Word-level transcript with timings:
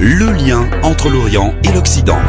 Le 0.00 0.30
lien 0.30 0.70
entre 0.84 1.08
l'Orient 1.08 1.52
et 1.64 1.72
l'Occident. 1.72 2.20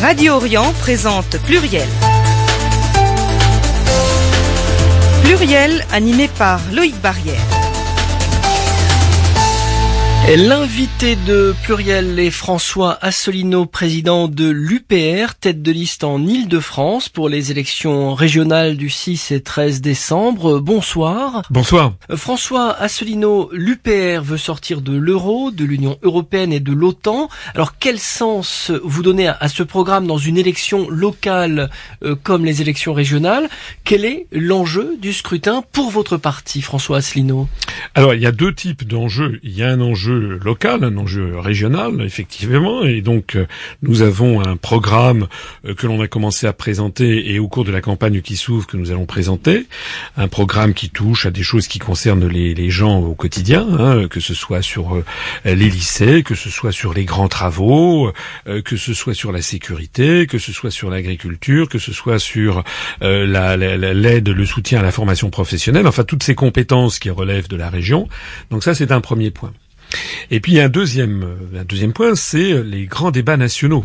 Radio 0.00 0.32
Orient 0.32 0.72
présente 0.80 1.38
Pluriel. 1.46 1.86
Pluriel 5.22 5.86
animé 5.92 6.28
par 6.36 6.58
Loïc 6.72 7.00
Barrière. 7.00 7.51
L'invité 10.28 11.16
de 11.16 11.52
Pluriel 11.64 12.16
est 12.20 12.30
François 12.30 12.96
Asselineau, 13.02 13.66
président 13.66 14.28
de 14.28 14.48
l'UPR, 14.48 15.34
tête 15.34 15.62
de 15.62 15.72
liste 15.72 16.04
en 16.04 16.24
Ile-de-France 16.24 17.08
pour 17.08 17.28
les 17.28 17.50
élections 17.50 18.14
régionales 18.14 18.76
du 18.76 18.88
6 18.88 19.32
et 19.32 19.42
13 19.42 19.80
décembre. 19.80 20.60
Bonsoir. 20.60 21.42
Bonsoir. 21.50 21.94
Euh, 22.08 22.16
François 22.16 22.72
Asselineau, 22.72 23.50
l'UPR 23.52 24.22
veut 24.22 24.38
sortir 24.38 24.80
de 24.80 24.96
l'euro, 24.96 25.50
de 25.50 25.64
l'Union 25.64 25.98
européenne 26.02 26.52
et 26.52 26.60
de 26.60 26.72
l'OTAN. 26.72 27.28
Alors 27.54 27.76
quel 27.78 27.98
sens 27.98 28.70
vous 28.84 29.02
donnez 29.02 29.26
à 29.26 29.48
ce 29.48 29.64
programme 29.64 30.06
dans 30.06 30.18
une 30.18 30.38
élection 30.38 30.88
locale 30.88 31.68
euh, 32.04 32.14
comme 32.14 32.44
les 32.44 32.62
élections 32.62 32.94
régionales? 32.94 33.48
Quel 33.82 34.04
est 34.04 34.28
l'enjeu 34.30 34.96
du 35.00 35.12
scrutin 35.12 35.64
pour 35.72 35.90
votre 35.90 36.16
parti, 36.16 36.62
François 36.62 36.98
Asselineau? 36.98 37.48
Alors 37.96 38.14
il 38.14 38.22
y 38.22 38.26
a 38.26 38.32
deux 38.32 38.54
types 38.54 38.86
d'enjeux. 38.86 39.40
Il 39.42 39.52
y 39.52 39.64
a 39.64 39.68
un 39.68 39.80
enjeu 39.80 40.11
local, 40.12 40.84
un 40.84 40.96
enjeu 40.96 41.38
régional, 41.38 42.00
effectivement, 42.02 42.84
et 42.84 43.00
donc 43.00 43.36
euh, 43.36 43.46
nous 43.82 44.02
avons 44.02 44.40
un 44.40 44.56
programme 44.56 45.26
euh, 45.64 45.74
que 45.74 45.86
l'on 45.86 46.00
a 46.00 46.08
commencé 46.08 46.46
à 46.46 46.52
présenter 46.52 47.32
et 47.32 47.38
au 47.38 47.48
cours 47.48 47.64
de 47.64 47.72
la 47.72 47.80
campagne 47.80 48.20
qui 48.20 48.36
s'ouvre 48.36 48.66
que 48.66 48.76
nous 48.76 48.90
allons 48.90 49.06
présenter, 49.06 49.66
un 50.16 50.28
programme 50.28 50.74
qui 50.74 50.90
touche 50.90 51.26
à 51.26 51.30
des 51.30 51.42
choses 51.42 51.66
qui 51.66 51.78
concernent 51.78 52.26
les, 52.26 52.70
gens 52.70 53.00
au 53.00 53.14
quotidien, 53.14 53.66
hein, 53.78 54.08
que 54.08 54.20
ce 54.20 54.34
soit 54.34 54.62
sur 54.62 54.96
euh, 54.96 55.04
les 55.44 55.68
lycées, 55.68 56.22
que 56.22 56.34
ce 56.34 56.48
soit 56.48 56.72
sur 56.72 56.94
les 56.94 57.04
grands 57.04 57.28
travaux, 57.28 58.12
que 58.64 58.76
ce 58.76 58.94
soit 58.94 59.14
sur 59.14 59.32
la 59.32 59.42
sécurité, 59.42 60.26
que 60.26 60.38
ce 60.38 60.52
soit 60.52 60.70
sur 60.70 60.90
l'agriculture, 60.90 61.68
que 61.68 61.78
ce 61.78 61.92
soit 61.92 62.18
sur 62.18 62.62
l'aide, 63.00 64.28
le 64.28 64.46
soutien 64.46 64.80
à 64.80 64.82
la 64.82 64.92
formation 64.92 65.30
professionnelle, 65.30 65.86
enfin 65.86 66.04
toutes 66.04 66.22
ces 66.22 66.34
compétences 66.34 66.98
qui 66.98 67.10
relèvent 67.10 67.48
de 67.48 67.56
la 67.56 67.68
région. 67.68 68.08
Donc 68.50 68.62
ça, 68.62 68.74
c'est 68.74 68.92
un 68.92 69.00
premier 69.00 69.30
point. 69.30 69.52
Et 70.30 70.40
puis 70.40 70.60
un 70.60 70.68
deuxième, 70.68 71.22
euh, 71.22 71.60
un 71.60 71.64
deuxième 71.64 71.92
point, 71.92 72.14
c'est 72.14 72.52
euh, 72.52 72.62
les 72.62 72.86
grands 72.86 73.10
débats 73.10 73.36
nationaux. 73.36 73.84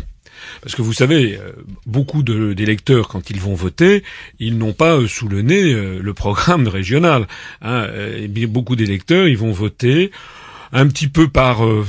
Parce 0.62 0.74
que 0.74 0.82
vous 0.82 0.92
savez, 0.92 1.36
euh, 1.36 1.52
beaucoup 1.86 2.22
d'électeurs, 2.22 3.08
quand 3.08 3.30
ils 3.30 3.40
vont 3.40 3.54
voter, 3.54 4.02
ils 4.38 4.56
n'ont 4.56 4.72
pas 4.72 4.98
sous 5.06 5.28
le 5.28 5.42
nez 5.42 5.72
le 5.72 6.14
programme 6.14 6.68
régional. 6.68 7.26
Hein. 7.60 7.88
beaucoup 8.48 8.76
d'électeurs, 8.76 9.26
ils 9.28 9.36
vont 9.36 9.52
voter 9.52 10.10
un 10.72 10.86
petit 10.86 11.08
peu 11.08 11.28
par 11.28 11.64
euh, 11.64 11.86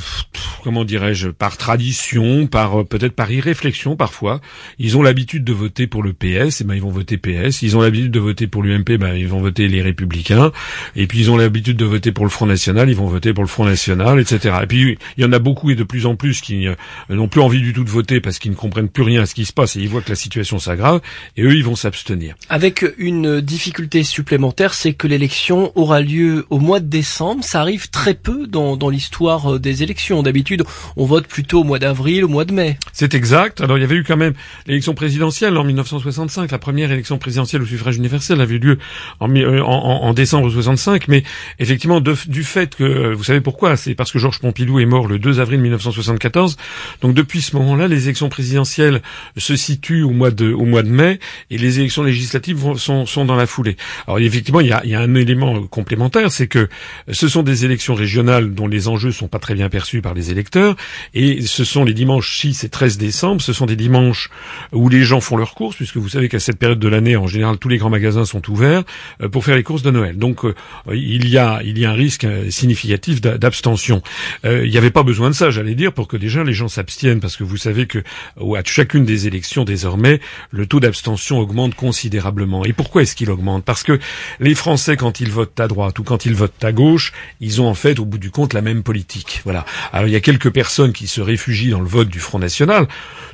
comment 0.63 0.85
dirais-je 0.85 1.29
par 1.29 1.57
tradition, 1.57 2.47
par 2.47 2.81
euh, 2.81 2.83
peut-être 2.83 3.13
par 3.13 3.31
irréflexion 3.31 3.95
parfois. 3.95 4.41
Ils 4.77 4.97
ont 4.97 5.01
l'habitude 5.01 5.43
de 5.43 5.53
voter 5.53 5.87
pour 5.87 6.03
le 6.03 6.13
PS, 6.13 6.61
et 6.61 6.63
ben 6.63 6.75
ils 6.75 6.81
vont 6.81 6.89
voter 6.89 7.17
PS. 7.17 7.61
Ils 7.61 7.77
ont 7.77 7.81
l'habitude 7.81 8.11
de 8.11 8.19
voter 8.19 8.47
pour 8.47 8.63
l'UMP, 8.63 8.97
ben 8.97 9.15
ils 9.15 9.27
vont 9.27 9.41
voter 9.41 9.67
les 9.67 9.81
Républicains. 9.81 10.51
Et 10.95 11.07
puis 11.07 11.19
ils 11.19 11.31
ont 11.31 11.37
l'habitude 11.37 11.77
de 11.77 11.85
voter 11.85 12.11
pour 12.11 12.25
le 12.25 12.29
Front 12.29 12.45
National, 12.45 12.89
ils 12.89 12.95
vont 12.95 13.07
voter 13.07 13.33
pour 13.33 13.43
le 13.43 13.49
Front 13.49 13.65
National, 13.65 14.19
etc. 14.19 14.55
Et 14.63 14.67
puis 14.67 14.97
il 15.17 15.23
y 15.23 15.25
en 15.25 15.33
a 15.33 15.39
beaucoup 15.39 15.69
et 15.71 15.75
de 15.75 15.83
plus 15.83 16.05
en 16.05 16.15
plus 16.15 16.41
qui 16.41 16.67
euh, 16.67 16.75
n'ont 17.09 17.27
plus 17.27 17.41
envie 17.41 17.61
du 17.61 17.73
tout 17.73 17.83
de 17.83 17.89
voter 17.89 18.21
parce 18.21 18.39
qu'ils 18.39 18.51
ne 18.51 18.55
comprennent 18.55 18.89
plus 18.89 19.03
rien 19.03 19.23
à 19.23 19.25
ce 19.25 19.35
qui 19.35 19.45
se 19.45 19.53
passe 19.53 19.75
et 19.75 19.81
ils 19.81 19.89
voient 19.89 20.01
que 20.01 20.09
la 20.09 20.15
situation 20.15 20.59
s'aggrave. 20.59 21.01
Et 21.37 21.43
eux, 21.43 21.55
ils 21.55 21.63
vont 21.63 21.75
s'abstenir. 21.75 22.35
Avec 22.49 22.85
une 22.97 23.41
difficulté 23.41 24.03
supplémentaire, 24.03 24.73
c'est 24.73 24.93
que 24.93 25.07
l'élection 25.07 25.71
aura 25.75 26.01
lieu 26.01 26.45
au 26.49 26.59
mois 26.59 26.79
de 26.79 26.87
décembre. 26.87 27.43
Ça 27.43 27.61
arrive 27.61 27.89
très 27.89 28.13
peu 28.13 28.47
dans 28.47 28.68
dans, 28.77 28.89
l'histoire 28.89 29.55
euh, 29.55 29.59
des 29.59 29.83
élections. 29.83 30.23
D'habitude, 30.23 30.63
on 30.97 31.05
vote 31.05 31.27
plutôt 31.27 31.61
au 31.61 31.63
mois 31.63 31.79
d'avril, 31.79 32.25
au 32.25 32.27
mois 32.27 32.45
de 32.45 32.53
mai. 32.53 32.77
C'est 32.93 33.13
exact. 33.13 33.61
Alors 33.61 33.77
il 33.77 33.81
y 33.81 33.83
avait 33.83 33.95
eu 33.95 34.03
quand 34.03 34.17
même 34.17 34.33
l'élection 34.67 34.93
présidentielle 34.93 35.57
en 35.57 35.63
1965. 35.63 36.51
La 36.51 36.57
première 36.57 36.91
élection 36.91 37.17
présidentielle 37.17 37.61
au 37.61 37.65
suffrage 37.65 37.97
universel 37.97 38.41
avait 38.41 38.55
eu 38.55 38.59
lieu 38.59 38.77
en, 39.19 39.29
euh, 39.29 40.13
décembre 40.13 40.49
65. 40.49 41.07
Mais 41.07 41.23
effectivement, 41.59 42.01
du 42.01 42.43
fait 42.43 42.75
que, 42.75 42.83
euh, 42.83 43.15
vous 43.15 43.23
savez 43.23 43.41
pourquoi 43.41 43.77
C'est 43.77 43.95
parce 43.95 44.11
que 44.11 44.19
Georges 44.19 44.39
Pompidou 44.39 44.79
est 44.79 44.85
mort 44.85 45.07
le 45.07 45.19
2 45.19 45.39
avril 45.39 45.59
1974. 45.61 46.57
Donc 47.01 47.13
depuis 47.13 47.41
ce 47.41 47.55
moment-là, 47.57 47.87
les 47.87 48.03
élections 48.03 48.29
présidentielles 48.29 49.01
se 49.37 49.55
situent 49.55 50.03
au 50.03 50.11
mois 50.11 50.31
de, 50.31 50.53
mai 50.89 51.19
et 51.49 51.57
les 51.57 51.79
élections 51.79 52.03
législatives 52.03 52.57
sont, 52.77 53.25
dans 53.25 53.35
la 53.35 53.45
foulée. 53.45 53.77
Alors 54.07 54.19
effectivement, 54.19 54.61
il 54.61 54.67
y 54.67 54.95
a 54.95 54.99
un 54.99 55.15
élément 55.15 55.63
complémentaire, 55.63 56.31
c'est 56.31 56.47
que 56.47 56.69
ce 57.11 57.27
sont 57.27 57.43
des 57.43 57.65
élections 57.65 57.95
régionales 57.95 58.53
dont 58.59 58.67
les 58.67 58.89
enjeux 58.89 59.11
sont 59.11 59.29
pas 59.29 59.39
très 59.39 59.55
bien 59.55 59.69
perçus 59.69 60.01
par 60.01 60.13
les 60.13 60.31
électeurs. 60.31 60.75
Et 61.13 61.41
ce 61.41 61.63
sont 61.63 61.85
les 61.85 61.93
dimanches 61.93 62.39
6 62.39 62.65
et 62.65 62.69
13 62.69 62.97
décembre. 62.97 63.41
Ce 63.41 63.53
sont 63.53 63.65
des 63.65 63.77
dimanches 63.77 64.29
où 64.73 64.89
les 64.89 65.03
gens 65.03 65.21
font 65.21 65.37
leurs 65.37 65.55
courses, 65.55 65.77
puisque 65.77 65.97
vous 65.97 66.09
savez 66.09 66.27
qu'à 66.27 66.39
cette 66.39 66.57
période 66.57 66.79
de 66.79 66.87
l'année, 66.89 67.15
en 67.15 67.27
général, 67.27 67.57
tous 67.57 67.69
les 67.69 67.77
grands 67.77 67.89
magasins 67.89 68.25
sont 68.25 68.47
ouverts 68.49 68.83
euh, 69.21 69.29
pour 69.29 69.45
faire 69.45 69.55
les 69.55 69.63
courses 69.63 69.81
de 69.81 69.91
Noël. 69.91 70.17
Donc, 70.17 70.43
euh, 70.43 70.53
il 70.91 71.29
y 71.29 71.37
a, 71.37 71.61
il 71.63 71.79
y 71.79 71.85
a 71.85 71.91
un 71.91 71.93
risque 71.93 72.25
euh, 72.25 72.51
significatif 72.51 73.21
d'abstention. 73.21 74.01
il 74.43 74.69
n'y 74.69 74.77
avait 74.77 74.91
pas 74.91 75.03
besoin 75.03 75.29
de 75.29 75.35
ça, 75.35 75.49
j'allais 75.49 75.75
dire, 75.75 75.93
pour 75.93 76.07
que 76.07 76.17
déjà 76.17 76.43
les 76.43 76.53
gens 76.53 76.67
s'abstiennent, 76.67 77.21
parce 77.21 77.37
que 77.37 77.43
vous 77.43 77.57
savez 77.57 77.85
que 77.85 77.99
à 78.39 78.63
chacune 78.65 79.05
des 79.05 79.25
élections 79.25 79.63
désormais, 79.63 80.19
le 80.51 80.65
taux 80.65 80.79
d'abstention 80.79 81.39
augmente 81.39 81.75
considérablement. 81.75 82.65
Et 82.65 82.73
pourquoi 82.73 83.03
est-ce 83.03 83.15
qu'il 83.15 83.31
augmente? 83.31 83.63
Parce 83.63 83.83
que 83.83 83.99
les 84.39 84.55
Français, 84.55 84.97
quand 84.97 85.21
ils 85.21 85.31
votent 85.31 85.59
à 85.59 85.67
droite 85.67 85.97
ou 85.99 86.03
quand 86.03 86.25
ils 86.25 86.35
votent 86.35 86.63
à 86.63 86.71
gauche, 86.71 87.13
ils 87.39 87.61
ont 87.61 87.67
en 87.67 87.73
fait, 87.73 87.99
au 87.99 88.05
bout 88.05 88.17
du 88.17 88.31
compte, 88.31 88.48
la 88.53 88.61
même 88.61 88.83
politique. 88.83 89.41
Voilà. 89.43 89.65
Alors 89.93 90.07
il 90.07 90.11
y 90.11 90.15
a 90.15 90.21
quelques 90.21 90.51
personnes 90.51 90.93
qui 90.93 91.07
se 91.07 91.21
réfugient 91.21 91.69
dans 91.69 91.81
le 91.81 91.87
vote 91.87 92.09
du 92.09 92.19
Front 92.19 92.39
National. 92.39 92.87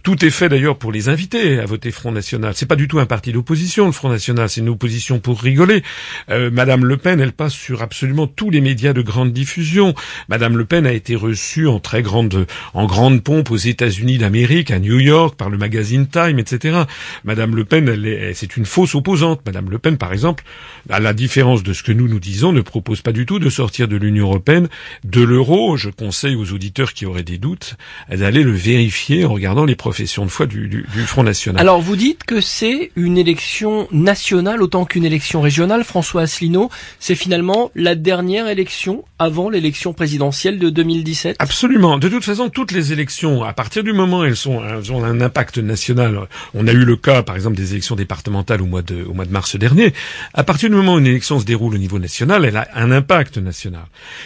Tout 0.04 0.24
est 0.24 0.30
fait 0.30 0.50
d'ailleurs 0.50 0.78
pour 0.78 0.92
les 0.92 1.10
inviter 1.10 1.60
à 1.60 1.66
voter 1.66 1.90
Front 1.90 2.12
National. 2.12 2.54
C'est 2.56 2.68
pas 2.68 2.76
du 2.76 2.88
tout 2.88 3.00
un 3.00 3.08
parti 3.08 3.32
d'opposition, 3.32 3.88
le 3.88 3.92
Front 3.92 4.10
National. 4.10 4.50
C'est 4.50 4.62
une 4.62 4.70
opposition 4.70 5.20
pour 5.20 5.42
rigoler. 5.42 5.82
Euh, 6.30 6.52
Madame 6.52 6.86
Le 6.86 6.98
Pen, 6.98 7.20
elle 7.20 7.32
passe 7.32 7.54
sur 7.54 7.82
absolument 7.82 8.28
tous 8.28 8.52
les 8.52 8.62
médias 8.62 8.94
de 8.94 9.02
grande 9.02 9.34
diffusion. 9.34 9.96
Madame 10.30 10.58
Le 10.58 10.66
Pen 10.66 10.86
a 10.86 10.94
été 10.94 11.16
reçue 11.16 11.68
en 11.68 11.80
très 11.80 12.04
grande, 12.04 12.46
en 12.76 12.86
grande 12.86 13.24
pompe 13.24 13.50
aux 13.50 13.58
États-Unis 13.58 14.20
d'Amérique, 14.20 14.70
à 14.70 14.78
New 14.78 15.00
York, 15.00 15.36
par 15.36 15.50
le 15.50 15.58
magazine 15.58 16.08
Time, 16.08 16.38
etc. 16.38 16.84
Madame 17.24 17.56
Le 17.56 17.66
Pen, 17.66 18.32
c'est 18.34 18.58
une 18.58 18.66
fausse 18.66 18.94
opposante. 18.94 19.42
Madame 19.46 19.72
Le 19.72 19.80
Pen, 19.80 19.98
par 19.98 20.14
exemple, 20.14 20.44
à 20.90 21.00
la 21.00 21.14
différence 21.14 21.64
de 21.64 21.74
ce 21.74 21.84
que 21.84 21.92
nous 21.92 22.08
nous 22.08 22.20
disons, 22.20 22.52
ne 22.52 22.62
propose 22.62 23.02
pas 23.02 23.12
du 23.12 23.26
tout 23.26 23.40
de 23.40 23.50
sortir 23.50 23.88
de 23.88 23.96
l'Union 23.96 24.28
européenne, 24.28 24.68
de 25.04 25.22
l'euro. 25.22 25.78
Je 25.78 25.90
conseille 25.90 26.36
aux 26.36 26.52
auditeurs 26.52 26.94
qui 26.94 27.06
auraient 27.06 27.24
des 27.24 27.38
doutes 27.38 27.76
d'aller 28.10 28.44
le 28.44 28.52
vérifier 28.52 29.26
en 29.26 29.34
regardant 29.34 29.66
les 29.66 29.76
professions 29.76 30.26
de 30.26 30.32
foi 30.32 30.46
du, 30.46 30.68
du, 30.68 30.86
du 30.94 31.02
Front 31.02 31.24
National. 31.24 31.62
Alors 31.62 31.82
vous 31.82 31.96
dites 31.96 32.24
que 32.24 32.42
c'est 32.42 32.92
une 32.96 33.18
élection 33.18 33.88
nationale 33.92 34.62
autant 34.62 34.86
qu'une 34.86 35.06
élection 35.06 35.42
régionale. 35.42 35.84
François 35.84 36.24
Asselineau, 36.24 36.70
c'est 37.00 37.16
finalement 37.16 37.72
la 37.76 37.96
dernière 37.96 38.48
élection 38.48 39.06
avant 39.20 39.50
l'élection 39.50 39.94
présidentielle 39.94 40.60
de 40.60 40.70
2017 40.70 41.38
Absolument. 41.40 41.98
De 41.98 42.10
toute 42.10 42.24
façon, 42.24 42.50
toutes 42.50 42.72
les 42.72 42.94
élections, 42.94 43.44
à 43.44 43.54
partir 43.54 43.84
du 43.84 43.94
moment 43.94 44.20
où 44.20 44.24
elles, 44.24 44.36
sont, 44.36 44.62
elles 44.64 44.92
ont 44.92 45.04
un 45.04 45.22
impact 45.22 45.58
national, 45.58 46.28
on 46.54 46.68
a 46.68 46.72
eu 46.72 46.86
le 46.86 46.96
cas 46.96 47.24
par 47.24 47.36
exemple 47.36 47.56
des 47.56 47.72
élections 47.72 47.96
départementales 47.96 48.62
au 48.62 48.66
mois 48.66 48.82
de, 48.82 49.04
au 49.04 49.14
mois 49.14 49.26
de 49.26 49.32
mars 49.32 49.56
dernier, 49.56 49.94
à 50.34 50.44
partir 50.44 50.70
du 50.70 50.75
moment 50.76 50.96
où 50.96 51.00
une 51.00 51.08
élection 51.08 51.40
se 51.40 51.46
déroule 51.46 51.76
au 51.76 51.78
niveau 51.78 52.00
national, 52.00 52.46
elle 52.46 52.58
a 52.58 52.68
un 52.74 52.92
impact 52.92 53.38
national. 53.38 53.86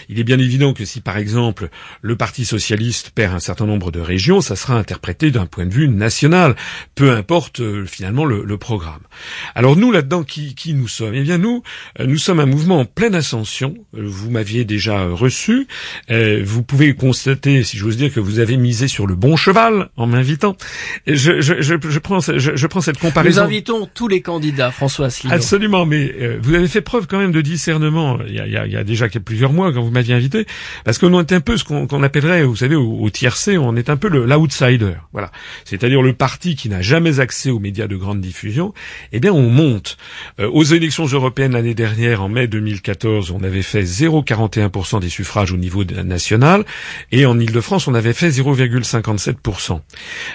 Il 0.09 0.19
est 0.19 0.23
bien 0.23 0.39
évident 0.39 0.73
que 0.73 0.85
si 0.85 1.01
par 1.01 1.17
exemple 1.17 1.69
le 2.01 2.15
Parti 2.15 2.45
socialiste 2.45 3.11
perd 3.11 3.33
un 3.33 3.39
certain 3.39 3.65
nombre 3.65 3.91
de 3.91 3.99
régions, 3.99 4.41
ça 4.41 4.55
sera 4.55 4.75
interprété 4.75 5.31
d'un 5.31 5.45
point 5.45 5.65
de 5.65 5.73
vue 5.73 5.87
national, 5.87 6.55
peu 6.95 7.11
importe 7.11 7.59
euh, 7.59 7.85
finalement 7.85 8.25
le, 8.25 8.43
le, 8.43 8.57
programme. 8.57 9.01
Alors 9.55 9.75
nous 9.75 9.91
là-dedans, 9.91 10.23
qui, 10.23 10.55
qui, 10.55 10.73
nous 10.73 10.87
sommes? 10.87 11.13
Eh 11.13 11.21
bien 11.21 11.37
nous, 11.37 11.63
euh, 11.99 12.05
nous 12.05 12.17
sommes 12.17 12.39
un 12.39 12.45
mouvement 12.45 12.79
en 12.79 12.85
pleine 12.85 13.15
ascension. 13.15 13.75
Euh, 13.95 14.01
vous 14.03 14.29
m'aviez 14.29 14.65
déjà 14.65 15.05
reçu. 15.05 15.67
vous 16.09 16.63
pouvez 16.63 16.93
constater, 16.93 17.63
si 17.63 17.77
j'ose 17.77 17.97
dire, 17.97 18.13
que 18.13 18.19
vous 18.19 18.39
avez 18.39 18.57
misé 18.57 18.87
sur 18.87 19.07
le 19.07 19.15
bon 19.15 19.37
cheval 19.37 19.89
en 19.97 20.07
m'invitant. 20.07 20.55
Je, 21.07 21.41
je, 21.41 21.61
je, 21.61 21.75
je, 21.81 21.99
prends, 21.99 22.19
je, 22.19 22.55
je, 22.55 22.67
prends 22.67 22.81
cette 22.81 22.97
comparaison. 22.97 23.41
Nous 23.41 23.47
invitons 23.47 23.89
tous 23.93 24.07
les 24.07 24.21
candidats, 24.21 24.71
François 24.71 25.07
Asselineau. 25.07 25.35
Absolument, 25.35 25.85
mais 25.85 26.13
vous 26.41 26.53
avez 26.53 26.67
fait 26.67 26.81
preuve 26.81 27.07
quand 27.07 27.19
même 27.19 27.31
de 27.31 27.41
discernement 27.41 28.19
il 28.27 28.35
y 28.35 28.39
a, 28.39 28.65
il 28.65 28.71
y 28.71 28.77
a, 28.77 28.83
déjà 28.83 29.07
plusieurs 29.09 29.53
mois 29.53 29.73
quand 29.73 29.81
vous 29.81 29.91
m'aviez 29.91 30.13
invité. 30.13 30.45
parce 30.85 30.97
qu'on 30.97 31.19
est 31.21 31.31
un 31.31 31.41
peu 31.41 31.57
ce 31.57 31.63
qu'on 31.63 32.03
appellerait, 32.03 32.43
vous 32.43 32.55
savez, 32.55 32.75
au, 32.75 32.99
au 32.99 33.09
tiercé, 33.09 33.57
on 33.57 33.75
est 33.75 33.89
un 33.89 33.97
peu 33.97 34.07
l'outsider. 34.07 34.93
Voilà, 35.11 35.31
c'est-à-dire 35.65 36.01
le 36.01 36.13
parti 36.13 36.55
qui 36.55 36.69
n'a 36.69 36.81
jamais 36.81 37.19
accès 37.19 37.49
aux 37.49 37.59
médias 37.59 37.87
de 37.87 37.95
grande 37.95 38.21
diffusion. 38.21 38.73
Eh 39.11 39.19
bien, 39.19 39.31
on 39.31 39.49
monte. 39.49 39.97
Euh, 40.39 40.49
aux 40.49 40.63
élections 40.63 41.05
européennes 41.05 41.53
l'année 41.53 41.73
dernière, 41.73 42.23
en 42.23 42.29
mai 42.29 42.47
2014, 42.47 43.31
on 43.31 43.43
avait 43.43 43.61
fait 43.61 43.83
0,41% 43.83 44.99
des 44.99 45.09
suffrages 45.09 45.51
au 45.51 45.57
niveau 45.57 45.83
national, 45.83 46.65
et 47.11 47.25
en 47.25 47.39
Ile-de-France, 47.39 47.87
on 47.87 47.93
avait 47.93 48.13
fait 48.13 48.29
0,57%. 48.29 49.81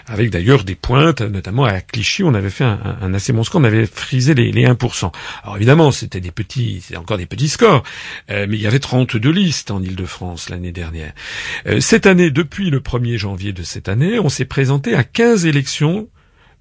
Avec 0.07 0.31
d'ailleurs 0.31 0.65
des 0.65 0.75
pointes, 0.75 1.21
notamment 1.21 1.65
à 1.65 1.81
Clichy, 1.81 2.23
on 2.25 2.35
avait 2.35 2.51
fait 2.51 2.65
un, 2.65 3.15
assez 3.15 3.33
bon 3.33 3.45
score, 3.45 3.61
on 3.61 3.65
avait 3.65 3.87
frisé 3.87 4.35
les, 4.35 4.53
les 4.53 4.67
1%. 4.67 5.13
Alors 5.43 5.57
évidemment, 5.57 5.91
c'était 5.95 6.21
des 6.21 6.31
petits, 6.31 6.83
c'est 6.87 6.97
encore 6.97 7.17
des 7.17 7.27
petits 7.27 7.49
scores, 7.49 7.83
euh, 8.31 8.47
mais 8.49 8.57
il 8.57 8.63
y 8.63 8.67
avait 8.67 8.79
32 8.79 9.31
listes 9.31 9.71
en 9.71 9.83
Ile-de-France 9.83 10.51
l'année 10.51 10.73
dernière. 10.73 11.13
Euh, 11.67 11.81
cette 11.81 12.07
année, 12.07 12.31
depuis 12.31 12.71
le 12.71 12.81
1er 12.81 13.17
janvier 13.17 13.53
de 13.53 13.63
cette 13.63 13.89
année, 13.89 14.19
on 14.19 14.29
s'est 14.29 14.45
présenté 14.45 14.95
à 14.95 15.05
15 15.05 15.47
élections 15.47 16.09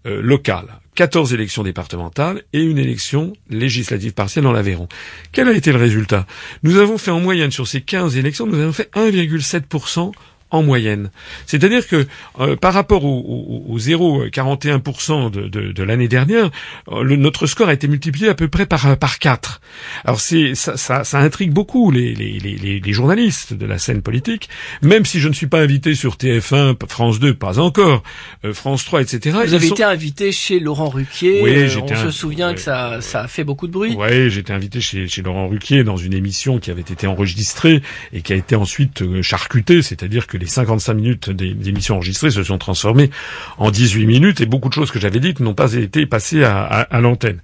euh, 0.06 0.22
locales, 0.22 0.80
14 0.96 1.34
élections 1.34 1.64
départementales 1.64 2.44
et 2.52 2.62
une 2.62 2.78
élection 2.78 3.34
législative 3.50 4.14
partielle 4.14 4.44
dans 4.44 4.52
l'Aveyron. 4.52 4.88
Quel 5.32 5.48
a 5.48 5.54
été 5.54 5.72
le 5.72 5.78
résultat? 5.78 6.26
Nous 6.62 6.78
avons 6.78 6.98
fait 6.98 7.12
en 7.12 7.20
moyenne 7.20 7.52
sur 7.52 7.68
ces 7.68 7.82
15 7.82 8.18
élections, 8.18 8.46
nous 8.46 8.60
avons 8.60 8.74
fait 8.74 8.92
1,7% 8.96 10.12
en 10.54 10.62
moyenne. 10.62 11.10
C'est-à-dire 11.48 11.88
que 11.88 12.06
euh, 12.40 12.56
par 12.56 12.74
rapport 12.74 13.04
au, 13.04 13.66
au, 13.68 13.78
0,41% 13.80 15.32
de, 15.32 15.48
de, 15.48 15.72
de 15.72 15.84
l'année 15.84 16.08
dernière, 16.08 16.52
euh, 16.90 17.02
le, 17.02 17.16
notre 17.16 17.48
score 17.48 17.70
a 17.70 17.74
été 17.74 17.88
multiplié 17.88 18.30
à 18.30 18.36
peu 18.36 18.48
près 18.48 18.68
par, 18.68 18.96
par 18.98 19.18
4. 19.18 19.62
Alors 20.06 20.22
c'est 20.22 20.54
ça, 20.54 20.78
ça, 20.78 21.04
ça, 21.04 21.20
intrigue 21.20 21.52
beaucoup 21.52 21.90
les, 21.90 22.14
les, 22.14 22.40
les, 22.40 22.80
les, 22.80 22.94
journalistes 22.94 23.54
de 23.54 23.66
la 23.66 23.80
scène 23.80 24.04
politique, 24.04 24.48
même 24.84 25.06
si 25.06 25.20
je 25.20 25.28
ne 25.28 25.34
suis 25.34 25.48
pas 25.48 25.60
invité 25.60 25.96
sur 25.96 26.18
TF1, 26.18 26.76
France 26.88 27.20
2, 27.20 27.34
pas 27.34 27.58
encore, 27.58 28.04
euh, 28.46 28.54
France 28.54 28.86
3, 28.86 29.02
etc. 29.02 29.36
Vous 29.46 29.56
avez 29.56 29.68
été 29.68 29.84
invité 29.84 30.32
chez 30.32 30.60
Laurent 30.60 30.90
Ruquier, 30.90 31.42
oui, 31.42 31.76
on 31.82 31.96
se 31.96 32.12
souvient 32.12 32.54
que 32.54 32.62
ça, 32.62 33.02
ça 33.02 33.22
a 33.22 33.28
fait 33.28 33.44
beaucoup 33.44 33.66
de 33.66 33.72
bruit. 33.72 33.96
Oui, 33.98 34.30
j'étais 34.30 34.54
invité 34.54 34.82
chez, 34.82 35.08
chez 35.08 35.24
Laurent 35.24 35.48
Ruquier 35.48 35.84
dans 35.84 35.98
une 35.98 36.14
émission 36.14 36.60
qui 36.60 36.70
avait 36.70 36.82
été 36.82 37.08
enregistrée 37.08 37.82
et 38.14 38.22
qui 38.22 38.34
a 38.34 38.36
été 38.36 38.56
ensuite 38.56 39.04
charcutée, 39.24 39.82
c'est-à-dire 39.82 40.28
que 40.28 40.38
les 40.44 40.50
55 40.50 40.94
minutes 40.94 41.30
d'émissions 41.30 41.96
enregistrées 41.96 42.30
se 42.30 42.44
sont 42.44 42.58
transformées 42.58 43.10
en 43.58 43.72
18 43.72 44.06
minutes 44.06 44.42
et 44.42 44.46
beaucoup 44.46 44.70
de 44.70 44.74
choses 44.74 44.92
que 44.92 45.00
j'avais 45.00 45.20
dites 45.20 45.40
n'ont 45.40 45.54
pas 45.54 45.74
été 45.74 46.06
passées 46.06 46.44
à, 46.44 46.64
à, 46.64 47.02
l'antenne. 47.02 47.40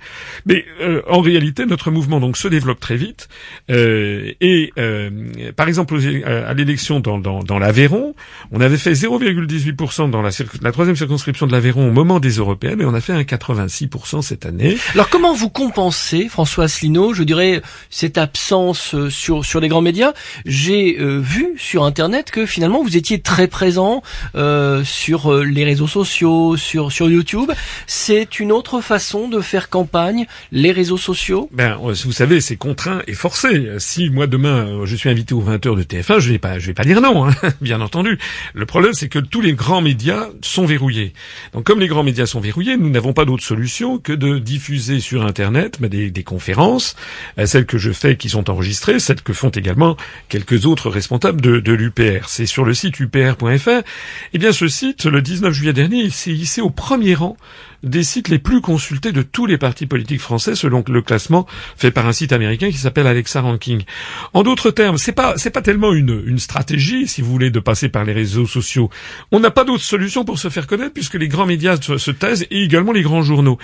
Mais 0.46 0.66
euh, 0.82 1.02
en 1.08 1.22
réalité, 1.22 1.66
notre 1.66 1.92
mouvement 1.92 2.20
donc 2.20 2.36
se 2.38 2.48
développe 2.48 2.80
très 2.80 2.98
vite 2.98 3.30
euh, 3.72 4.32
et 4.42 4.74
euh, 4.78 5.10
par 5.56 5.68
exemple 5.68 5.98
à 6.26 6.54
l'élection 6.54 7.00
dans, 7.00 7.18
dans, 7.18 7.40
dans 7.40 7.58
l'Aveyron, 7.58 8.16
on 8.52 8.60
avait 8.60 8.78
fait 8.78 8.92
0,18% 8.92 10.10
dans 10.10 10.22
la, 10.22 10.32
la 10.62 10.72
troisième 10.72 10.96
circonscription 10.96 11.48
de 11.48 11.52
l'Aveyron 11.54 11.88
au 11.88 11.92
moment 11.92 12.20
des 12.20 12.32
européennes 12.32 12.82
et 12.82 12.86
on 12.86 12.94
a 12.94 13.02
fait 13.02 13.14
un 13.14 13.22
86% 13.22 14.22
cette 14.22 14.46
année. 14.46 14.78
Alors 14.94 15.10
comment 15.10 15.34
vous 15.34 15.50
compensez, 15.50 16.28
François 16.28 16.66
Asselineau, 16.66 17.14
je 17.14 17.24
dirais 17.24 17.62
cette 17.90 18.18
absence 18.18 18.96
sur 19.10 19.46
sur 19.46 19.62
les 19.62 19.70
grands 19.70 19.82
médias? 19.82 20.14
J'ai 20.46 20.98
vu 21.00 21.54
sur 21.58 21.84
Internet 21.84 22.32
que 22.32 22.46
finalement 22.46 22.84
étiez 22.98 23.20
très 23.20 23.48
présent 23.48 24.02
euh, 24.36 24.84
sur 24.84 25.32
euh, 25.32 25.44
les 25.44 25.64
réseaux 25.64 25.88
sociaux, 25.88 26.58
sur 26.58 26.92
sur 26.92 27.10
YouTube. 27.10 27.52
C'est 27.88 28.40
une 28.40 28.52
autre 28.52 28.82
façon 28.82 29.28
de 29.28 29.42
faire 29.42 29.70
campagne, 29.70 30.26
les 30.52 30.72
réseaux 30.72 30.98
sociaux? 30.98 31.50
Ben, 31.52 31.78
euh, 31.84 31.94
vous 32.06 32.12
savez, 32.12 32.42
c'est 32.42 32.56
contraint 32.56 33.02
et 33.08 33.14
forcé. 33.14 33.70
Si 33.78 34.10
moi 34.10 34.28
demain 34.28 34.86
je 34.86 34.96
suis 34.96 35.10
invité 35.10 35.34
aux 35.34 35.44
20h 35.44 35.76
de 35.76 35.84
TF1, 35.84 36.20
je 36.20 36.32
vais 36.32 36.40
pas, 36.40 36.60
je 36.60 36.68
vais 36.68 36.74
pas 36.74 36.84
dire 36.84 37.02
non, 37.02 37.28
hein, 37.28 37.36
bien 37.62 37.82
entendu. 37.82 38.18
Le 38.54 38.66
problème, 38.66 38.94
c'est 38.94 39.10
que 39.10 39.20
tous 39.20 39.42
les 39.42 39.54
grands 39.54 39.82
médias 39.82 40.28
sont 40.42 40.66
verrouillés. 40.66 41.14
Donc, 41.54 41.66
comme 41.66 41.80
les 41.80 41.88
grands 41.88 42.04
médias 42.04 42.26
sont 42.26 42.40
verrouillés, 42.40 42.78
nous 42.78 42.90
n'avons 42.90 43.14
pas 43.14 43.26
d'autre 43.26 43.44
solution 43.44 43.98
que 43.98 44.14
de 44.14 44.40
diffuser 44.40 45.00
sur 45.00 45.26
Internet 45.26 45.78
ben, 45.80 45.90
des, 45.90 46.12
des 46.12 46.24
conférences, 46.24 46.96
celles 47.46 47.66
que 47.66 47.78
je 47.78 47.92
fais 47.92 48.18
qui 48.18 48.30
sont 48.30 48.50
enregistrées, 48.50 49.00
celles 49.00 49.22
que 49.22 49.34
font 49.34 49.50
également 49.50 49.98
quelques 50.28 50.66
autres 50.66 50.90
responsables 50.90 51.42
de, 51.42 51.60
de 51.60 51.74
l'UPR. 51.74 52.28
C'est 52.28 52.46
sur 52.46 52.66
site 52.74 53.00
upr.fr, 53.00 53.82
eh 54.34 54.38
bien 54.38 54.52
ce 54.52 54.68
site, 54.68 55.06
le 55.06 55.22
19 55.22 55.54
juillet 55.54 55.74
dernier, 55.74 55.98
il 55.98 56.14
s'est 56.14 56.32
hissé 56.32 56.62
au 56.62 56.70
premier 56.70 57.16
rang 57.16 57.38
des 57.84 58.04
sites 58.04 58.30
les 58.30 58.40
plus 58.40 58.62
consultés 58.62 59.12
de 59.12 59.22
tous 59.22 59.46
les 59.46 59.58
partis 59.58 59.86
politiques 59.86 60.22
français 60.22 60.56
selon 60.56 60.84
le 60.88 61.02
classement 61.02 61.46
fait 61.78 61.92
par 61.92 62.08
un 62.08 62.14
site 62.14 62.34
américain 62.34 62.70
qui 62.70 62.78
s'appelle 62.78 63.08
Alexa 63.08 63.42
Ranking. 63.42 63.84
En 64.34 64.44
d'autres 64.44 64.72
termes, 64.72 64.98
c'est 64.98 65.12
pas 65.12 65.34
c'est 65.38 65.50
pas 65.50 65.62
tellement 65.62 65.94
une, 65.94 66.24
une 66.26 66.40
stratégie, 66.40 67.08
si 67.08 67.22
vous 67.22 67.32
voulez, 67.32 67.52
de 67.52 67.60
passer 67.60 67.90
par 67.90 68.06
les 68.06 68.14
réseaux 68.14 68.48
sociaux. 68.48 68.90
On 69.32 69.40
n'a 69.40 69.52
pas 69.52 69.64
d'autre 69.64 69.84
solution 69.84 70.26
pour 70.26 70.40
se 70.40 70.50
faire 70.50 70.68
connaître 70.68 70.94
puisque 70.94 71.16
les 71.16 71.28
grands 71.28 71.46
médias 71.46 71.78
se, 71.78 72.12
taisent 72.12 72.46
et 72.52 72.64
également 72.64 72.92
les 72.92 73.02
grands 73.02 73.22
journaux. 73.22 73.58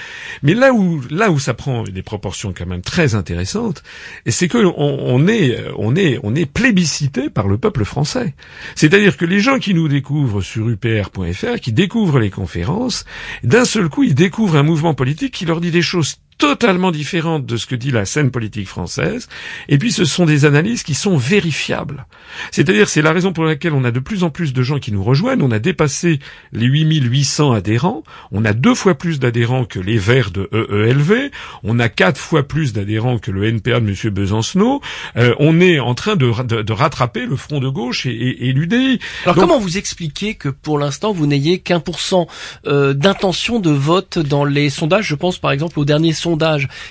Mais 0.43 0.53
là 0.53 0.73
où 0.73 1.01
là 1.09 1.31
où 1.31 1.39
ça 1.39 1.53
prend 1.53 1.83
des 1.83 2.01
proportions 2.01 2.53
quand 2.55 2.65
même 2.65 2.81
très 2.81 3.15
intéressantes, 3.15 3.83
c'est 4.27 4.47
que 4.47 4.57
on, 4.77 5.27
est 5.27 5.57
on 5.77 5.95
est 5.95 6.19
on 6.23 6.35
est 6.35 6.45
plébiscité 6.45 7.29
par 7.29 7.47
le 7.47 7.57
peuple 7.57 7.85
français. 7.85 8.33
C'est-à-dire 8.75 9.17
que 9.17 9.25
les 9.25 9.39
gens 9.39 9.59
qui 9.59 9.73
nous 9.73 9.87
découvrent 9.87 10.41
sur 10.41 10.69
upr.fr, 10.69 11.59
qui 11.61 11.73
découvrent 11.73 12.19
les 12.19 12.29
conférences, 12.29 13.05
d'un 13.43 13.65
seul 13.65 13.89
coup 13.89 14.04
ils 14.05 14.13
découvrent 14.13 14.57
un 14.57 14.63
mouvement 14.63 14.93
politique 14.93 15.33
qui 15.33 15.45
leur 15.45 15.59
dit 15.59 15.71
des 15.71 15.81
choses 15.81 16.17
totalement 16.37 16.91
différente 16.91 17.45
de 17.45 17.57
ce 17.57 17.65
que 17.65 17.75
dit 17.75 17.91
la 17.91 18.05
scène 18.05 18.29
politique 18.29 18.67
française. 18.67 19.29
Et 19.69 19.77
puis 19.77 19.91
ce 19.91 20.03
sont 20.03 20.25
des 20.25 20.45
analyses 20.45 20.83
qui 20.83 20.93
sont 20.93 21.17
vérifiables. 21.17 22.05
C'est-à-dire 22.51 22.89
c'est 22.89 23.01
la 23.01 23.13
raison 23.13 23.31
pour 23.31 23.45
laquelle 23.45 23.73
on 23.73 23.85
a 23.85 23.91
de 23.91 23.99
plus 23.99 24.23
en 24.23 24.29
plus 24.29 24.53
de 24.53 24.61
gens 24.61 24.79
qui 24.79 24.91
nous 24.91 25.03
rejoignent. 25.03 25.41
On 25.41 25.51
a 25.51 25.59
dépassé 25.59 26.19
les 26.51 26.65
8800 26.65 27.53
adhérents. 27.53 28.03
On 28.31 28.43
a 28.43 28.53
deux 28.53 28.75
fois 28.75 28.95
plus 28.95 29.19
d'adhérents 29.19 29.65
que 29.65 29.79
les 29.79 29.97
Verts 29.97 30.31
de 30.31 30.49
EELV. 30.51 31.31
On 31.63 31.79
a 31.79 31.87
quatre 31.87 32.19
fois 32.19 32.43
plus 32.43 32.73
d'adhérents 32.73 33.17
que 33.17 33.31
le 33.31 33.45
NPA 33.45 33.79
de 33.79 33.87
M. 33.87 34.13
Besancenot. 34.13 34.81
Euh, 35.15 35.33
on 35.39 35.61
est 35.61 35.79
en 35.79 35.95
train 35.95 36.15
de, 36.15 36.31
de, 36.43 36.73
rattraper 36.73 37.25
le 37.25 37.37
Front 37.37 37.59
de 37.59 37.69
gauche 37.69 38.05
et, 38.05 38.11
et, 38.11 38.49
et 38.49 38.51
l'UDI. 38.51 38.99
Alors 39.23 39.35
comment 39.35 39.59
vous 39.59 39.77
expliquez 39.77 40.35
que 40.35 40.49
pour 40.49 40.79
l'instant 40.79 41.13
vous 41.13 41.27
n'ayez 41.27 41.59
qu'un 41.59 41.79
pour 41.79 41.99
cent 41.99 42.27
euh, 42.67 42.93
d'intention 42.93 43.59
de 43.59 43.71
vote 43.71 44.19
dans 44.19 44.43
les 44.43 44.69
sondages? 44.69 45.07
Je 45.07 45.15
pense 45.15 45.37
par 45.37 45.51
exemple 45.51 45.79
au 45.79 45.85
dernier 45.85 46.11
sondage 46.11 46.24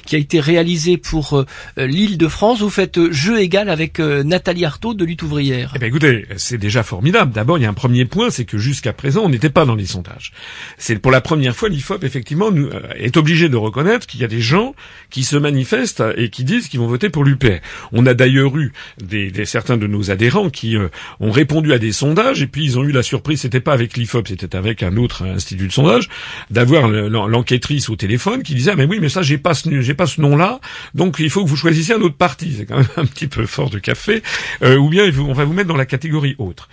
qui 0.07 0.15
a 0.15 0.19
été 0.19 0.41
réalisé 0.41 0.97
pour 0.97 1.35
euh, 1.35 1.47
euh, 1.79 1.87
l'île 1.87 2.19
de 2.19 2.29
France, 2.29 2.61
vous 2.61 2.71
faites 2.71 2.99
euh, 2.99 3.13
jeu 3.13 3.41
égal 3.41 3.69
avec 3.69 3.99
Nathalie 3.99 4.65
Arthaud 4.65 4.95
de 4.95 5.05
Lutte 5.05 5.23
ouvrière. 5.23 5.73
Eh 5.75 5.79
bien 5.79 5.89
écoutez, 5.89 6.27
c'est 6.37 6.59
déjà 6.59 6.83
formidable. 6.83 7.33
D'abord, 7.33 7.59
il 7.59 7.63
y 7.63 7.67
a 7.67 7.71
un 7.71 7.75
premier 7.75 8.05
point, 8.05 8.31
c'est 8.31 8.45
que 8.45 8.59
jusqu'à 8.59 8.93
présent, 8.93 9.23
on 9.25 9.29
n'était 9.29 9.51
pas 9.51 9.65
dans 9.65 9.75
les 9.75 9.87
sondages. 9.87 10.33
C'est 10.79 10.99
pour 10.99 11.11
la 11.11 11.21
première 11.21 11.57
fois, 11.57 11.69
l'IFOP, 11.69 12.05
effectivement, 12.05 12.51
nous, 12.51 12.69
est 12.97 13.17
obligé 13.17 13.49
de 13.49 13.57
reconnaître 13.57 14.07
qu'il 14.07 14.21
y 14.21 14.25
a 14.25 14.29
des 14.29 14.41
gens 14.41 14.75
qui 15.11 15.25
se 15.25 15.37
manifestent 15.37 16.03
et 16.17 16.29
qui 16.31 16.45
disent 16.45 16.69
qu'ils 16.69 16.81
vont 16.81 16.87
voter 16.87 17.09
pour 17.09 17.25
l'UPR. 17.25 17.61
On 17.93 18.07
a 18.07 18.15
d'ailleurs 18.15 18.57
eu 18.57 18.73
des, 19.03 19.31
des, 19.31 19.45
certains 19.45 19.77
de 19.77 19.87
nos 19.87 20.11
adhérents 20.11 20.51
qui 20.51 20.77
ont 21.21 21.31
répondu 21.31 21.73
à 21.73 21.79
des 21.79 21.93
sondages 21.93 22.43
et 22.43 22.47
puis 22.47 22.65
ils 22.65 22.79
ont 22.79 22.85
eu 22.85 22.93
la 22.93 23.03
surprise, 23.03 23.41
c'était 23.41 23.61
pas 23.61 23.73
avec 23.73 23.97
l'IFOP, 23.97 24.29
c'était 24.29 24.57
avec 24.57 24.83
un 24.83 24.97
autre 24.97 25.23
institut 25.23 25.67
de 25.67 25.73
sondage, 25.73 26.09
d'avoir 26.51 26.89
l'enquêtrice 26.89 27.89
au 27.89 27.97
téléphone 27.97 28.43
qui 28.43 28.55
disait 28.55 28.73
ah, 28.73 28.77
mais 28.77 28.87
oui 28.87 28.99
mais 29.01 29.09
ça 29.09 29.23
j'ai 29.25 29.39
pas 29.39 29.55
ce, 29.55 29.81
j'ai 29.81 29.95
pas 29.95 30.07
ce 30.07 30.21
nom-là, 30.21 30.61
donc 30.95 31.17
il 31.19 31.31
faut 31.31 31.45
que 31.45 31.49
vous 31.49 31.57
choisissiez 31.57 31.95
un 31.95 32.01
autre 32.01 32.17
parti. 32.17 32.55
C'est 32.57 32.67
quand 32.67 32.77
même 32.77 32.87
un 32.97 33.07
petit 33.07 33.27
peu 33.27 33.47
fort 33.47 33.71
de 33.71 33.79
café. 33.79 34.23
Euh, 34.63 34.77
ou 34.77 34.89
bien 34.89 35.11
on 35.19 35.33
va 35.33 35.45
vous 35.45 35.53
mettre 35.53 35.69
dans 35.69 35.77
la 35.77 35.87
catégorie 35.87 36.37
autre. 36.39 36.69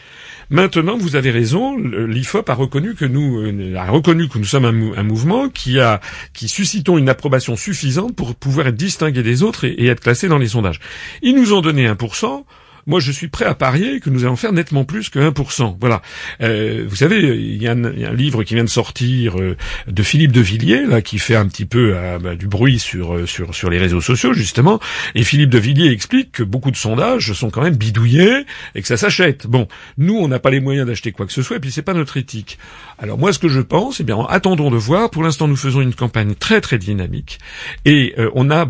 Maintenant, 0.50 0.98
vous 0.98 1.15
avez 1.15 1.31
raison. 1.31 1.77
L'IFOP 1.77 2.50
a 2.50 2.53
reconnu 2.53 2.93
que 2.93 3.05
nous 3.05 3.39
euh, 3.39 3.75
a 3.77 3.89
reconnu 3.89 4.27
que 4.27 4.38
nous 4.38 4.46
sommes 4.46 4.65
un, 4.65 5.03
mouvement 5.03 5.48
qui 5.48 5.79
a 5.79 6.01
qui 6.34 6.50
suscitons 6.50 6.98
une 6.98 7.08
approbation 7.08 7.55
suffisante 7.55 8.15
pour 8.15 8.36
pouvoir 8.36 8.67
être 8.67 8.75
distingué 8.75 9.24
des 9.24 9.43
autres 9.43 9.63
et, 9.63 9.72
et 9.72 9.88
être 9.88 10.01
classé 10.01 10.27
dans 10.27 10.38
les 10.38 10.50
sondages. 10.50 10.81
Ils 11.22 11.36
nous 11.36 11.53
ont 11.53 11.62
donné 11.62 11.88
1% 11.88 12.43
moi 12.88 13.00
je 13.00 13.11
suis 13.11 13.27
prêt 13.27 13.45
à 13.45 13.55
parier 13.55 14.00
que 14.00 14.09
nous 14.09 14.23
allons 14.23 14.35
faire 14.35 14.53
nettement 14.53 14.83
plus 14.83 15.09
que 15.09 15.19
1%. 15.19 15.77
Voilà. 15.79 16.01
Euh, 16.41 16.85
vous 16.88 16.95
savez, 16.95 17.19
il 17.19 17.61
y, 17.61 17.67
a 17.67 17.71
un, 17.71 18.13
livre 18.13 18.43
qui 18.43 18.55
vient 18.55 18.63
de 18.63 18.69
sortir 18.69 19.39
euh, 19.39 19.55
de 19.88 20.03
Philippe 20.03 20.31
de 20.31 20.41
Villiers, 20.41 20.85
là, 20.85 21.01
qui 21.01 21.19
fait 21.19 21.35
un 21.35 21.47
petit 21.47 21.65
peu 21.65 21.93
euh, 21.95 22.19
bah, 22.19 22.35
du 22.35 22.47
bruit 22.47 22.79
sur, 22.79 23.27
sur, 23.27 23.55
sur 23.55 23.69
les 23.69 23.77
réseaux 23.77 24.01
sociaux, 24.01 24.33
justement. 24.33 24.79
Et 25.15 25.23
Philippe 25.23 25.50
de 25.50 25.59
Villiers 25.59 25.91
explique 25.91 26.31
que 26.31 26.43
beaucoup 26.43 26.71
de 26.71 26.75
sondages 26.75 27.33
sont 27.33 27.50
quand 27.50 27.61
même 27.61 27.75
bidouillés 27.75 28.45
et 28.75 28.81
que 28.81 28.88
ça 28.88 28.97
s'achète. 28.97 29.47
Bon, 29.47 29.67
nous, 29.97 30.17
on 30.17 30.27
n'a 30.27 30.39
pas 30.39 30.50
les 30.50 30.59
moyens 30.59 30.88
d'acheter 30.88 31.11
quoi 31.11 31.25
que 31.25 31.33
ce 31.33 31.41
soit, 31.41 31.57
et 31.57 31.59
puis 31.59 31.71
c'est 31.71 31.81
pas 31.81 31.93
notre 31.93 32.17
éthique. 32.17 32.57
Alors 33.01 33.17
moi, 33.17 33.34
ce 33.34 33.39
que 33.39 33.50
je 33.50 33.60
pense, 33.60 34.00
eh 34.00 34.03
bien, 34.03 34.25
attendons 34.29 34.70
de 34.70 34.77
voir. 34.77 35.10
Pour 35.10 35.24
l'instant, 35.24 35.48
nous 35.48 35.55
faisons 35.55 35.81
une 35.81 35.93
campagne 35.93 36.36
très 36.36 36.62
très 36.62 36.77
dynamique, 36.77 37.39
et 37.84 38.15
on 38.36 38.51
a, 38.51 38.67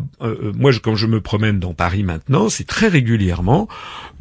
moi, 0.56 0.72
quand 0.82 0.96
je 0.96 1.06
me 1.06 1.20
promène 1.20 1.60
dans 1.60 1.74
Paris 1.74 2.04
maintenant, 2.04 2.48
c'est 2.50 2.64
très 2.64 2.88
régulièrement 2.88 3.68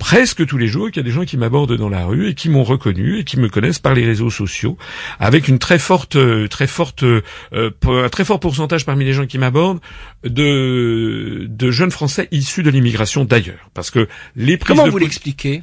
presque 0.00 0.46
tous 0.46 0.58
les 0.58 0.66
jours 0.66 0.90
qu'il 0.90 0.96
y 0.96 1.00
a 1.00 1.04
des 1.04 1.12
gens 1.12 1.24
qui 1.24 1.36
m'abordent 1.36 1.76
dans 1.76 1.88
la 1.88 2.06
rue 2.06 2.28
et 2.30 2.34
qui 2.34 2.48
m'ont 2.48 2.64
reconnu 2.64 3.18
et 3.18 3.24
qui 3.24 3.38
me 3.38 3.48
connaissent 3.48 3.78
par 3.78 3.94
les 3.94 4.04
réseaux 4.04 4.30
sociaux, 4.30 4.76
avec 5.20 5.46
une 5.46 5.58
très 5.58 5.78
forte, 5.78 6.16
euh, 6.16 6.48
très 6.48 6.66
forte, 6.66 7.04
euh, 7.04 7.22
un 7.52 8.08
très 8.08 8.24
fort 8.24 8.40
pourcentage 8.40 8.84
parmi 8.84 9.04
les 9.04 9.12
gens 9.12 9.26
qui 9.26 9.38
m'abordent 9.38 9.80
de, 10.24 11.46
de 11.48 11.70
jeunes 11.70 11.90
Français 11.90 12.28
issus 12.32 12.62
de 12.62 12.70
l'immigration 12.70 13.24
d'ailleurs, 13.24 13.70
parce 13.74 13.90
que 13.90 14.08
les 14.34 14.58
Comment 14.58 14.88
vous 14.88 14.98
l'expliquez? 14.98 15.62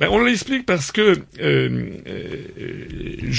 Ben, 0.00 0.08
On 0.10 0.20
l'explique 0.22 0.66
parce 0.66 0.92
que 0.92 1.18
euh, 1.40 1.90
euh, 2.06 3.32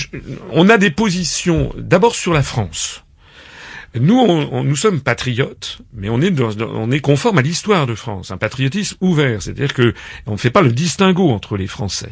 on 0.51 0.69
a 0.69 0.77
des 0.77 0.91
positions 0.91 1.73
d'abord 1.77 2.15
sur 2.15 2.33
la 2.33 2.43
France. 2.43 3.03
Nous, 3.99 4.17
on, 4.17 4.63
nous 4.63 4.75
sommes 4.75 5.01
patriotes, 5.01 5.79
mais 5.93 6.09
on 6.09 6.19
est, 6.19 6.31
dans, 6.31 6.49
on 6.61 6.89
est 6.89 6.99
conforme 6.99 7.37
à 7.37 7.43
l'histoire 7.43 7.85
de 7.85 7.93
France, 7.93 8.31
un 8.31 8.37
patriotisme 8.37 8.97
ouvert, 9.01 9.39
c'est-à-dire 9.39 9.71
que 9.71 9.93
on 10.25 10.31
ne 10.31 10.37
fait 10.37 10.49
pas 10.49 10.63
le 10.63 10.71
distinguo 10.71 11.29
entre 11.29 11.57
les 11.57 11.67
Français. 11.67 12.11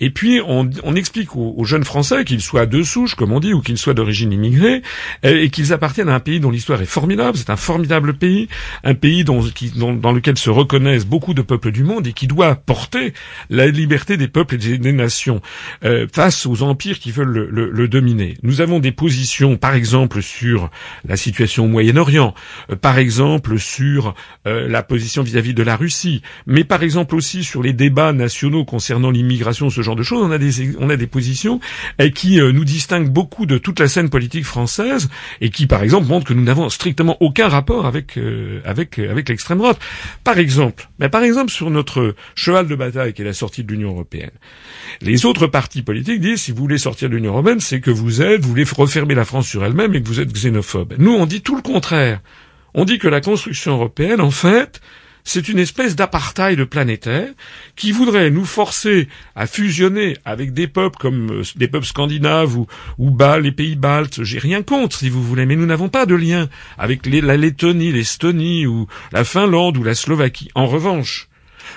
Et 0.00 0.08
puis, 0.08 0.40
on, 0.46 0.70
on 0.84 0.94
explique 0.94 1.36
aux, 1.36 1.64
jeunes 1.64 1.84
Français 1.84 2.24
qu'ils 2.24 2.40
soient 2.40 2.64
de 2.64 2.82
souche, 2.82 3.14
comme 3.14 3.32
on 3.32 3.40
dit, 3.40 3.52
ou 3.52 3.60
qu'ils 3.60 3.76
soient 3.76 3.92
d'origine 3.92 4.32
immigrée, 4.32 4.80
euh, 5.26 5.42
et 5.42 5.50
qu'ils 5.50 5.74
appartiennent 5.74 6.08
à 6.08 6.14
un 6.14 6.20
pays 6.20 6.40
dont 6.40 6.50
l'histoire 6.50 6.80
est 6.80 6.86
formidable. 6.86 7.36
C'est 7.36 7.50
un 7.50 7.56
formidable 7.56 8.14
pays, 8.14 8.48
un 8.82 8.94
pays 8.94 9.22
dont, 9.22 9.42
qui, 9.42 9.70
dans 9.70 10.12
lequel 10.12 10.38
se 10.38 10.48
reconnaissent 10.48 11.06
beaucoup 11.06 11.34
de 11.34 11.42
peuples 11.42 11.72
du 11.72 11.84
monde 11.84 12.06
et 12.06 12.14
qui 12.14 12.26
doit 12.26 12.54
porter 12.54 13.12
la 13.50 13.66
liberté 13.66 14.16
des 14.16 14.28
peuples 14.28 14.54
et 14.54 14.78
des, 14.78 14.92
nations 14.92 15.42
euh, 15.84 16.06
face 16.10 16.46
aux 16.46 16.62
empires 16.62 16.98
qui 16.98 17.10
veulent 17.10 17.28
le, 17.28 17.50
le, 17.50 17.70
le 17.70 17.88
dominer. 17.88 18.38
Nous 18.42 18.62
avons 18.62 18.78
des 18.78 18.92
positions, 18.92 19.58
par 19.58 19.74
exemple, 19.74 20.22
sur 20.22 20.70
la 21.06 21.17
situation 21.18 21.64
au 21.66 21.68
Moyen-Orient, 21.68 22.34
euh, 22.70 22.76
par 22.76 22.98
exemple 22.98 23.58
sur 23.58 24.14
euh, 24.46 24.66
la 24.68 24.82
position 24.82 25.22
vis-à-vis 25.22 25.52
de 25.52 25.62
la 25.62 25.76
Russie, 25.76 26.22
mais 26.46 26.64
par 26.64 26.82
exemple 26.82 27.14
aussi 27.14 27.44
sur 27.44 27.62
les 27.62 27.72
débats 27.74 28.12
nationaux 28.12 28.64
concernant 28.64 29.10
l'immigration, 29.10 29.68
ce 29.68 29.82
genre 29.82 29.96
de 29.96 30.02
choses, 30.02 30.22
on 30.22 30.30
a 30.30 30.38
des, 30.38 30.74
on 30.78 30.88
a 30.88 30.96
des 30.96 31.06
positions 31.06 31.60
euh, 32.00 32.08
qui 32.08 32.38
nous 32.38 32.64
distinguent 32.64 33.10
beaucoup 33.10 33.44
de 33.46 33.58
toute 33.58 33.80
la 33.80 33.88
scène 33.88 34.08
politique 34.08 34.44
française 34.44 35.08
et 35.40 35.50
qui, 35.50 35.66
par 35.66 35.82
exemple, 35.82 36.06
montrent 36.08 36.26
que 36.26 36.34
nous 36.34 36.44
n'avons 36.44 36.68
strictement 36.70 37.16
aucun 37.20 37.48
rapport 37.48 37.86
avec 37.86 38.18
avec 38.64 38.98
avec 38.98 39.28
l'extrême 39.28 39.58
droite. 39.58 39.78
Par 40.24 40.38
exemple, 40.38 40.88
mais 40.98 41.08
par 41.08 41.22
exemple 41.22 41.50
sur 41.50 41.70
notre 41.70 42.14
cheval 42.34 42.66
de 42.68 42.74
bataille 42.74 43.12
qui 43.12 43.22
est 43.22 43.24
la 43.24 43.32
sortie 43.32 43.64
de 43.64 43.72
l'Union 43.72 43.90
européenne. 43.90 44.30
Les 45.00 45.26
autres 45.26 45.46
partis 45.46 45.82
politiques 45.82 46.20
disent 46.20 46.42
si 46.42 46.52
vous 46.52 46.58
voulez 46.58 46.78
sortir 46.78 47.08
de 47.10 47.16
l'Union 47.16 47.32
européenne, 47.32 47.60
c'est 47.60 47.80
que 47.80 47.90
vous 47.90 48.22
êtes, 48.22 48.40
vous 48.42 48.48
voulez 48.50 48.64
refermer 48.76 49.14
la 49.14 49.24
France 49.24 49.48
sur 49.48 49.64
elle-même 49.64 49.94
et 49.94 50.02
que 50.02 50.06
vous 50.06 50.20
êtes 50.20 50.32
xénophobe. 50.32 50.94
On 51.14 51.26
dit 51.26 51.42
tout 51.42 51.56
le 51.56 51.62
contraire. 51.62 52.20
On 52.74 52.84
dit 52.84 52.98
que 52.98 53.08
la 53.08 53.20
construction 53.20 53.72
européenne, 53.72 54.20
en 54.20 54.30
fait, 54.30 54.80
c'est 55.24 55.48
une 55.48 55.58
espèce 55.58 55.94
d'apartheid 55.94 56.64
planétaire 56.64 57.28
qui 57.76 57.92
voudrait 57.92 58.30
nous 58.30 58.46
forcer 58.46 59.08
à 59.34 59.46
fusionner 59.46 60.16
avec 60.24 60.54
des 60.54 60.68
peuples 60.68 60.96
comme 60.98 61.40
euh, 61.40 61.42
des 61.56 61.68
peuples 61.68 61.86
scandinaves 61.86 62.56
ou, 62.56 62.66
ou 62.96 63.16
les 63.42 63.52
pays 63.52 63.76
baltes. 63.76 64.22
J'ai 64.22 64.38
rien 64.38 64.62
contre, 64.62 64.96
si 64.96 65.10
vous 65.10 65.22
voulez, 65.22 65.44
mais 65.44 65.56
nous 65.56 65.66
n'avons 65.66 65.90
pas 65.90 66.06
de 66.06 66.14
lien 66.14 66.48
avec 66.78 67.04
la 67.04 67.36
Lettonie, 67.36 67.92
l'Estonie 67.92 68.66
ou 68.66 68.86
la 69.12 69.24
Finlande 69.24 69.76
ou 69.76 69.82
la 69.82 69.94
Slovaquie. 69.94 70.48
En 70.54 70.66
revanche, 70.66 71.28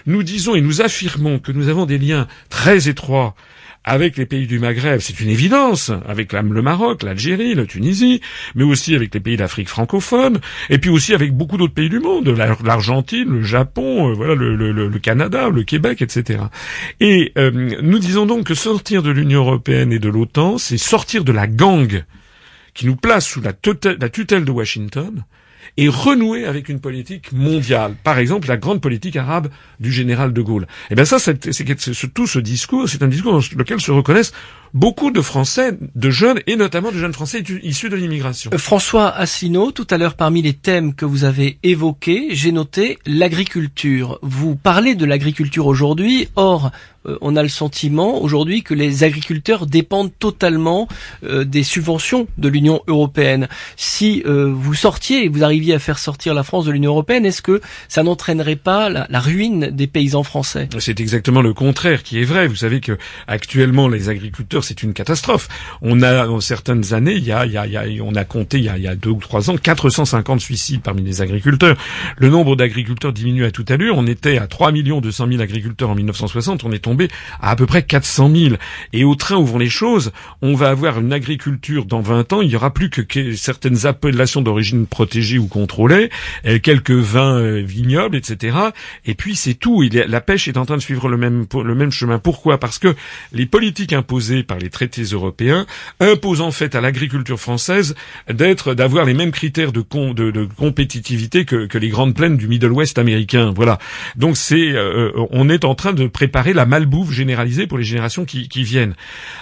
nous 0.06 0.24
disons 0.24 0.56
et 0.56 0.62
nous 0.62 0.82
affirmons 0.82 1.40
que 1.40 1.52
nous 1.52 1.68
avons 1.68 1.86
des 1.86 1.98
liens 1.98 2.28
très 2.50 2.88
étroits 2.88 3.36
avec 3.84 4.18
les 4.18 4.26
pays 4.26 4.46
du 4.46 4.60
Maghreb, 4.60 5.00
c'est 5.00 5.20
une 5.20 5.30
évidence, 5.30 5.92
avec 6.08 6.34
le 6.34 6.62
Maroc, 6.62 7.02
l'Algérie, 7.02 7.56
la 7.56 7.66
Tunisie, 7.66 8.22
mais 8.54 8.64
aussi 8.64 8.96
avec 8.96 9.14
les 9.14 9.20
pays 9.20 9.38
d'Afrique 9.38 9.70
francophone, 9.70 10.40
et 10.70 10.78
puis 10.78 10.90
aussi 10.90 11.14
avec 11.14 11.34
beaucoup 11.34 11.58
d'autres 11.58 11.74
pays 11.74 11.90
du 11.90 12.00
monde, 12.00 12.28
l'Argentine, 12.64 13.30
le 13.30 13.42
Japon, 13.42 14.10
euh, 14.10 14.14
voilà, 14.14 14.36
le, 14.36 15.00
Canada, 15.00 15.50
le 15.50 15.64
Québec, 15.64 16.02
etc. 16.02 16.44
Et 17.00 17.32
euh, 17.38 17.52
nous 17.82 17.98
disons 17.98 18.26
donc 18.28 18.46
que 18.46 18.54
sortir 18.54 19.02
de 19.02 19.10
l'Union 19.10 19.42
européenne 19.42 19.92
et 19.92 20.00
de 20.00 20.10
l'OTAN, 20.10 20.58
c'est 20.60 20.78
sortir 20.78 21.24
de 21.24 21.32
la 21.32 21.48
gangue 21.48 22.04
qui 22.74 22.86
nous 22.86 22.96
place 22.96 23.26
sous 23.26 23.42
la 23.42 23.54
tutelle 23.54 24.46
de 24.46 24.52
Washington, 24.52 25.24
et 25.78 25.88
renouer 25.88 26.46
avec 26.46 26.70
une 26.70 26.80
politique 26.80 27.32
mondiale. 27.32 27.96
Par 28.04 28.18
exemple, 28.18 28.48
la 28.48 28.58
grande 28.58 28.82
politique 28.82 29.16
arabe 29.16 29.50
du 29.80 29.92
général 29.92 30.34
de 30.34 30.42
Gaulle. 30.42 30.64
Et 30.64 30.92
eh 30.92 30.96
bien 30.96 31.06
ça, 31.06 31.20
c'est, 31.20 31.40
tout 32.14 32.28
ce 32.28 32.40
discours, 32.40 32.88
c'est 32.88 33.04
un 33.04 33.08
discours 33.08 33.34
dans 33.34 33.42
lequel 33.58 33.80
se 33.80 33.92
reconnaissent 33.92 34.34
beaucoup 34.74 35.12
de 35.12 35.22
Français, 35.22 35.78
de 35.96 36.10
jeunes, 36.10 36.40
et 36.48 36.56
notamment 36.56 36.92
de 36.92 36.98
jeunes 36.98 37.14
Français 37.14 37.44
issus 37.64 37.90
de 37.90 37.96
l'immigration. 37.96 38.52
Euh, 38.54 38.58
François 38.58 39.10
Asselineau, 39.10 39.72
tout 39.72 39.88
à 39.90 39.98
l'heure, 39.98 40.16
parmi 40.16 40.42
les 40.42 40.54
thèmes 40.54 40.94
que 40.94 41.06
vous 41.06 41.24
avez 41.24 41.58
évoqués, 41.64 42.30
j'ai 42.32 42.52
noté 42.52 42.98
l'agriculture. 43.06 44.20
Vous 44.22 44.56
parlez 44.56 44.96
de 44.96 45.06
l'agriculture 45.06 45.68
aujourd'hui, 45.68 46.30
or, 46.36 46.72
euh, 47.08 47.18
on 47.22 47.36
a 47.36 47.42
le 47.42 47.50
sentiment 47.50 48.22
aujourd'hui 48.22 48.62
que 48.62 48.74
les 48.74 49.04
agriculteurs 49.04 49.66
dépendent 49.66 50.12
totalement 50.20 50.88
euh, 51.24 51.44
des 51.44 51.64
subventions 51.64 52.28
de 52.38 52.48
l'Union 52.48 52.82
européenne. 52.88 53.48
Si 53.76 54.24
vous 54.26 54.74
sortiez 54.74 55.26
et 55.26 55.28
vous 55.28 55.44
arriviez 55.44 55.74
à 55.74 55.80
faire 55.80 55.98
sortir 55.98 56.34
la 56.34 56.44
France 56.44 56.66
de 56.66 56.72
l'Union 56.72 56.92
européenne, 56.92 57.26
est-ce 57.26 57.42
que 57.42 57.62
ça 57.88 58.04
n'entraînerait 58.04 58.56
pas 58.56 58.90
la, 58.90 59.08
la, 59.10 59.20
ruine 59.20 59.72
des 59.72 59.88
paysans 59.88 60.24
français? 60.24 60.70
C'est 60.80 61.00
exactement 61.00 61.42
le 61.42 61.54
contraire 61.54 62.04
qui 62.04 62.20
est 62.20 62.24
vrai. 62.24 62.48
Vous 62.48 62.56
savez 62.56 62.82
que 62.82 62.98
actuellement 63.28 63.88
les 63.88 64.10
agriculteurs 64.10 64.61
c'est 64.62 64.84
une 64.84 64.94
catastrophe. 64.94 65.48
On 65.82 66.02
a, 66.02 66.26
dans 66.26 66.40
certaines 66.40 66.94
années, 66.94 67.14
il 67.14 67.24
y 67.24 67.32
a, 67.32 67.46
il 67.46 67.52
y 67.52 67.58
a, 67.58 68.04
on 68.04 68.16
a 68.16 68.26
compté 68.26 68.58
il 68.58 68.64
y 68.64 68.70
a, 68.70 68.78
il 68.78 68.84
y 68.84 68.88
a 68.88 68.96
deux 68.96 69.12
ou 69.12 69.20
trois 69.20 69.50
ans 69.50 69.58
450 69.58 70.40
suicides 70.40 70.82
parmi 70.82 71.04
les 71.04 71.22
agriculteurs. 71.22 71.78
Le 72.18 72.30
nombre 72.30 72.56
d'agriculteurs 72.56 73.14
diminue 73.14 73.46
à 73.46 73.52
toute 73.52 73.70
allure. 73.70 73.98
On 73.98 74.08
était 74.08 74.38
à 74.38 74.48
3 74.48 74.72
millions 74.72 75.02
200 75.02 75.28
000 75.28 75.42
agriculteurs 75.42 75.90
en 75.90 75.96
1960. 75.96 76.64
On 76.64 76.72
est 76.72 76.80
tombé 76.80 77.10
à 77.40 77.52
à 77.52 77.56
peu 77.58 77.66
près 77.66 77.84
400 77.84 78.32
000. 78.34 78.56
Et 78.94 79.04
au 79.04 79.16
train 79.16 79.36
où 79.36 79.46
vont 79.46 79.58
les 79.58 79.70
choses, 79.70 80.12
on 80.42 80.56
va 80.56 80.70
avoir 80.70 81.00
une 81.00 81.12
agriculture 81.12 81.86
dans 81.86 82.00
20 82.00 82.34
ans. 82.34 82.42
Il 82.42 82.50
y 82.50 82.56
aura 82.56 82.74
plus 82.74 82.90
que 82.90 83.36
certaines 83.36 83.86
appellations 83.86 84.42
d'origine 84.42 84.88
protégée 84.88 85.38
ou 85.38 85.48
contrôlée, 85.48 86.10
euh, 86.46 86.60
quelques 86.60 86.92
vins 86.92 87.38
euh, 87.38 87.62
vignobles, 87.62 88.16
etc. 88.16 88.58
Et 89.06 89.16
puis 89.16 89.36
c'est 89.36 89.54
tout. 89.54 89.84
Il 89.84 89.92
la 89.92 90.22
pêche 90.22 90.48
est 90.48 90.58
en 90.58 90.66
train 90.66 90.78
de 90.78 90.82
suivre 90.82 91.10
le 91.10 91.18
même, 91.18 91.46
le 91.54 91.76
même 91.76 91.92
chemin. 91.92 92.20
Pourquoi? 92.20 92.58
Parce 92.58 92.80
que 92.80 92.96
les 93.34 93.46
politiques 93.46 93.92
imposées 93.92 94.44
par 94.52 94.60
les 94.60 94.70
traités 94.70 95.04
européens 95.04 95.66
impose 96.02 96.42
en 96.42 96.52
fait 96.52 96.76
à 96.76 96.82
l'agriculture 96.82 97.40
française 97.40 97.96
d'être, 98.30 98.74
d'avoir 98.74 99.06
les 99.06 99.14
mêmes 99.14 99.32
critères 99.32 99.72
de, 99.72 99.82
de, 99.82 100.46
compétitivité 100.58 101.46
que, 101.46 101.68
que, 101.68 101.78
les 101.78 101.88
grandes 101.88 102.14
plaines 102.14 102.36
du 102.36 102.50
Middle 102.50 102.74
West 102.74 102.98
américain. 103.00 103.54
Voilà. 103.56 103.80
Donc 104.18 104.36
c'est, 104.36 104.74
euh, 104.74 105.12
on 105.30 105.48
est 105.48 105.64
en 105.64 105.74
train 105.74 105.94
de 105.94 106.06
préparer 106.06 106.52
la 106.52 106.66
malbouffe 106.66 107.14
généralisée 107.14 107.66
pour 107.66 107.78
les 107.78 107.86
générations 107.86 108.26
qui, 108.26 108.50
qui 108.50 108.64
viennent. 108.64 108.94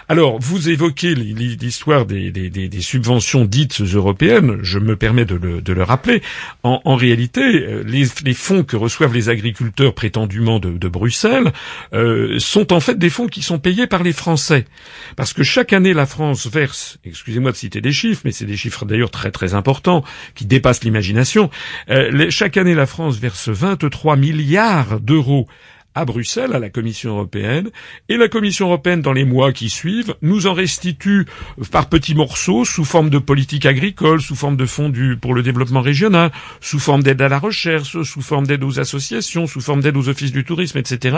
Alors, 0.10 0.38
vous 0.40 0.70
évoquez 0.70 1.16
l'histoire 1.16 2.06
des, 2.06 2.30
des, 2.30 2.50
des, 2.50 2.82
subventions 2.82 3.46
dites 3.46 3.82
européennes. 3.82 4.60
Je 4.62 4.78
me 4.78 4.96
permets 4.96 5.26
de 5.26 5.36
le, 5.36 5.60
de 5.62 5.74
le 5.74 5.82
rappeler. 5.82 6.22
En, 6.62 6.82
en 6.86 6.96
réalité, 6.96 7.42
euh, 7.42 7.84
les, 7.84 8.06
les, 8.24 8.34
fonds 8.36 8.64
que 8.64 8.76
reçoivent 8.76 9.14
les 9.16 9.30
agriculteurs 9.30 9.96
prétendument 9.96 10.60
de, 10.60 10.78
de 10.78 10.88
Bruxelles 10.88 11.52
euh, 11.94 12.38
sont 12.38 12.74
en 12.74 12.80
fait 12.80 13.00
des 13.00 13.10
fonds 13.10 13.28
qui 13.28 13.42
sont 13.42 13.58
payés 13.58 13.88
par 13.88 14.04
les 14.04 14.14
Français. 14.14 14.66
Parce 15.16 15.34
que 15.34 15.44
chaque 15.44 15.74
année, 15.74 15.94
la 15.94 16.06
France 16.06 16.48
verse, 16.48 16.98
excusez-moi 17.04 17.52
de 17.52 17.58
citer 17.58 17.82
des 17.82 17.92
chiffres, 17.92 18.22
mais 18.26 18.32
c'est 18.32 18.46
des 18.46 18.58
chiffres 18.58 18.86
d'ailleurs 18.86 19.12
très 19.12 19.32
très 19.32 19.54
importants, 19.54 20.04
qui 20.36 20.46
dépassent 20.46 20.84
l'imagination, 20.84 21.50
euh, 21.90 22.30
chaque 22.30 22.58
année, 22.58 22.74
la 22.74 22.86
France 22.86 23.18
verse 23.18 23.50
23 23.50 24.16
milliards 24.16 25.00
d'euros 25.00 25.48
à 25.96 26.06
Bruxelles, 26.06 26.54
à 26.54 26.60
la 26.60 26.70
Commission 26.70 27.12
européenne, 27.12 27.70
et 28.10 28.18
la 28.18 28.28
Commission 28.28 28.68
européenne, 28.68 29.02
dans 29.02 29.12
les 29.14 29.26
mois 29.26 29.52
qui 29.52 29.70
suivent, 29.70 30.16
nous 30.22 30.48
en 30.48 30.54
restitue 30.54 31.26
par 31.72 31.90
petits 31.90 32.16
morceaux, 32.16 32.64
sous 32.64 32.86
forme 32.86 33.10
de 33.10 33.18
politique 33.18 33.66
agricole, 33.66 34.22
sous 34.22 34.36
forme 34.36 34.56
de 34.56 34.66
fonds 34.66 34.92
pour 35.20 35.34
le 35.34 35.42
développement 35.44 35.82
régional, 35.82 36.32
sous 36.62 36.80
forme 36.80 37.04
d'aide 37.04 37.22
à 37.22 37.28
la 37.28 37.40
recherche, 37.40 38.02
sous 38.04 38.22
forme 38.22 38.46
d'aide 38.46 38.64
aux 38.64 38.80
associations, 38.80 39.48
sous 39.48 39.62
forme 39.62 39.82
d'aide 39.82 39.98
aux 39.98 40.10
offices 40.10 40.32
du 40.32 40.44
tourisme, 40.44 40.78
etc. 40.78 41.18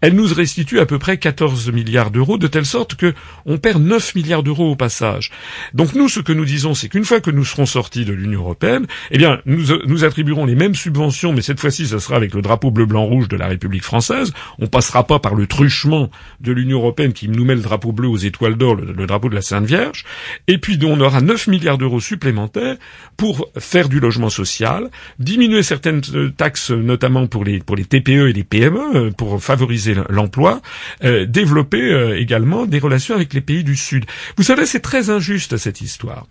Elle 0.00 0.14
nous 0.14 0.32
restitue 0.32 0.78
à 0.78 0.86
peu 0.86 0.98
près 0.98 1.18
14 1.18 1.72
milliards 1.72 2.10
d'euros, 2.10 2.38
de 2.38 2.46
telle 2.46 2.66
sorte 2.66 2.94
que 2.94 3.14
on 3.46 3.58
perd 3.58 3.82
9 3.82 4.14
milliards 4.14 4.42
d'euros 4.42 4.70
au 4.70 4.76
passage. 4.76 5.30
Donc 5.74 5.94
nous, 5.94 6.08
ce 6.08 6.20
que 6.20 6.32
nous 6.32 6.44
disons, 6.44 6.74
c'est 6.74 6.88
qu'une 6.88 7.04
fois 7.04 7.20
que 7.20 7.30
nous 7.30 7.44
serons 7.44 7.66
sortis 7.66 8.04
de 8.04 8.12
l'Union 8.12 8.40
européenne, 8.40 8.86
eh 9.10 9.18
bien, 9.18 9.40
nous, 9.44 9.64
nous 9.86 10.04
attribuerons 10.04 10.44
les 10.44 10.54
mêmes 10.54 10.74
subventions, 10.74 11.32
mais 11.32 11.42
cette 11.42 11.60
fois-ci, 11.60 11.86
ce 11.86 11.98
sera 11.98 12.16
avec 12.16 12.32
le 12.34 12.42
drapeau 12.42 12.70
bleu-blanc-rouge 12.70 13.28
de 13.28 13.36
la 13.36 13.48
République 13.48 13.82
française, 13.82 14.03
on 14.58 14.66
passera 14.66 15.06
pas 15.06 15.18
par 15.18 15.34
le 15.34 15.46
truchement 15.46 16.10
de 16.40 16.52
l'Union 16.52 16.78
européenne 16.78 17.12
qui 17.12 17.28
nous 17.28 17.44
met 17.44 17.54
le 17.54 17.60
drapeau 17.60 17.92
bleu 17.92 18.08
aux 18.08 18.16
étoiles 18.16 18.56
d'or, 18.56 18.76
le, 18.76 19.06
drapeau 19.06 19.28
de 19.28 19.34
la 19.34 19.42
Sainte 19.42 19.66
Vierge. 19.66 20.04
Et 20.48 20.58
puis 20.58 20.78
on 20.84 21.00
aura 21.00 21.20
9 21.20 21.46
milliards 21.48 21.78
d'euros 21.78 22.00
supplémentaires 22.00 22.76
pour 23.16 23.48
faire 23.58 23.88
du 23.88 24.00
logement 24.00 24.30
social, 24.30 24.90
diminuer 25.18 25.62
certaines 25.62 26.02
euh, 26.14 26.30
taxes, 26.30 26.70
notamment 26.70 27.26
pour 27.26 27.44
les 27.44 27.60
pour 27.60 27.76
les 27.76 27.84
TPE 27.84 28.28
et 28.28 28.32
les 28.32 28.44
PME, 28.44 28.96
euh, 28.96 29.10
pour 29.10 29.42
favoriser 29.42 29.94
l'emploi, 30.08 30.60
euh, 31.04 31.26
développer 31.26 32.14
également 32.18 32.66
des 32.66 32.78
relations 32.78 33.14
avec 33.14 33.32
les 33.34 33.40
pays 33.40 33.64
du 33.64 33.76
Sud. 33.76 34.04
Vous 34.36 34.42
savez, 34.42 34.66
c'est 34.66 34.80
très 34.80 35.10
injuste 35.10 35.56
cette 35.56 35.80
histoire. 35.80 36.26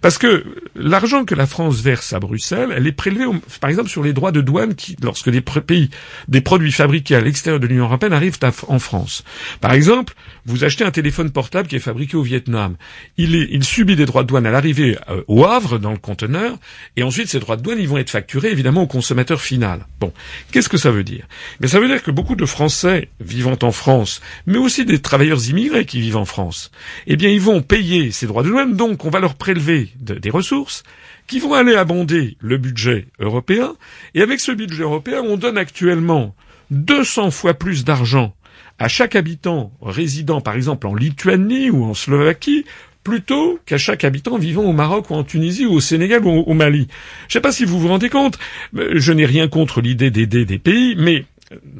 Parce 0.00 0.16
que 0.18 0.44
l'argent 0.74 1.24
que 1.24 1.34
la 1.34 1.46
France 1.46 1.80
verse 1.80 2.12
à 2.12 2.20
Bruxelles, 2.20 2.72
elle 2.74 2.86
est 2.86 2.92
prélevée, 2.92 3.26
par 3.60 3.68
exemple, 3.68 3.90
sur 3.90 4.02
les 4.02 4.12
droits 4.12 4.32
de 4.32 4.40
douane 4.40 4.74
qui, 4.74 4.96
lorsque 5.02 5.28
des 5.28 5.42
pays, 5.42 5.90
des 6.28 6.40
produits 6.40 6.72
fabriqués 6.72 7.16
à 7.16 7.20
l'extérieur 7.20 7.60
de 7.60 7.66
l'Union 7.66 7.84
européenne 7.84 8.12
arrivent 8.12 8.38
en 8.68 8.78
France. 8.78 9.22
Par 9.60 9.72
exemple, 9.72 10.14
vous 10.46 10.64
achetez 10.64 10.84
un 10.84 10.90
téléphone 10.90 11.30
portable 11.30 11.68
qui 11.68 11.76
est 11.76 11.80
fabriqué 11.80 12.16
au 12.16 12.22
Vietnam. 12.22 12.76
Il, 13.16 13.34
il 13.34 13.64
subit 13.64 13.96
des 13.96 14.06
droits 14.06 14.22
de 14.22 14.28
douane 14.28 14.46
à 14.46 14.50
l'arrivée 14.50 14.98
euh, 15.08 15.22
au 15.28 15.44
Havre, 15.44 15.78
dans 15.78 15.92
le 15.92 15.98
conteneur, 15.98 16.56
et 16.96 17.02
ensuite 17.02 17.28
ces 17.28 17.40
droits 17.40 17.56
de 17.56 17.62
douane, 17.62 17.78
ils 17.78 17.88
vont 17.88 17.98
être 17.98 18.10
facturés 18.10 18.50
évidemment 18.50 18.82
au 18.82 18.86
consommateur 18.86 19.40
final. 19.40 19.86
Bon, 20.00 20.12
qu'est-ce 20.52 20.68
que 20.68 20.78
ça 20.78 20.90
veut 20.90 21.04
dire? 21.04 21.26
Mais 21.60 21.68
ça 21.68 21.80
veut 21.80 21.88
dire 21.88 22.02
que 22.02 22.10
beaucoup 22.10 22.36
de 22.36 22.46
Français 22.46 23.08
vivant 23.20 23.58
en 23.62 23.72
France, 23.72 24.20
mais 24.46 24.58
aussi 24.58 24.84
des 24.84 25.00
travailleurs 25.00 25.48
immigrés 25.48 25.84
qui 25.84 26.00
vivent 26.00 26.16
en 26.16 26.24
France, 26.24 26.70
eh 27.06 27.16
bien 27.16 27.30
ils 27.30 27.40
vont 27.40 27.62
payer 27.62 28.10
ces 28.10 28.26
droits 28.26 28.42
de 28.42 28.48
douane, 28.48 28.76
donc 28.76 29.04
on 29.04 29.10
va 29.10 29.20
leur 29.20 29.34
prélever 29.34 29.90
des 29.98 30.30
ressources 30.30 30.82
qui 31.26 31.38
vont 31.38 31.54
aller 31.54 31.76
abonder 31.76 32.36
le 32.40 32.58
budget 32.58 33.06
européen, 33.20 33.74
et 34.14 34.22
avec 34.22 34.40
ce 34.40 34.52
budget 34.52 34.82
européen, 34.82 35.22
on 35.22 35.36
donne 35.36 35.58
actuellement 35.58 36.34
200 36.70 37.30
fois 37.30 37.54
plus 37.54 37.84
d'argent 37.84 38.34
à 38.80 38.88
chaque 38.88 39.14
habitant 39.14 39.70
résidant 39.82 40.40
par 40.40 40.56
exemple 40.56 40.88
en 40.88 40.94
Lituanie 40.94 41.70
ou 41.70 41.84
en 41.84 41.94
Slovaquie 41.94 42.64
plutôt 43.04 43.58
qu'à 43.66 43.78
chaque 43.78 44.04
habitant 44.04 44.38
vivant 44.38 44.64
au 44.64 44.72
Maroc 44.72 45.10
ou 45.10 45.14
en 45.14 45.22
Tunisie 45.22 45.66
ou 45.66 45.74
au 45.74 45.80
Sénégal 45.80 46.24
ou 46.24 46.30
au 46.30 46.54
Mali. 46.54 46.88
Je 47.22 47.26
ne 47.26 47.32
sais 47.32 47.40
pas 47.40 47.52
si 47.52 47.64
vous 47.64 47.78
vous 47.78 47.88
rendez 47.88 48.08
compte, 48.08 48.38
je 48.72 49.12
n'ai 49.12 49.26
rien 49.26 49.48
contre 49.48 49.80
l'idée 49.80 50.10
d'aider 50.10 50.44
des 50.44 50.58
pays, 50.58 50.96
mais 50.98 51.24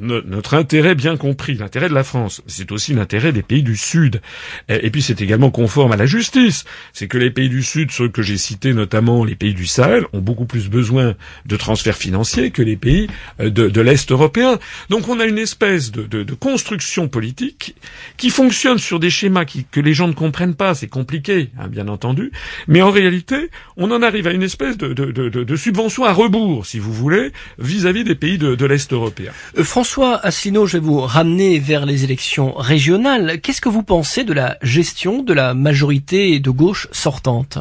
notre 0.00 0.54
intérêt 0.54 0.96
bien 0.96 1.16
compris, 1.16 1.54
l'intérêt 1.54 1.88
de 1.88 1.94
la 1.94 2.02
France, 2.02 2.42
c'est 2.48 2.72
aussi 2.72 2.92
l'intérêt 2.92 3.32
des 3.32 3.42
pays 3.42 3.62
du 3.62 3.76
Sud. 3.76 4.20
Et, 4.68 4.90
puis 4.90 5.00
c'est 5.00 5.20
également 5.20 5.50
conforme 5.50 5.92
à 5.92 5.96
la 5.96 6.06
justice. 6.06 6.64
C'est 6.92 7.06
que 7.06 7.18
les 7.18 7.30
pays 7.30 7.48
du 7.48 7.62
Sud, 7.62 7.92
ceux 7.92 8.08
que 8.08 8.20
j'ai 8.20 8.36
cités, 8.36 8.74
notamment 8.74 9.24
les 9.24 9.36
pays 9.36 9.54
du 9.54 9.66
Sahel, 9.66 10.06
ont 10.12 10.20
beaucoup 10.20 10.46
plus 10.46 10.68
besoin 10.68 11.14
de 11.46 11.56
transferts 11.56 11.96
financiers 11.96 12.50
que 12.50 12.62
les 12.62 12.76
pays 12.76 13.06
euh, 13.38 13.50
de, 13.50 13.80
l'Est 13.80 14.10
européen. 14.10 14.58
Donc 14.88 15.08
on 15.08 15.20
a 15.20 15.24
une 15.24 15.38
espèce 15.38 15.92
de, 15.92 16.24
construction 16.34 17.08
politique 17.08 17.76
qui 18.16 18.30
fonctionne 18.30 18.78
sur 18.78 18.98
des 18.98 19.10
schémas 19.10 19.44
que 19.44 19.80
les 19.80 19.94
gens 19.94 20.08
ne 20.08 20.14
comprennent 20.14 20.54
pas. 20.54 20.74
C'est 20.74 20.88
compliqué, 20.88 21.50
hein, 21.58 21.68
bien 21.68 21.86
entendu. 21.86 22.32
Mais 22.66 22.82
en 22.82 22.90
réalité, 22.90 23.50
on 23.76 23.90
en 23.92 24.02
arrive 24.02 24.26
à 24.26 24.32
une 24.32 24.42
espèce 24.42 24.76
de, 24.76 25.56
subvention 25.56 26.04
à 26.04 26.12
rebours, 26.12 26.66
si 26.66 26.78
vous 26.78 26.92
voulez, 26.92 27.32
vis-à-vis 27.58 28.02
des 28.04 28.14
pays 28.14 28.38
de, 28.38 28.66
l'Est 28.66 28.92
européen. 28.92 29.32
Euh, 29.60 29.64
François 29.64 30.18
Asselineau, 30.24 30.66
je 30.66 30.78
vais 30.78 30.84
vous 30.84 31.00
ramener 31.00 31.58
vers 31.58 31.86
les 31.86 32.04
élections 32.04 32.54
régionales. 32.54 33.40
Qu'est-ce 33.40 33.60
que 33.60 33.68
vous 33.68 33.82
pensez 33.82 34.24
de 34.24 34.32
la 34.32 34.56
gestion 34.62 35.22
de 35.22 35.32
la 35.34 35.54
majorité 35.54 36.38
de 36.40 36.50
gauche 36.50 36.88
sortante? 36.92 37.58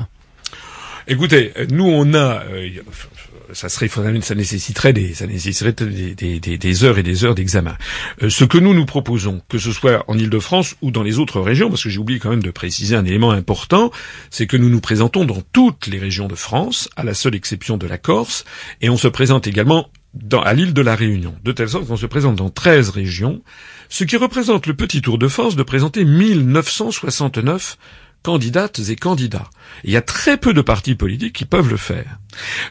Écoutez, 1.08 1.54
nous 1.72 1.86
on 1.86 2.14
a, 2.14 2.44
euh, 2.44 2.70
ça 3.54 3.68
serait, 3.70 3.88
ça 3.88 4.36
nécessiterait 4.36 4.94
des, 4.94 5.14
ça 5.14 5.26
nécessiterait 5.26 5.74
des, 5.74 6.84
heures 6.84 7.00
et 7.00 7.04
des 7.04 7.26
heures 7.26 7.36
d'examen. 7.36 7.76
Euh, 8.22 8.30
ce 8.30 8.46
que 8.46 8.58
nous 8.58 8.74
nous 8.74 8.86
proposons, 8.86 9.42
que 9.50 9.58
ce 9.58 9.72
soit 9.72 10.06
en 10.08 10.18
Ile-de-France 10.18 10.76
ou 10.82 10.92
dans 10.92 11.04
les 11.04 11.20
autres 11.20 11.42
régions, 11.42 11.70
parce 11.70 11.84
que 11.84 11.90
j'ai 11.90 12.00
oublié 12.00 12.20
quand 12.20 12.30
même 12.30 12.44
de 12.44 12.52
préciser 12.52 12.96
un 12.96 13.06
élément 13.06 13.32
important, 13.32 13.92
c'est 14.30 14.48
que 14.48 14.58
nous 14.58 14.70
nous 14.70 14.82
présentons 14.82 15.26
dans 15.26 15.42
toutes 15.54 15.88
les 15.88 16.00
régions 16.00 16.28
de 16.28 16.36
France, 16.36 16.90
à 16.96 17.04
la 17.04 17.14
seule 17.14 17.36
exception 17.36 17.78
de 17.78 17.88
la 17.88 17.98
Corse, 17.98 18.46
et 18.82 18.90
on 18.90 18.98
se 18.98 19.08
présente 19.08 19.48
également 19.48 19.90
à 20.44 20.54
l'île 20.54 20.74
de 20.74 20.82
la 20.82 20.96
Réunion, 20.96 21.36
de 21.44 21.52
telle 21.52 21.70
sorte 21.70 21.88
qu'on 21.88 21.98
se 21.98 22.06
présente 22.06 22.36
dans 22.36 22.50
13 22.50 22.90
régions, 22.90 23.42
ce 23.90 24.04
qui 24.04 24.18
représente 24.18 24.68
le 24.68 24.74
petit 24.74 25.02
tour 25.02 25.18
de 25.18 25.28
force 25.28 25.56
de 25.56 25.64
présenter 25.64 26.06
1969 26.06 27.78
candidates 28.24 28.80
et 28.90 28.96
candidats. 28.96 29.50
Il 29.84 29.92
y 29.92 29.98
a 29.98 30.02
très 30.02 30.38
peu 30.38 30.54
de 30.54 30.62
partis 30.62 30.96
politiques 30.96 31.34
qui 31.34 31.46
peuvent 31.46 31.70
le 31.70 31.78
faire. 31.78 32.20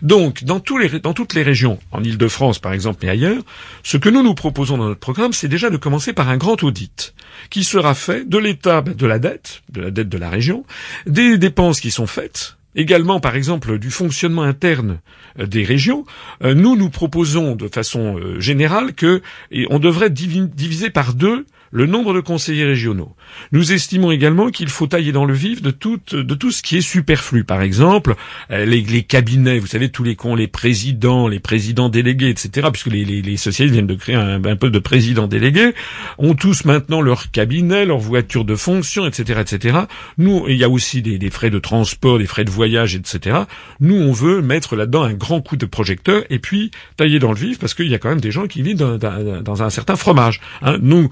Donc, 0.03 0.45
dans, 0.45 0.61
toutes 0.61 1.35
les 1.35 1.43
régions, 1.43 1.79
en 1.91 2.03
Ile-de-France 2.03 2.59
par 2.59 2.73
exemple, 2.73 3.01
mais 3.03 3.09
ailleurs, 3.09 3.43
ce 3.83 3.97
que 3.97 4.09
nous 4.09 4.23
nous 4.23 4.35
proposons 4.35 4.77
dans 4.77 4.89
notre 4.89 5.01
programme, 5.01 5.33
c'est 5.33 5.49
déjà 5.49 5.71
de 5.71 5.77
commencer 5.77 6.13
par 6.13 6.29
un 6.29 6.37
grand 6.37 6.63
audit, 6.63 7.15
qui 7.51 7.65
sera 7.65 7.95
fait 7.95 8.29
de 8.29 8.39
l'état 8.39 8.83
de 8.83 9.07
la 9.07 9.19
dette, 9.19 9.63
de 9.71 9.81
la 9.81 9.91
dette 9.91 10.09
de 10.09 10.19
la 10.19 10.29
région, 10.29 10.65
des 11.07 11.39
dépenses 11.39 11.81
qui 11.81 11.91
sont 11.91 12.07
faites, 12.07 12.58
également 12.79 13.21
par 13.21 13.37
exemple 13.37 13.79
du 13.79 13.91
fonctionnement 13.91 14.43
interne 14.43 15.01
euh, 15.39 15.47
des 15.47 15.65
régions, 15.65 16.07
euh, 16.43 16.55
nous 16.55 16.77
nous 16.77 16.89
proposons 16.89 17.57
de 17.57 17.69
façon 17.69 18.17
euh, 18.17 18.41
générale 18.41 18.95
que 18.95 19.21
on 19.69 19.79
devrait 19.79 20.11
diviser 20.11 20.89
par 20.89 21.13
deux 21.13 21.45
le 21.71 21.87
nombre 21.87 22.15
de 22.15 22.21
conseillers 22.21 22.65
régionaux. 22.65 23.15
Nous 23.53 23.73
estimons 23.73 24.11
également 24.11 24.51
qu'il 24.51 24.69
faut 24.69 24.87
tailler 24.87 25.13
dans 25.13 25.25
le 25.25 25.35
vif 25.35 25.63
de 25.63 25.71
tout, 25.71 25.99
de 26.13 26.35
tout 26.35 26.51
ce 26.51 26.63
qui 26.63 26.77
est 26.77 26.83
superflu. 26.83 27.45
Par 27.45 27.63
exemple, 27.63 28.15
euh, 28.51 28.65
les, 28.65 28.81
les 28.83 29.03
cabinets, 29.03 29.59
vous 29.59 29.67
savez, 29.67 29.91
tous 29.91 30.05
les 30.05 30.17
cons, 30.17 30.35
les 30.35 30.47
présidents, 30.47 31.29
les 31.29 31.41
présidents 31.41 31.89
délégués, 31.89 32.31
etc., 32.31 32.69
puisque 32.73 32.89
les, 32.89 33.05
les, 33.05 33.23
les 33.23 33.37
socialistes 33.37 33.75
viennent 33.75 33.87
de 33.87 33.95
créer 33.95 34.17
un, 34.17 34.45
un, 34.45 34.57
peu 34.57 34.71
de 34.71 34.79
présidents 34.79 35.27
délégués, 35.27 35.75
ont 36.19 36.35
tous 36.35 36.65
maintenant 36.65 37.01
leur 37.01 37.31
cabinet, 37.31 37.85
leur 37.85 37.99
voiture 37.99 38.45
de 38.45 38.55
fonction, 38.55 39.07
etc., 39.07 39.41
etc. 39.41 39.79
Nous, 40.17 40.45
il 40.49 40.57
y 40.57 40.65
a 40.65 40.69
aussi 40.69 41.03
des, 41.03 41.19
des 41.19 41.31
frais 41.31 41.51
de 41.51 41.59
transport, 41.59 42.19
des 42.19 42.27
frais 42.27 42.45
de 42.45 42.51
voyage, 42.51 42.95
etc. 42.95 43.41
Nous, 43.81 43.97
on 43.97 44.13
veut 44.13 44.43
mettre 44.43 44.77
là-dedans 44.77 45.03
un 45.03 45.15
grand 45.15 45.41
coup 45.41 45.57
de 45.57 45.67
projecteur 45.67 46.25
et 46.31 46.39
puis 46.39 46.71
tailler 46.97 47.19
dans 47.19 47.33
le 47.33 47.39
vif 47.39 47.59
parce 47.59 47.75
qu'il 47.75 47.89
y 47.89 47.95
a 47.95 47.99
quand 47.99 48.09
même 48.09 48.21
des 48.21 48.31
gens 48.31 48.47
qui 48.47 48.63
vivent 48.63 48.77
dans, 48.77 48.97
dans, 48.97 49.43
dans 49.43 49.63
un 49.63 49.71
certain 49.71 49.97
fromage. 49.97 50.41
Hein. 50.63 50.79
Nous, 50.81 51.09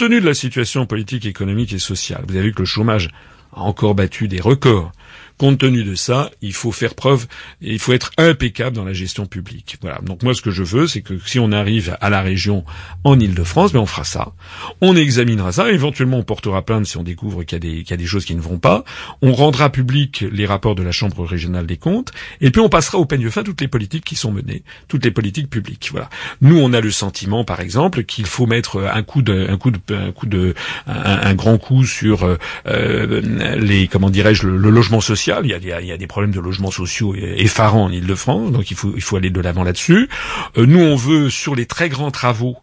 tenu 0.00 0.18
de 0.22 0.24
la 0.24 0.32
situation 0.32 0.86
politique, 0.86 1.26
économique 1.26 1.74
et 1.74 1.78
sociale, 1.78 2.24
vous 2.26 2.34
avez 2.34 2.46
vu 2.46 2.54
que 2.54 2.60
le 2.60 2.64
chômage 2.64 3.10
a 3.52 3.60
encore 3.60 3.94
battu 3.94 4.28
des 4.28 4.40
records. 4.40 4.92
Compte 5.40 5.56
tenu 5.56 5.84
de 5.84 5.94
ça, 5.94 6.30
il 6.42 6.52
faut 6.52 6.70
faire 6.70 6.94
preuve, 6.94 7.26
il 7.62 7.78
faut 7.78 7.94
être 7.94 8.10
impeccable 8.18 8.76
dans 8.76 8.84
la 8.84 8.92
gestion 8.92 9.24
publique. 9.24 9.78
Voilà. 9.80 9.98
Donc 10.02 10.22
moi, 10.22 10.34
ce 10.34 10.42
que 10.42 10.50
je 10.50 10.62
veux, 10.62 10.86
c'est 10.86 11.00
que 11.00 11.14
si 11.24 11.38
on 11.38 11.50
arrive 11.50 11.96
à 12.02 12.10
la 12.10 12.20
région 12.20 12.62
en 13.04 13.18
Ile-de-France, 13.18 13.72
ben 13.72 13.80
on 13.80 13.86
fera 13.86 14.04
ça. 14.04 14.34
On 14.82 14.94
examinera 14.94 15.52
ça. 15.52 15.72
Éventuellement, 15.72 16.18
on 16.18 16.24
portera 16.24 16.60
plainte 16.60 16.84
si 16.84 16.98
on 16.98 17.02
découvre 17.02 17.42
qu'il 17.44 17.64
y, 17.64 17.92
a 17.94 17.96
des 17.96 18.04
choses 18.04 18.26
qui 18.26 18.34
ne 18.34 18.40
vont 18.42 18.58
pas. 18.58 18.84
On 19.22 19.32
rendra 19.32 19.70
public 19.70 20.26
les 20.30 20.44
rapports 20.44 20.74
de 20.74 20.82
la 20.82 20.92
Chambre 20.92 21.24
régionale 21.24 21.64
des 21.64 21.78
comptes. 21.78 22.12
Et 22.42 22.50
puis, 22.50 22.60
on 22.60 22.68
passera 22.68 22.98
au 22.98 23.06
peigne 23.06 23.30
fin 23.30 23.42
toutes 23.42 23.62
les 23.62 23.68
politiques 23.68 24.04
qui 24.04 24.16
sont 24.16 24.32
menées, 24.32 24.62
toutes 24.88 25.06
les 25.06 25.10
politiques 25.10 25.48
publiques. 25.48 25.88
Voilà. 25.90 26.10
Nous, 26.42 26.58
on 26.58 26.74
a 26.74 26.82
le 26.82 26.90
sentiment, 26.90 27.44
par 27.44 27.60
exemple, 27.60 28.04
qu'il 28.04 28.26
faut 28.26 28.44
mettre 28.44 28.90
un 28.92 29.02
coup 29.02 29.22
de, 29.22 29.46
un 29.48 29.56
coup 29.56 29.70
de, 29.70 29.78
un 29.88 30.12
coup 30.12 30.26
de, 30.26 30.52
un, 30.86 31.32
grand 31.32 31.56
coup 31.56 31.86
sur 31.86 32.28
euh, 32.66 33.56
les, 33.56 33.88
comment 33.88 34.10
dirais-je, 34.10 34.46
le 34.46 34.68
logement 34.68 35.00
social 35.00 35.29
il 35.42 35.50
y 35.50 35.92
a, 35.92 35.96
des 35.96 36.06
problèmes 36.06 36.32
de 36.32 36.40
logements 36.40 36.70
sociaux 36.70 37.14
effarants 37.14 37.84
en 37.84 37.90
Ile-de-France, 37.90 38.52
donc 38.52 38.70
il 38.70 38.76
faut, 38.76 39.16
aller 39.16 39.30
de 39.30 39.40
l'avant 39.40 39.64
là-dessus. 39.64 40.08
Euh, 40.56 40.66
nous, 40.66 40.80
on 40.80 40.96
veut, 40.96 41.30
sur 41.30 41.54
les 41.54 41.66
très 41.66 41.88
grands 41.88 42.10
travaux, 42.10 42.56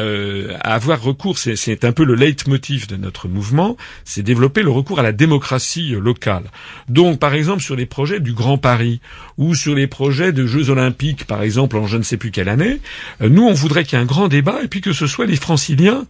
euh, 0.00 0.56
avoir 0.62 1.02
recours, 1.02 1.38
c'est 1.38 1.84
un 1.84 1.92
peu 1.92 2.04
le 2.04 2.14
leitmotiv 2.14 2.86
de 2.86 2.96
notre 2.96 3.28
mouvement, 3.28 3.76
c'est 4.04 4.22
développer 4.22 4.62
le 4.62 4.70
recours 4.70 5.00
à 5.00 5.02
la 5.02 5.12
démocratie 5.12 5.94
euh, 5.94 6.00
locale. 6.00 6.44
Donc, 6.88 7.18
par 7.18 7.34
exemple, 7.34 7.62
sur 7.62 7.76
les 7.76 7.86
projets 7.86 8.20
du 8.20 8.32
Grand 8.32 8.58
Paris 8.58 9.00
ou 9.36 9.54
sur 9.54 9.74
les 9.74 9.86
projets 9.86 10.32
de 10.32 10.46
Jeux 10.46 10.70
Olympiques, 10.70 11.24
par 11.24 11.42
exemple, 11.42 11.76
en 11.76 11.86
je 11.86 11.98
ne 11.98 12.02
sais 12.02 12.16
plus 12.16 12.30
quelle 12.30 12.48
année, 12.48 12.80
nous, 13.20 13.42
on 13.42 13.52
voudrait 13.52 13.84
qu'il 13.84 13.98
y 13.98 14.00
ait 14.00 14.04
un 14.04 14.06
grand 14.06 14.28
débat 14.28 14.60
et 14.62 14.68
puis 14.68 14.80
que 14.80 14.92
ce 14.92 15.06
soit 15.06 15.26
les 15.26 15.36
franciliens 15.36 16.06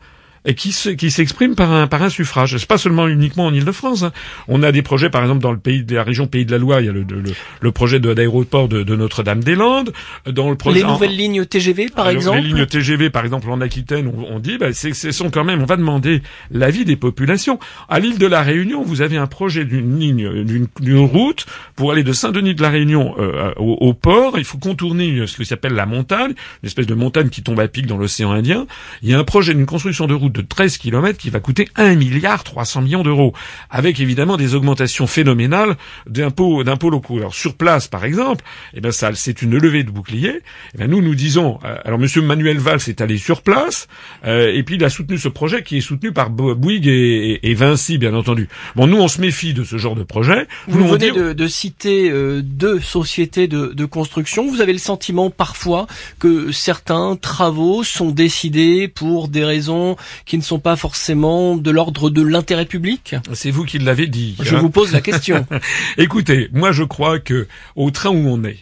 et 0.49 0.55
qui 0.55 0.73
s'exprime 0.73 1.55
par 1.55 1.71
un 1.73 1.87
par 1.87 2.03
un 2.03 2.09
suffrage. 2.09 2.57
C'est 2.57 2.67
pas 2.67 2.79
seulement 2.79 3.07
uniquement 3.07 3.47
en 3.47 3.53
Île-de-France. 3.53 4.03
Hein. 4.03 4.13
On 4.49 4.63
a 4.63 4.73
des 4.73 4.81
projets, 4.81 5.11
par 5.11 5.21
exemple, 5.21 5.43
dans 5.43 5.53
le 5.53 5.59
pays 5.59 5.85
de 5.85 5.95
la 5.95 6.03
région 6.03 6.27
Pays 6.27 6.47
de 6.47 6.53
la 6.53 6.59
Loire, 6.59 6.81
il 6.81 6.87
y 6.87 6.89
a 6.89 6.93
le, 6.93 7.03
le, 7.03 7.23
le 7.61 7.73
projet 7.73 8.01
d'aéroport 8.01 8.67
de, 8.67 8.83
de, 8.83 8.97
Notre-Dame-des-Landes. 8.97 9.93
Dans 10.27 10.49
le 10.49 10.57
projet, 10.57 10.81
les 10.81 10.87
nouvelles 10.87 11.15
lignes 11.15 11.45
TGV, 11.45 11.89
par 11.95 12.09
exemple. 12.09 12.39
Les 12.39 12.49
lignes 12.49 12.65
TGV, 12.65 13.11
par 13.11 13.25
exemple, 13.25 13.51
en 13.51 13.61
Aquitaine, 13.61 14.09
on, 14.09 14.37
on 14.37 14.39
dit, 14.39 14.57
bah, 14.57 14.73
ce 14.73 15.13
sont 15.13 15.31
quand 15.31 15.45
même, 15.45 15.61
on 15.61 15.67
va 15.67 15.77
demander 15.77 16.23
l'avis 16.51 16.87
des 16.87 16.97
populations. 16.97 17.59
À 17.91 18.01
l'île 18.01 18.19
de 18.19 18.27
la 18.27 18.43
Réunion, 18.43 18.83
vous 18.83 19.03
avez 19.03 19.19
un 19.19 19.27
projet 19.27 19.67
d'une 19.67 19.99
ligne, 19.99 20.45
d'une 20.45 20.99
route 20.99 21.45
pour 21.77 21.93
aller 21.93 22.05
de 22.05 22.15
Saint-Denis 22.15 22.55
de 22.55 22.63
la 22.63 22.71
Réunion 22.71 23.15
euh, 23.19 23.53
au, 23.59 23.75
au, 23.81 23.93
port. 23.93 24.39
Il 24.39 24.45
faut 24.45 24.59
contourner 24.59 25.27
ce 25.27 25.37
qui 25.37 25.45
s'appelle 25.45 25.75
la 25.75 25.85
montagne, 25.85 26.33
une 26.63 26.67
espèce 26.67 26.87
de 26.87 26.95
montagne 26.95 27.29
qui 27.29 27.43
tombe 27.43 27.61
à 27.61 27.69
pic 27.69 27.87
dans 27.87 27.99
l'océan 27.99 28.33
Indien. 28.33 28.67
Il 29.03 29.11
y 29.11 29.15
a 29.15 29.19
un 29.19 29.25
projet 29.25 29.53
d'une 29.53 29.67
construction 29.67 30.07
de 30.07 30.15
route 30.15 30.38
de 30.43 30.47
13 30.47 30.79
km 30.79 31.19
qui 31.19 31.31
va 31.31 31.41
coûter 31.41 31.69
1 31.77 31.97
milliard 31.97 32.45
300 32.45 32.83
millions 32.83 33.03
d'euros, 33.03 33.33
avec 33.71 34.01
évidemment 34.01 34.37
des 34.37 34.55
augmentations 34.55 35.07
phénoménales 35.07 35.77
d'impôts 36.07 36.65
d'impôts 36.65 36.91
locaux. 36.91 37.19
Alors 37.19 37.35
sur 37.35 37.55
place, 37.55 37.89
par 37.89 38.05
exemple, 38.05 38.45
eh 38.75 38.81
ben 38.81 38.93
ça 38.93 39.11
c'est 39.15 39.43
une 39.43 39.57
levée 39.57 39.83
de 39.83 39.91
bouclier. 39.91 40.41
Eh 40.75 40.79
ben 40.79 40.89
nous 40.89 41.03
nous 41.03 41.15
disons, 41.15 41.59
euh, 41.65 41.77
alors 41.85 41.99
Monsieur 41.99 42.23
Manuel 42.23 42.59
Valls 42.59 42.81
est 42.87 43.01
allé 43.01 43.19
sur 43.19 43.43
place 43.43 43.89
euh, 44.25 44.53
et 44.53 44.63
puis 44.63 44.77
il 44.77 44.85
a 44.85 44.91
soutenu 44.91 45.19
ce 45.19 45.29
projet 45.29 45.63
qui 45.63 45.79
est 45.79 45.81
soutenu 45.81 46.13
par 46.13 46.31
Bouygues 46.31 46.87
et, 46.89 47.55
Vinci, 47.55 47.99
bien 47.99 48.15
entendu. 48.15 48.49
Bon, 48.77 48.87
nous 48.87 48.99
on 48.99 49.09
se 49.09 49.21
méfie 49.21 49.55
de 49.55 49.65
ce 49.65 49.77
genre 49.77 49.97
de 49.97 50.05
projet. 50.05 50.47
Vous 50.69 50.87
venez 50.87 51.11
de, 51.11 51.49
citer 51.49 52.11
euh, 52.11 52.43
deux 52.43 52.79
sociétés 52.79 53.49
de, 53.49 53.69
de 53.69 53.85
construction. 53.85 54.49
Vous 54.49 54.61
avez 54.61 54.73
le 54.73 54.79
sentiment 54.79 55.31
parfois 55.31 55.87
que 56.21 56.53
certains 56.53 57.17
travaux 57.17 57.83
sont 57.83 58.11
décidés 58.11 58.87
pour 58.87 59.29
des 59.29 59.45
raisons 59.45 59.97
qui 60.29 60.37
ne 60.37 60.43
sont 60.43 60.61
pas 60.61 60.77
forcément 60.77 61.57
de 61.57 61.71
l'ordre 61.71 62.11
de 62.11 62.23
l'intérêt 62.23 62.67
public 62.67 63.17
C'est 63.33 63.51
vous 63.51 63.65
qui 63.65 63.79
l'avez 63.79 64.07
dit. 64.07 64.37
Je 64.41 64.55
hein. 64.55 64.59
vous 64.61 64.71
pose 64.71 64.93
la 64.93 65.01
question. 65.01 65.47
Écoutez, 65.99 66.51
moi 66.53 66.71
je 66.71 66.85
crois 66.85 67.19
que 67.19 67.49
au 67.75 67.91
train 67.91 68.11
où 68.11 68.29
on 68.29 68.45
est. 68.45 68.59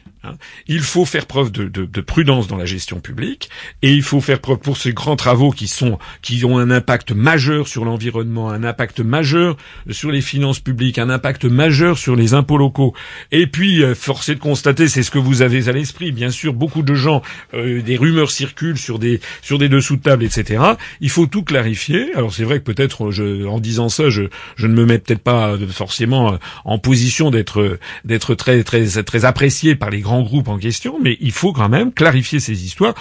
Il 0.67 0.81
faut 0.81 1.05
faire 1.05 1.27
preuve 1.27 1.53
de, 1.53 1.65
de, 1.65 1.85
de, 1.85 2.01
prudence 2.01 2.47
dans 2.47 2.57
la 2.57 2.65
gestion 2.65 3.01
publique 3.01 3.51
et 3.83 3.93
il 3.93 4.03
faut 4.03 4.21
faire 4.21 4.41
preuve 4.41 4.59
pour 4.59 4.77
ces 4.77 4.93
grands 4.93 5.17
travaux 5.17 5.51
qui 5.51 5.69
sont 5.69 5.99
qui 6.23 6.45
ont 6.45 6.59
un 6.59 6.71
impact 6.71 7.13
majeur 7.13 7.69
sur 7.69 7.85
l'environnement, 7.85 8.51
un 8.51 8.65
impact 8.65 9.01
majeur 9.01 9.57
sur 9.91 10.11
les 10.11 10.21
finances 10.21 10.61
publiques, 10.61 10.99
un 10.99 11.11
impact 11.11 11.45
majeur 11.45 11.99
sur 11.99 12.17
les 12.17 12.35
impôts 12.35 12.59
locaux. 12.59 12.95
Et 13.33 13.47
puis, 13.47 13.83
euh, 13.83 13.95
force 13.95 14.31
de 14.31 14.35
constater, 14.35 14.89
c'est 14.89 15.03
ce 15.03 15.11
que 15.11 15.19
vous 15.19 15.43
avez 15.43 15.69
à 15.69 15.73
l'esprit, 15.73 16.13
bien 16.13 16.31
sûr, 16.31 16.53
beaucoup 16.53 16.83
de 16.83 16.95
gens, 16.95 17.23
euh, 17.55 17.83
des 17.83 17.97
rumeurs 17.97 18.31
circulent 18.31 18.79
sur 18.79 18.99
des 18.99 19.21
sur 19.43 19.59
des 19.59 19.69
dessous 19.69 19.97
de 19.97 20.03
table, 20.03 20.25
etc. 20.25 20.63
Il 21.01 21.11
faut 21.11 21.27
tout 21.27 21.43
clarifier. 21.43 22.15
Alors 22.15 22.33
c'est 22.33 22.45
vrai 22.45 22.59
que 22.61 22.65
peut-être, 22.65 23.11
en 23.47 23.61
disant 23.61 23.89
ça, 23.89 24.11
je, 24.11 24.23
je 24.57 24.67
ne 24.67 24.75
me 24.75 24.85
mets 24.85 24.99
peut-être 24.99 25.23
pas 25.23 25.57
forcément 25.71 26.39
en 26.65 26.79
position 26.79 27.31
d'être 27.31 27.79
d'être 28.05 28.35
très 28.35 28.63
très 28.65 29.03
très 29.03 29.25
apprécié 29.25 29.75
par 29.75 29.91
les 29.91 30.01
grands 30.01 30.16
groupe 30.23 30.49
en 30.49 30.59
question, 30.59 30.99
mais 31.01 31.17
il 31.21 31.33
faut 31.33 31.53
quand 31.53 31.69
même 31.69 31.93
clarifier 31.93 32.41
ces 32.41 32.65
histoires. 32.65 32.95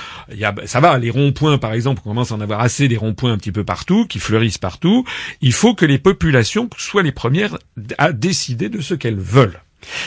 Ça 0.66 0.80
va, 0.80 0.98
les 0.98 1.10
ronds-points, 1.10 1.58
par 1.58 1.74
exemple, 1.74 2.02
on 2.06 2.10
commence 2.10 2.32
à 2.32 2.36
en 2.36 2.42
avoir 2.42 2.62
assez 2.62 2.88
des 2.88 2.98
ronds-points 2.98 3.34
un 3.34 3.38
petit 3.38 3.52
peu 3.52 3.64
partout, 3.64 4.06
qui 4.08 4.20
fleurissent 4.20 4.58
partout. 4.58 5.06
Il 5.42 5.54
faut 5.54 5.76
que 5.76 5.86
les 5.86 6.00
populations 6.00 6.70
soient 6.78 7.04
les 7.04 7.12
premières 7.12 7.58
à 7.98 8.12
décider 8.12 8.70
de 8.70 8.82
ce 8.82 8.94
qu'elles 8.94 9.20
veulent. 9.20 9.60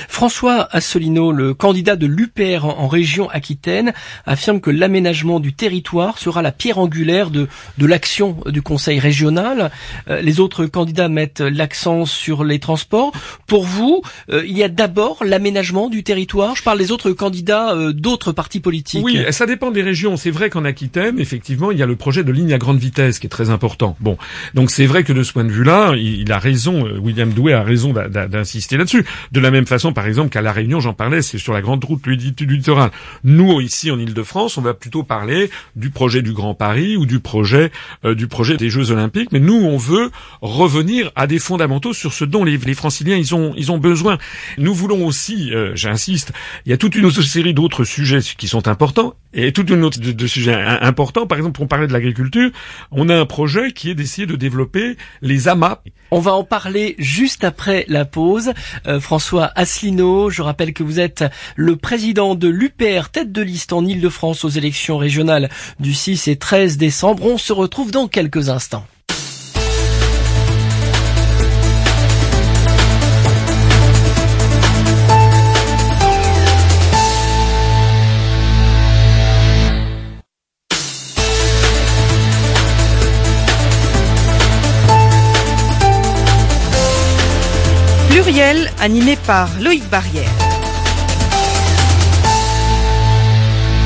François 0.08 0.68
Assolino, 0.72 1.32
le 1.32 1.54
candidat 1.54 1.96
de 1.96 2.06
l'UPR 2.06 2.64
en 2.64 2.88
région 2.88 3.28
Aquitaine, 3.30 3.92
affirme 4.26 4.60
que 4.60 4.70
l'aménagement 4.70 5.40
du 5.40 5.52
territoire 5.52 6.18
sera 6.18 6.42
la 6.42 6.52
pierre 6.52 6.78
angulaire 6.78 7.30
de, 7.30 7.48
de 7.78 7.86
l'action 7.86 8.38
du 8.46 8.62
Conseil 8.62 8.98
régional. 8.98 9.70
Euh, 10.08 10.20
les 10.20 10.40
autres 10.40 10.66
candidats 10.66 11.08
mettent 11.08 11.40
l'accent 11.40 12.04
sur 12.06 12.44
les 12.44 12.58
transports. 12.58 13.12
Pour 13.46 13.64
vous, 13.64 14.02
euh, 14.30 14.44
il 14.46 14.56
y 14.56 14.62
a 14.62 14.68
d'abord 14.68 15.24
l'aménagement 15.24 15.88
du 15.88 16.02
territoire. 16.02 16.56
Je 16.56 16.62
parle 16.62 16.78
des 16.78 16.92
autres 16.92 17.12
candidats 17.12 17.74
euh, 17.74 17.92
d'autres 17.92 18.32
partis 18.32 18.60
politiques. 18.60 19.04
Oui, 19.04 19.24
ça 19.30 19.46
dépend 19.46 19.70
des 19.70 19.82
régions. 19.82 20.16
C'est 20.16 20.30
vrai 20.30 20.50
qu'en 20.50 20.64
Aquitaine, 20.64 21.18
effectivement, 21.18 21.70
il 21.70 21.78
y 21.78 21.82
a 21.82 21.86
le 21.86 21.96
projet 21.96 22.24
de 22.24 22.32
ligne 22.32 22.52
à 22.52 22.58
grande 22.58 22.78
vitesse 22.78 23.18
qui 23.18 23.26
est 23.26 23.30
très 23.30 23.50
important. 23.50 23.96
Bon, 24.00 24.18
donc 24.54 24.70
c'est 24.70 24.86
vrai 24.86 25.04
que 25.04 25.12
de 25.12 25.22
ce 25.22 25.32
point 25.32 25.44
de 25.44 25.52
vue-là, 25.52 25.94
il, 25.96 26.20
il 26.20 26.32
a 26.32 26.38
raison, 26.38 26.84
William 27.00 27.32
Douai 27.32 27.52
a 27.52 27.62
raison 27.62 27.92
d'insister 27.92 28.76
là-dessus. 28.76 29.04
De 29.32 29.40
la 29.40 29.50
même 29.50 29.66
façon, 29.68 29.92
par 29.92 30.06
exemple, 30.06 30.30
qu'à 30.30 30.42
La 30.42 30.52
Réunion, 30.52 30.80
j'en 30.80 30.94
parlais, 30.94 31.22
c'est 31.22 31.38
sur 31.38 31.52
la 31.52 31.60
grande 31.60 31.84
route 31.84 32.02
du 32.08 32.46
littoral. 32.46 32.90
Nous, 33.24 33.60
ici, 33.60 33.90
en 33.90 33.98
Ile-de-France, 33.98 34.58
on 34.58 34.62
va 34.62 34.74
plutôt 34.74 35.02
parler 35.02 35.50
du 35.76 35.90
projet 35.90 36.22
du 36.22 36.32
Grand 36.32 36.54
Paris 36.54 36.96
ou 36.96 37.06
du 37.06 37.20
projet, 37.20 37.70
euh, 38.04 38.14
du 38.14 38.26
projet 38.26 38.56
des 38.56 38.70
Jeux 38.70 38.90
Olympiques. 38.90 39.32
Mais 39.32 39.40
nous, 39.40 39.54
on 39.54 39.76
veut 39.76 40.10
revenir 40.40 41.10
à 41.14 41.26
des 41.26 41.38
fondamentaux 41.38 41.92
sur 41.92 42.12
ce 42.12 42.24
dont 42.24 42.44
les, 42.44 42.56
les 42.56 42.74
franciliens, 42.74 43.16
ils 43.16 43.34
ont, 43.34 43.54
ils 43.56 43.70
ont 43.72 43.78
besoin. 43.78 44.18
Nous 44.56 44.74
voulons 44.74 45.06
aussi, 45.06 45.52
euh, 45.52 45.72
j'insiste, 45.74 46.32
il 46.66 46.70
y 46.70 46.72
a 46.72 46.76
toute 46.76 46.94
une 46.94 47.04
autre 47.04 47.22
série 47.22 47.54
d'autres 47.54 47.84
sujets 47.84 48.20
qui 48.36 48.48
sont 48.48 48.68
importants 48.68 49.14
et 49.34 49.52
toute 49.52 49.70
une 49.70 49.84
autre 49.84 50.00
de, 50.00 50.26
sujets 50.26 50.54
importants. 50.54 51.26
Par 51.26 51.38
exemple, 51.38 51.60
on 51.62 51.66
parlait 51.66 51.86
de 51.86 51.92
l'agriculture. 51.92 52.50
On 52.90 53.08
a 53.08 53.16
un 53.16 53.26
projet 53.26 53.72
qui 53.72 53.90
est 53.90 53.94
d'essayer 53.94 54.26
de 54.26 54.36
développer 54.36 54.96
les 55.20 55.48
amas. 55.48 55.80
On 56.10 56.20
va 56.20 56.32
en 56.32 56.44
parler 56.44 56.94
juste 56.98 57.44
après 57.44 57.84
la 57.88 58.04
pause. 58.04 58.52
Euh, 58.86 59.00
François 59.00 59.50
Asselineau, 59.58 60.30
je 60.30 60.40
rappelle 60.40 60.72
que 60.72 60.84
vous 60.84 61.00
êtes 61.00 61.24
le 61.56 61.74
président 61.74 62.36
de 62.36 62.46
l'UPR, 62.46 63.08
tête 63.10 63.32
de 63.32 63.42
liste 63.42 63.72
en 63.72 63.84
Ile-de-France 63.84 64.44
aux 64.44 64.48
élections 64.48 64.98
régionales 64.98 65.50
du 65.80 65.94
6 65.94 66.28
et 66.28 66.36
13 66.36 66.76
décembre. 66.76 67.26
On 67.26 67.38
se 67.38 67.52
retrouve 67.52 67.90
dans 67.90 68.06
quelques 68.06 68.50
instants. 68.50 68.86
Animé 88.78 89.16
par 89.16 89.48
Loïc 89.58 89.88
Barrière. 89.88 90.47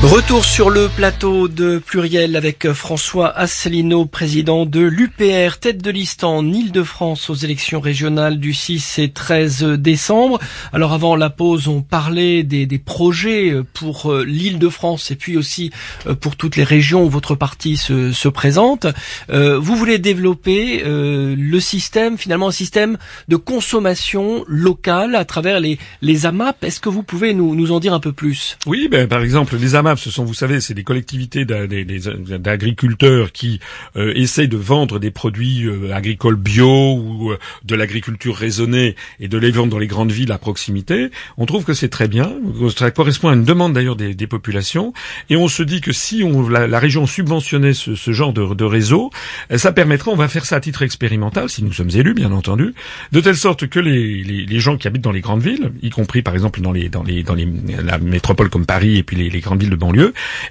Retour 0.03 0.43
sur 0.43 0.69
le 0.69 0.89
plateau 0.89 1.47
de 1.47 1.79
Pluriel 1.79 2.35
avec 2.35 2.69
François 2.73 3.29
Asselineau, 3.29 4.05
président 4.05 4.65
de 4.65 4.81
l'UPR, 4.81 5.59
tête 5.59 5.81
de 5.81 5.89
liste 5.89 6.25
en 6.25 6.45
Ile-de-France 6.45 7.29
aux 7.29 7.35
élections 7.35 7.79
régionales 7.79 8.37
du 8.37 8.53
6 8.53 8.99
et 8.99 9.11
13 9.11 9.63
décembre. 9.79 10.41
Alors 10.73 10.91
avant 10.91 11.15
la 11.15 11.29
pause, 11.29 11.69
on 11.69 11.81
parlait 11.81 12.43
des, 12.43 12.67
projets 12.77 13.53
pour 13.73 14.11
euh, 14.11 14.25
l'Île-de-France 14.25 15.09
et 15.09 15.15
puis 15.15 15.37
aussi 15.37 15.71
euh, 16.05 16.15
pour 16.15 16.35
toutes 16.35 16.57
les 16.57 16.65
régions 16.65 17.05
où 17.05 17.09
votre 17.09 17.33
parti 17.33 17.77
se, 17.77 18.27
présente. 18.27 18.87
Euh, 19.29 19.57
vous 19.57 19.77
voulez 19.77 19.99
développer 19.99 20.83
le 20.85 21.59
système, 21.61 22.17
finalement 22.17 22.49
un 22.49 22.51
système 22.51 22.97
de 23.29 23.37
consommation 23.37 24.43
locale 24.47 25.15
à 25.15 25.23
travers 25.23 25.61
les, 25.61 25.79
les 26.01 26.25
AMAP. 26.25 26.61
Est-ce 26.65 26.81
que 26.81 26.89
vous 26.89 27.03
pouvez 27.03 27.33
nous, 27.33 27.55
nous 27.55 27.71
en 27.71 27.79
dire 27.79 27.93
un 27.93 28.01
peu 28.01 28.11
plus? 28.11 28.57
Oui, 28.65 28.89
ben, 28.91 29.07
par 29.07 29.21
exemple, 29.21 29.55
les 29.55 29.75
AMAP 29.75 29.92
ce 29.95 30.11
sont, 30.11 30.25
vous 30.25 30.33
savez, 30.33 30.61
c'est 30.61 30.73
des 30.73 30.83
collectivités 30.83 31.45
d'agriculteurs 31.45 33.31
qui 33.31 33.59
euh, 33.95 34.13
essayent 34.15 34.47
de 34.47 34.57
vendre 34.57 34.99
des 34.99 35.11
produits 35.11 35.65
euh, 35.65 35.93
agricoles 35.93 36.35
bio 36.35 36.93
ou 36.95 37.31
euh, 37.31 37.39
de 37.63 37.75
l'agriculture 37.75 38.35
raisonnée 38.35 38.95
et 39.19 39.27
de 39.27 39.37
les 39.37 39.51
vendre 39.51 39.71
dans 39.71 39.79
les 39.79 39.87
grandes 39.87 40.11
villes 40.11 40.31
à 40.31 40.37
proximité. 40.37 41.09
On 41.37 41.45
trouve 41.45 41.63
que 41.63 41.73
c'est 41.73 41.89
très 41.89 42.07
bien. 42.07 42.33
Ça 42.75 42.91
correspond 42.91 43.29
à 43.29 43.33
une 43.33 43.43
demande 43.43 43.73
d'ailleurs 43.73 43.95
des, 43.95 44.13
populations. 44.27 44.93
Et 45.29 45.35
on 45.35 45.47
se 45.47 45.63
dit 45.63 45.81
que 45.81 45.91
si 45.91 46.23
on, 46.23 46.47
la, 46.47 46.79
région 46.79 47.05
subventionnait 47.05 47.73
ce, 47.73 48.11
genre 48.11 48.33
de, 48.33 48.63
réseau, 48.63 49.11
ça 49.55 49.73
permettrait, 49.73 50.11
on 50.11 50.15
va 50.15 50.27
faire 50.27 50.45
ça 50.45 50.55
à 50.55 50.59
titre 50.59 50.81
expérimental, 50.81 51.49
si 51.49 51.63
nous 51.63 51.73
sommes 51.73 51.89
élus, 51.89 52.13
bien 52.13 52.31
entendu, 52.31 52.73
de 53.11 53.19
telle 53.19 53.35
sorte 53.35 53.67
que 53.67 53.79
les, 53.79 54.23
les, 54.23 54.59
gens 54.59 54.77
qui 54.77 54.87
habitent 54.87 55.03
dans 55.03 55.11
les 55.11 55.21
grandes 55.21 55.41
villes, 55.41 55.71
y 55.81 55.89
compris 55.89 56.21
par 56.21 56.33
exemple 56.33 56.61
dans 56.61 56.71
les 56.71 56.87
dans 56.89 57.03
les 57.03 57.23
dans 57.23 57.35
les 57.35 57.47
la 57.83 57.97
métropole 57.97 58.49
comme 58.49 58.65
Paris 58.65 58.97
et 58.97 59.03
puis 59.03 59.17
les, 59.17 59.29
les 59.29 59.39
grandes 59.39 59.59
villes 59.59 59.69
de 59.69 59.75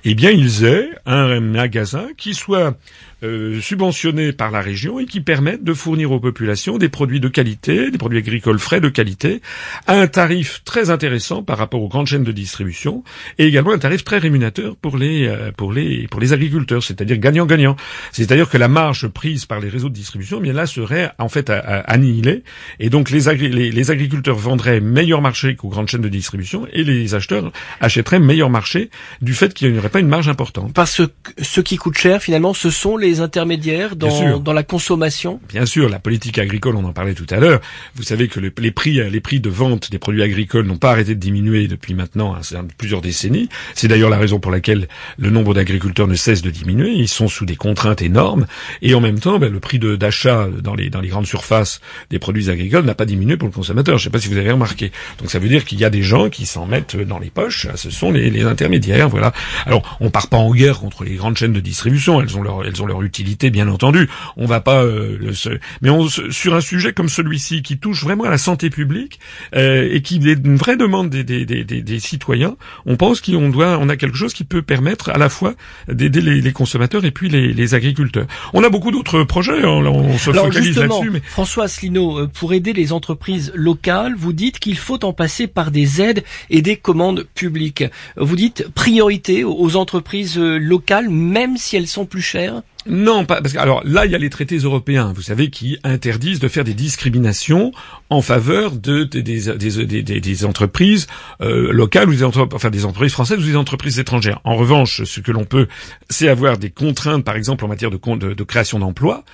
eh 0.04 0.14
bien 0.14 0.30
ils 0.30 0.64
aient 0.64 0.90
un 1.06 1.40
magasin 1.40 2.08
qui 2.16 2.34
soit 2.34 2.76
euh, 3.22 3.60
subventionnés 3.60 4.32
par 4.32 4.50
la 4.50 4.60
région 4.60 4.98
et 4.98 5.06
qui 5.06 5.20
permettent 5.20 5.64
de 5.64 5.74
fournir 5.74 6.12
aux 6.12 6.20
populations 6.20 6.78
des 6.78 6.88
produits 6.88 7.20
de 7.20 7.28
qualité, 7.28 7.90
des 7.90 7.98
produits 7.98 8.18
agricoles 8.18 8.58
frais 8.58 8.80
de 8.80 8.88
qualité, 8.88 9.40
à 9.86 9.94
un 9.94 10.06
tarif 10.06 10.62
très 10.64 10.90
intéressant 10.90 11.42
par 11.42 11.58
rapport 11.58 11.82
aux 11.82 11.88
grandes 11.88 12.06
chaînes 12.06 12.24
de 12.24 12.32
distribution 12.32 13.04
et 13.38 13.46
également 13.46 13.72
un 13.72 13.78
tarif 13.78 14.04
très 14.04 14.18
rémunérateur 14.18 14.76
pour 14.76 14.96
les 14.96 15.26
euh, 15.26 15.52
pour 15.56 15.72
les 15.72 16.08
pour 16.08 16.20
les 16.20 16.32
agriculteurs, 16.32 16.82
c'est-à-dire 16.82 17.18
gagnant-gagnant. 17.18 17.76
C'est-à-dire 18.12 18.48
que 18.48 18.58
la 18.58 18.68
marge 18.68 19.08
prise 19.08 19.46
par 19.46 19.60
les 19.60 19.68
réseaux 19.68 19.88
de 19.88 19.94
distribution, 19.94 20.38
eh 20.40 20.42
bien 20.42 20.52
là 20.52 20.66
serait 20.66 21.12
en 21.18 21.28
fait 21.28 21.50
annihilée 21.50 22.42
et 22.80 22.90
donc 22.90 23.10
les, 23.10 23.20
les, 23.36 23.70
les 23.70 23.90
agriculteurs 23.90 24.36
vendraient 24.36 24.80
meilleur 24.80 25.20
marché 25.22 25.56
qu'aux 25.56 25.68
grandes 25.68 25.88
chaînes 25.88 26.02
de 26.02 26.08
distribution 26.08 26.66
et 26.72 26.84
les 26.84 27.14
acheteurs 27.14 27.52
achèteraient 27.80 28.18
meilleur 28.18 28.50
marché 28.50 28.90
du 29.20 29.34
fait 29.34 29.54
qu'il 29.54 29.72
n'y 29.72 29.78
aurait 29.78 29.88
pas 29.88 30.00
une 30.00 30.08
marge 30.08 30.28
importante. 30.28 30.72
Parce 30.74 30.98
que 30.98 31.10
ce 31.42 31.60
qui 31.60 31.76
coûte 31.76 31.96
cher 31.96 32.22
finalement, 32.22 32.54
ce 32.54 32.70
sont 32.70 32.96
les 32.96 33.11
intermédiaires 33.20 33.96
dans, 33.96 34.38
dans 34.38 34.52
la 34.52 34.62
consommation 34.62 35.40
Bien 35.48 35.66
sûr, 35.66 35.88
la 35.88 35.98
politique 35.98 36.38
agricole, 36.38 36.76
on 36.76 36.84
en 36.84 36.92
parlait 36.92 37.14
tout 37.14 37.26
à 37.30 37.38
l'heure. 37.38 37.60
Vous 37.94 38.02
savez 38.02 38.28
que 38.28 38.40
les 38.40 38.70
prix, 38.70 39.00
les 39.10 39.20
prix 39.20 39.40
de 39.40 39.50
vente 39.50 39.90
des 39.90 39.98
produits 39.98 40.22
agricoles 40.22 40.66
n'ont 40.66 40.78
pas 40.78 40.90
arrêté 40.90 41.14
de 41.14 41.20
diminuer 41.20 41.68
depuis 41.68 41.94
maintenant 41.94 42.36
plusieurs 42.78 43.00
décennies. 43.00 43.48
C'est 43.74 43.88
d'ailleurs 43.88 44.10
la 44.10 44.18
raison 44.18 44.40
pour 44.40 44.50
laquelle 44.50 44.88
le 45.18 45.30
nombre 45.30 45.54
d'agriculteurs 45.54 46.08
ne 46.08 46.14
cesse 46.14 46.42
de 46.42 46.50
diminuer. 46.50 46.90
Ils 46.92 47.08
sont 47.08 47.28
sous 47.28 47.46
des 47.46 47.56
contraintes 47.56 48.02
énormes 48.02 48.46
et 48.80 48.94
en 48.94 49.00
même 49.00 49.18
temps, 49.18 49.38
ben, 49.38 49.52
le 49.52 49.60
prix 49.60 49.78
d'achat 49.78 50.48
dans 50.62 50.74
les, 50.74 50.90
dans 50.90 51.00
les 51.00 51.08
grandes 51.08 51.26
surfaces 51.26 51.80
des 52.10 52.18
produits 52.18 52.50
agricoles 52.50 52.84
n'a 52.84 52.94
pas 52.94 53.04
diminué 53.04 53.36
pour 53.36 53.48
le 53.48 53.54
consommateur. 53.54 53.98
Je 53.98 54.02
ne 54.02 54.04
sais 54.04 54.10
pas 54.10 54.20
si 54.20 54.28
vous 54.28 54.36
avez 54.36 54.52
remarqué. 54.52 54.92
Donc 55.18 55.30
ça 55.30 55.38
veut 55.38 55.48
dire 55.48 55.64
qu'il 55.64 55.78
y 55.78 55.84
a 55.84 55.90
des 55.90 56.02
gens 56.02 56.30
qui 56.30 56.46
s'en 56.46 56.66
mettent 56.66 56.96
dans 56.96 57.18
les 57.18 57.30
poches. 57.30 57.66
Ce 57.76 57.90
sont 57.90 58.12
les, 58.12 58.30
les 58.30 58.44
intermédiaires, 58.44 59.08
voilà. 59.08 59.32
Alors 59.66 59.96
on 60.00 60.10
part 60.10 60.28
pas 60.28 60.38
en 60.38 60.52
guerre 60.54 60.80
contre 60.80 61.04
les 61.04 61.14
grandes 61.14 61.36
chaînes 61.36 61.52
de 61.52 61.60
distribution. 61.60 62.20
Elles 62.20 62.36
ont 62.36 62.42
leur, 62.42 62.64
elles 62.64 62.82
ont 62.82 62.86
leur 62.86 63.01
utilité, 63.02 63.50
bien 63.50 63.68
entendu. 63.68 64.08
On 64.36 64.46
va 64.46 64.60
pas, 64.60 64.82
euh, 64.82 65.16
le, 65.20 65.32
mais 65.80 65.90
on, 65.90 66.08
sur 66.08 66.54
un 66.54 66.60
sujet 66.60 66.92
comme 66.92 67.08
celui-ci 67.08 67.62
qui 67.62 67.78
touche 67.78 68.02
vraiment 68.02 68.24
à 68.24 68.30
la 68.30 68.38
santé 68.38 68.70
publique 68.70 69.18
euh, 69.54 69.88
et 69.90 70.02
qui 70.02 70.16
est 70.28 70.44
une 70.44 70.56
vraie 70.56 70.76
demande 70.76 71.10
des, 71.10 71.24
des, 71.24 71.44
des, 71.44 71.64
des 71.64 72.00
citoyens, 72.00 72.56
on 72.86 72.96
pense 72.96 73.20
qu'on 73.20 73.48
doit, 73.48 73.78
on 73.78 73.88
a 73.88 73.96
quelque 73.96 74.16
chose 74.16 74.32
qui 74.32 74.44
peut 74.44 74.62
permettre 74.62 75.10
à 75.10 75.18
la 75.18 75.28
fois 75.28 75.54
d'aider 75.88 76.20
les, 76.20 76.40
les, 76.40 76.52
consommateurs 76.52 77.04
et 77.04 77.10
puis 77.10 77.28
les, 77.28 77.52
les, 77.52 77.74
agriculteurs. 77.74 78.26
On 78.52 78.62
a 78.64 78.68
beaucoup 78.68 78.90
d'autres 78.90 79.24
projets, 79.24 79.62
hein, 79.62 79.84
on 79.86 80.18
se 80.18 80.32
focalise 80.32 80.78
là-dessus. 80.78 81.10
Mais... 81.10 81.22
François 81.24 81.64
Asselineau, 81.64 82.18
euh, 82.18 82.26
pour 82.26 82.52
aider 82.52 82.72
les 82.72 82.92
entreprises 82.92 83.52
locales, 83.54 84.14
vous 84.16 84.32
dites 84.32 84.58
qu'il 84.58 84.76
faut 84.78 85.04
en 85.04 85.12
passer 85.12 85.46
par 85.46 85.70
des 85.70 86.00
aides 86.00 86.24
et 86.50 86.62
des 86.62 86.76
commandes 86.76 87.26
publiques. 87.34 87.84
Vous 88.16 88.36
dites 88.36 88.68
priorité 88.74 89.44
aux 89.44 89.76
entreprises 89.76 90.38
locales, 90.38 91.08
même 91.08 91.56
si 91.56 91.76
elles 91.76 91.86
sont 91.86 92.06
plus 92.06 92.22
chères? 92.22 92.62
Non, 92.86 93.24
pas 93.24 93.40
parce 93.40 93.54
que 93.54 93.58
alors 93.58 93.82
là 93.84 94.06
il 94.06 94.12
y 94.12 94.14
a 94.14 94.18
les 94.18 94.30
traités 94.30 94.56
européens, 94.56 95.12
vous 95.14 95.22
savez, 95.22 95.50
qui 95.50 95.78
interdisent 95.84 96.40
de 96.40 96.48
faire 96.48 96.64
des 96.64 96.74
discriminations 96.74 97.72
en 98.10 98.22
faveur 98.22 98.72
de, 98.72 99.04
des, 99.04 100.44
entreprises 100.44 101.06
euh, 101.40 101.72
locales 101.72 102.08
ou 102.08 102.12
des 102.12 102.24
entreprises, 102.24 102.56
enfin 102.56 102.70
des 102.70 102.84
entreprises 102.84 103.12
françaises 103.12 103.38
ou 103.38 103.44
des 103.44 103.56
entreprises 103.56 103.98
étrangères. 103.98 104.40
En 104.44 104.56
revanche, 104.56 105.04
ce 105.04 105.20
que 105.20 105.30
l'on 105.30 105.44
peut, 105.44 105.68
c'est 106.10 106.28
avoir 106.28 106.58
des 106.58 106.70
contraintes, 106.70 107.24
par 107.24 107.36
exemple 107.36 107.64
en 107.64 107.68
matière 107.68 107.90
de, 107.90 107.98
de, 108.16 108.34
de 108.34 108.44
création 108.44 108.80
d'emplois 108.80 109.24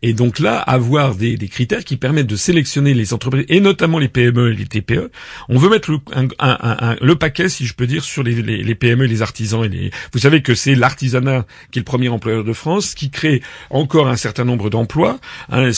et 0.00 0.12
donc 0.12 0.38
là, 0.38 0.58
avoir 0.58 1.16
des, 1.16 1.36
des, 1.36 1.48
critères 1.48 1.84
qui 1.84 1.96
permettent 1.96 2.28
de 2.28 2.36
sélectionner 2.36 2.94
les 2.94 3.12
entreprises, 3.12 3.46
et 3.48 3.60
notamment 3.60 3.98
les 3.98 4.08
PME 4.08 4.52
et 4.52 4.54
les 4.54 4.66
TPE. 4.66 5.10
On 5.48 5.58
veut 5.58 5.68
mettre 5.68 5.90
le, 5.90 5.98
un, 6.14 6.28
un, 6.38 6.76
un, 6.90 6.96
le 7.00 7.16
paquet, 7.16 7.48
si 7.48 7.66
je 7.66 7.74
peux 7.74 7.86
dire, 7.86 8.04
sur 8.04 8.22
les, 8.22 8.40
les, 8.40 8.62
les 8.62 8.74
PME, 8.76 9.06
les 9.06 9.22
artisans. 9.22 9.64
Et 9.64 9.68
les... 9.68 9.90
Vous 10.12 10.20
savez 10.20 10.40
que 10.40 10.54
c'est 10.54 10.76
l'artisanat 10.76 11.46
qui 11.72 11.80
est 11.80 11.82
le 11.82 11.84
premier 11.84 12.08
employeur 12.08 12.44
de 12.44 12.52
France, 12.52 12.94
qui 12.94 13.10
crée 13.10 13.42
encore 13.70 14.06
un 14.06 14.16
certain 14.16 14.44
nombre 14.44 14.70
d'emplois. 14.70 15.18
Hein, 15.50 15.70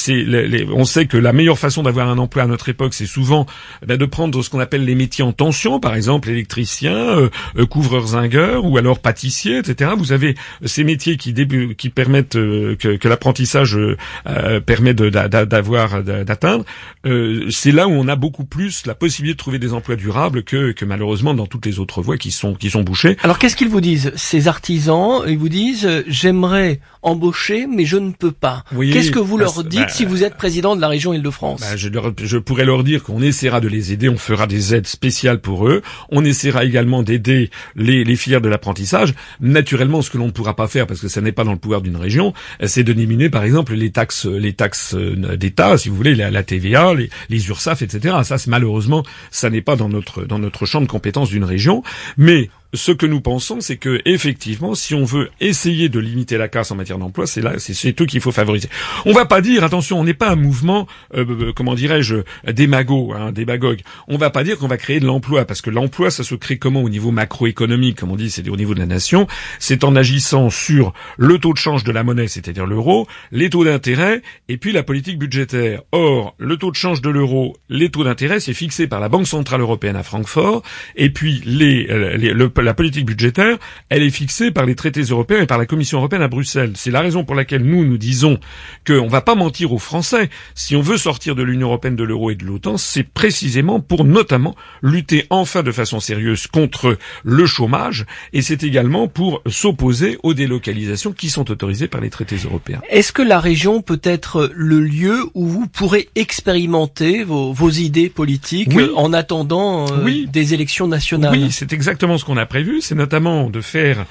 on 0.72 0.84
sait 0.84 1.06
que 1.06 1.16
la 1.16 1.32
meilleure 1.32 1.58
façon 1.58 1.82
d'avoir 1.82 2.10
un 2.10 2.18
emploi 2.18 2.42
à 2.42 2.46
notre 2.46 2.68
époque, 2.68 2.92
c'est 2.92 3.06
souvent 3.06 3.46
ben, 3.86 3.96
de 3.96 4.04
prendre 4.04 4.42
ce 4.42 4.50
qu'on 4.50 4.60
appelle 4.60 4.84
les 4.84 4.94
métiers 4.94 5.24
en 5.24 5.32
tension, 5.32 5.80
par 5.80 5.94
exemple 5.94 6.28
électricien, 6.28 6.94
euh, 6.94 7.30
euh 7.56 7.64
couvreur 7.64 8.08
zingueur, 8.08 8.66
ou 8.66 8.76
alors 8.76 8.98
pâtissier, 8.98 9.58
etc. 9.58 9.92
Vous 9.96 10.12
avez 10.12 10.34
ces 10.66 10.84
métiers 10.84 11.16
qui, 11.16 11.34
qui 11.78 11.88
permettent 11.88 12.36
euh, 12.36 12.76
que, 12.76 12.96
que 12.96 13.08
l'apprentissage 13.08 13.78
euh, 14.26 14.40
euh, 14.50 14.60
permet 14.60 14.94
d'avoir 14.94 16.02
d'atteindre, 16.02 16.64
euh, 17.06 17.46
c'est 17.50 17.72
là 17.72 17.88
où 17.88 17.92
on 17.92 18.08
a 18.08 18.16
beaucoup 18.16 18.44
plus 18.44 18.86
la 18.86 18.94
possibilité 18.94 19.34
de 19.34 19.38
trouver 19.38 19.58
des 19.58 19.72
emplois 19.72 19.96
durables 19.96 20.42
que, 20.42 20.72
que 20.72 20.84
malheureusement 20.84 21.34
dans 21.34 21.46
toutes 21.46 21.66
les 21.66 21.78
autres 21.78 22.02
voies 22.02 22.18
qui 22.18 22.30
sont 22.30 22.54
qui 22.54 22.70
sont 22.70 22.82
bouchées. 22.82 23.16
Alors 23.22 23.38
qu'est-ce 23.38 23.56
qu'ils 23.56 23.68
vous 23.68 23.80
disent 23.80 24.12
ces 24.16 24.48
artisans? 24.48 25.22
Ils 25.26 25.38
vous 25.38 25.48
disent 25.48 25.86
euh, 25.86 26.02
j'aimerais 26.06 26.80
embaucher 27.02 27.66
mais 27.66 27.84
je 27.84 27.96
ne 27.96 28.10
peux 28.12 28.32
pas. 28.32 28.64
qu'est-ce 28.70 29.10
que 29.10 29.18
vous 29.18 29.36
bah, 29.36 29.44
leur 29.44 29.64
dites 29.64 29.80
bah, 29.80 29.88
si 29.88 30.04
vous 30.04 30.24
êtes 30.24 30.36
président 30.36 30.76
de 30.76 30.80
la 30.80 30.88
région 30.88 31.12
Île-de-France? 31.12 31.60
Bah, 31.60 31.76
je, 31.76 31.88
je 32.24 32.38
pourrais 32.38 32.64
leur 32.64 32.84
dire 32.84 33.02
qu'on 33.02 33.22
essaiera 33.22 33.60
de 33.60 33.68
les 33.68 33.92
aider, 33.92 34.08
on 34.08 34.18
fera 34.18 34.46
des 34.46 34.74
aides 34.74 34.86
spéciales 34.86 35.40
pour 35.40 35.68
eux, 35.68 35.82
on 36.10 36.24
essaiera 36.24 36.64
également 36.64 37.02
d'aider 37.02 37.50
les, 37.76 38.04
les 38.04 38.16
filières 38.16 38.40
de 38.40 38.48
l'apprentissage. 38.48 39.14
Naturellement, 39.40 40.02
ce 40.02 40.10
que 40.10 40.18
l'on 40.18 40.26
ne 40.26 40.32
pourra 40.32 40.56
pas 40.56 40.68
faire 40.68 40.86
parce 40.86 41.00
que 41.00 41.08
ça 41.08 41.20
n'est 41.20 41.32
pas 41.32 41.44
dans 41.44 41.52
le 41.52 41.58
pouvoir 41.58 41.80
d'une 41.80 41.96
région, 41.96 42.32
c'est 42.64 42.84
de 42.84 42.92
diminuer 42.92 43.30
par 43.30 43.44
exemple 43.44 43.74
les 43.74 43.90
taxes 44.00 44.24
les 44.24 44.54
taxes 44.54 44.94
euh, 44.94 45.36
d'État, 45.36 45.76
si 45.76 45.90
vous 45.90 45.96
voulez, 45.96 46.14
la, 46.14 46.42
TVA, 46.42 46.94
les, 46.94 47.10
les 47.28 47.48
URSAF, 47.48 47.82
etc. 47.82 48.16
Ça, 48.24 48.36
malheureusement, 48.46 49.04
ça 49.30 49.50
n'est 49.50 49.60
pas 49.60 49.76
dans 49.76 49.90
notre 49.90 50.24
dans 50.24 50.38
notre 50.38 50.64
champ 50.64 50.80
de 50.80 50.86
compétences 50.86 51.28
d'une 51.28 51.44
région, 51.44 51.82
mais 52.16 52.48
ce 52.74 52.92
que 52.92 53.06
nous 53.06 53.20
pensons, 53.20 53.60
c'est 53.60 53.76
que 53.76 54.00
effectivement, 54.04 54.74
si 54.74 54.94
on 54.94 55.04
veut 55.04 55.30
essayer 55.40 55.88
de 55.88 55.98
limiter 55.98 56.38
la 56.38 56.48
casse 56.48 56.70
en 56.70 56.76
matière 56.76 56.98
d'emploi, 56.98 57.26
c'est 57.26 57.40
là, 57.40 57.54
c'est 57.58 57.92
tout 57.92 58.06
qu'il 58.06 58.20
faut 58.20 58.32
favoriser. 58.32 58.68
On 59.06 59.12
va 59.12 59.26
pas 59.26 59.40
dire, 59.40 59.64
attention, 59.64 59.98
on 59.98 60.04
n'est 60.04 60.14
pas 60.14 60.30
un 60.30 60.36
mouvement, 60.36 60.86
euh, 61.14 61.52
comment 61.54 61.74
dirais-je, 61.74 62.16
démago, 62.50 63.12
hein, 63.12 63.32
démagogue. 63.32 63.80
On 64.08 64.16
va 64.18 64.30
pas 64.30 64.44
dire 64.44 64.58
qu'on 64.58 64.68
va 64.68 64.76
créer 64.76 65.00
de 65.00 65.06
l'emploi, 65.06 65.44
parce 65.44 65.62
que 65.62 65.70
l'emploi, 65.70 66.10
ça 66.10 66.24
se 66.24 66.34
crée 66.34 66.58
comment? 66.58 66.82
Au 66.82 66.88
niveau 66.88 67.10
macroéconomique, 67.10 67.98
comme 67.98 68.10
on 68.10 68.16
dit, 68.16 68.30
c'est 68.30 68.48
au 68.48 68.56
niveau 68.56 68.74
de 68.74 68.80
la 68.80 68.86
nation. 68.86 69.26
C'est 69.58 69.84
en 69.84 69.96
agissant 69.96 70.50
sur 70.50 70.92
le 71.16 71.38
taux 71.38 71.52
de 71.52 71.58
change 71.58 71.84
de 71.84 71.92
la 71.92 72.04
monnaie, 72.04 72.28
c'est-à-dire 72.28 72.66
l'euro, 72.66 73.06
les 73.32 73.50
taux 73.50 73.64
d'intérêt, 73.64 74.22
et 74.48 74.56
puis 74.56 74.72
la 74.72 74.82
politique 74.82 75.18
budgétaire. 75.18 75.82
Or, 75.92 76.34
le 76.38 76.56
taux 76.56 76.70
de 76.70 76.76
change 76.76 77.02
de 77.02 77.10
l'euro, 77.10 77.56
les 77.68 77.90
taux 77.90 78.04
d'intérêt, 78.04 78.40
c'est 78.40 78.54
fixé 78.54 78.86
par 78.86 79.00
la 79.00 79.08
Banque 79.08 79.26
centrale 79.26 79.60
européenne 79.60 79.96
à 79.96 80.02
Francfort, 80.02 80.62
et 80.96 81.10
puis 81.10 81.42
les, 81.44 81.88
euh, 81.90 82.16
les 82.16 82.32
le 82.32 82.48
la 82.62 82.74
politique 82.74 83.06
budgétaire, 83.06 83.58
elle 83.88 84.02
est 84.02 84.10
fixée 84.10 84.50
par 84.50 84.66
les 84.66 84.74
traités 84.74 85.02
européens 85.02 85.42
et 85.42 85.46
par 85.46 85.58
la 85.58 85.66
Commission 85.66 85.98
européenne 85.98 86.22
à 86.22 86.28
Bruxelles. 86.28 86.72
C'est 86.74 86.90
la 86.90 87.00
raison 87.00 87.24
pour 87.24 87.34
laquelle 87.34 87.62
nous, 87.62 87.84
nous 87.84 87.98
disons 87.98 88.38
qu'on 88.86 89.04
ne 89.06 89.10
va 89.10 89.20
pas 89.20 89.34
mentir 89.34 89.72
aux 89.72 89.78
Français. 89.78 90.30
Si 90.54 90.76
on 90.76 90.80
veut 90.82 90.96
sortir 90.96 91.34
de 91.34 91.42
l'Union 91.42 91.68
européenne, 91.68 91.96
de 91.96 92.04
l'euro 92.04 92.30
et 92.30 92.34
de 92.34 92.44
l'OTAN, 92.44 92.76
c'est 92.76 93.02
précisément 93.04 93.80
pour 93.80 94.04
notamment 94.04 94.54
lutter 94.82 95.26
enfin 95.30 95.62
de 95.62 95.72
façon 95.72 96.00
sérieuse 96.00 96.46
contre 96.46 96.96
le 97.24 97.46
chômage 97.46 98.06
et 98.32 98.42
c'est 98.42 98.62
également 98.62 99.08
pour 99.08 99.42
s'opposer 99.46 100.18
aux 100.22 100.34
délocalisations 100.34 101.12
qui 101.12 101.30
sont 101.30 101.50
autorisées 101.50 101.88
par 101.88 102.00
les 102.00 102.10
traités 102.10 102.36
européens. 102.44 102.80
Est-ce 102.90 103.12
que 103.12 103.22
la 103.22 103.40
région 103.40 103.82
peut 103.82 104.00
être 104.02 104.50
le 104.54 104.80
lieu 104.80 105.24
où 105.34 105.46
vous 105.46 105.66
pourrez 105.66 106.08
expérimenter 106.14 107.24
vos, 107.24 107.52
vos 107.52 107.70
idées 107.70 108.08
politiques 108.08 108.70
en 108.96 109.12
attendant 109.12 109.86
euh, 109.92 110.24
des 110.26 110.54
élections 110.54 110.88
nationales? 110.88 111.32
Oui, 111.32 111.48
c'est 111.50 111.72
exactement 111.72 112.18
ce 112.18 112.24
qu'on 112.24 112.36
a 112.36 112.46
prévu, 112.50 112.82
c'est 112.82 112.96
notamment 112.96 113.48
de 113.48 113.60
faire, 113.60 114.04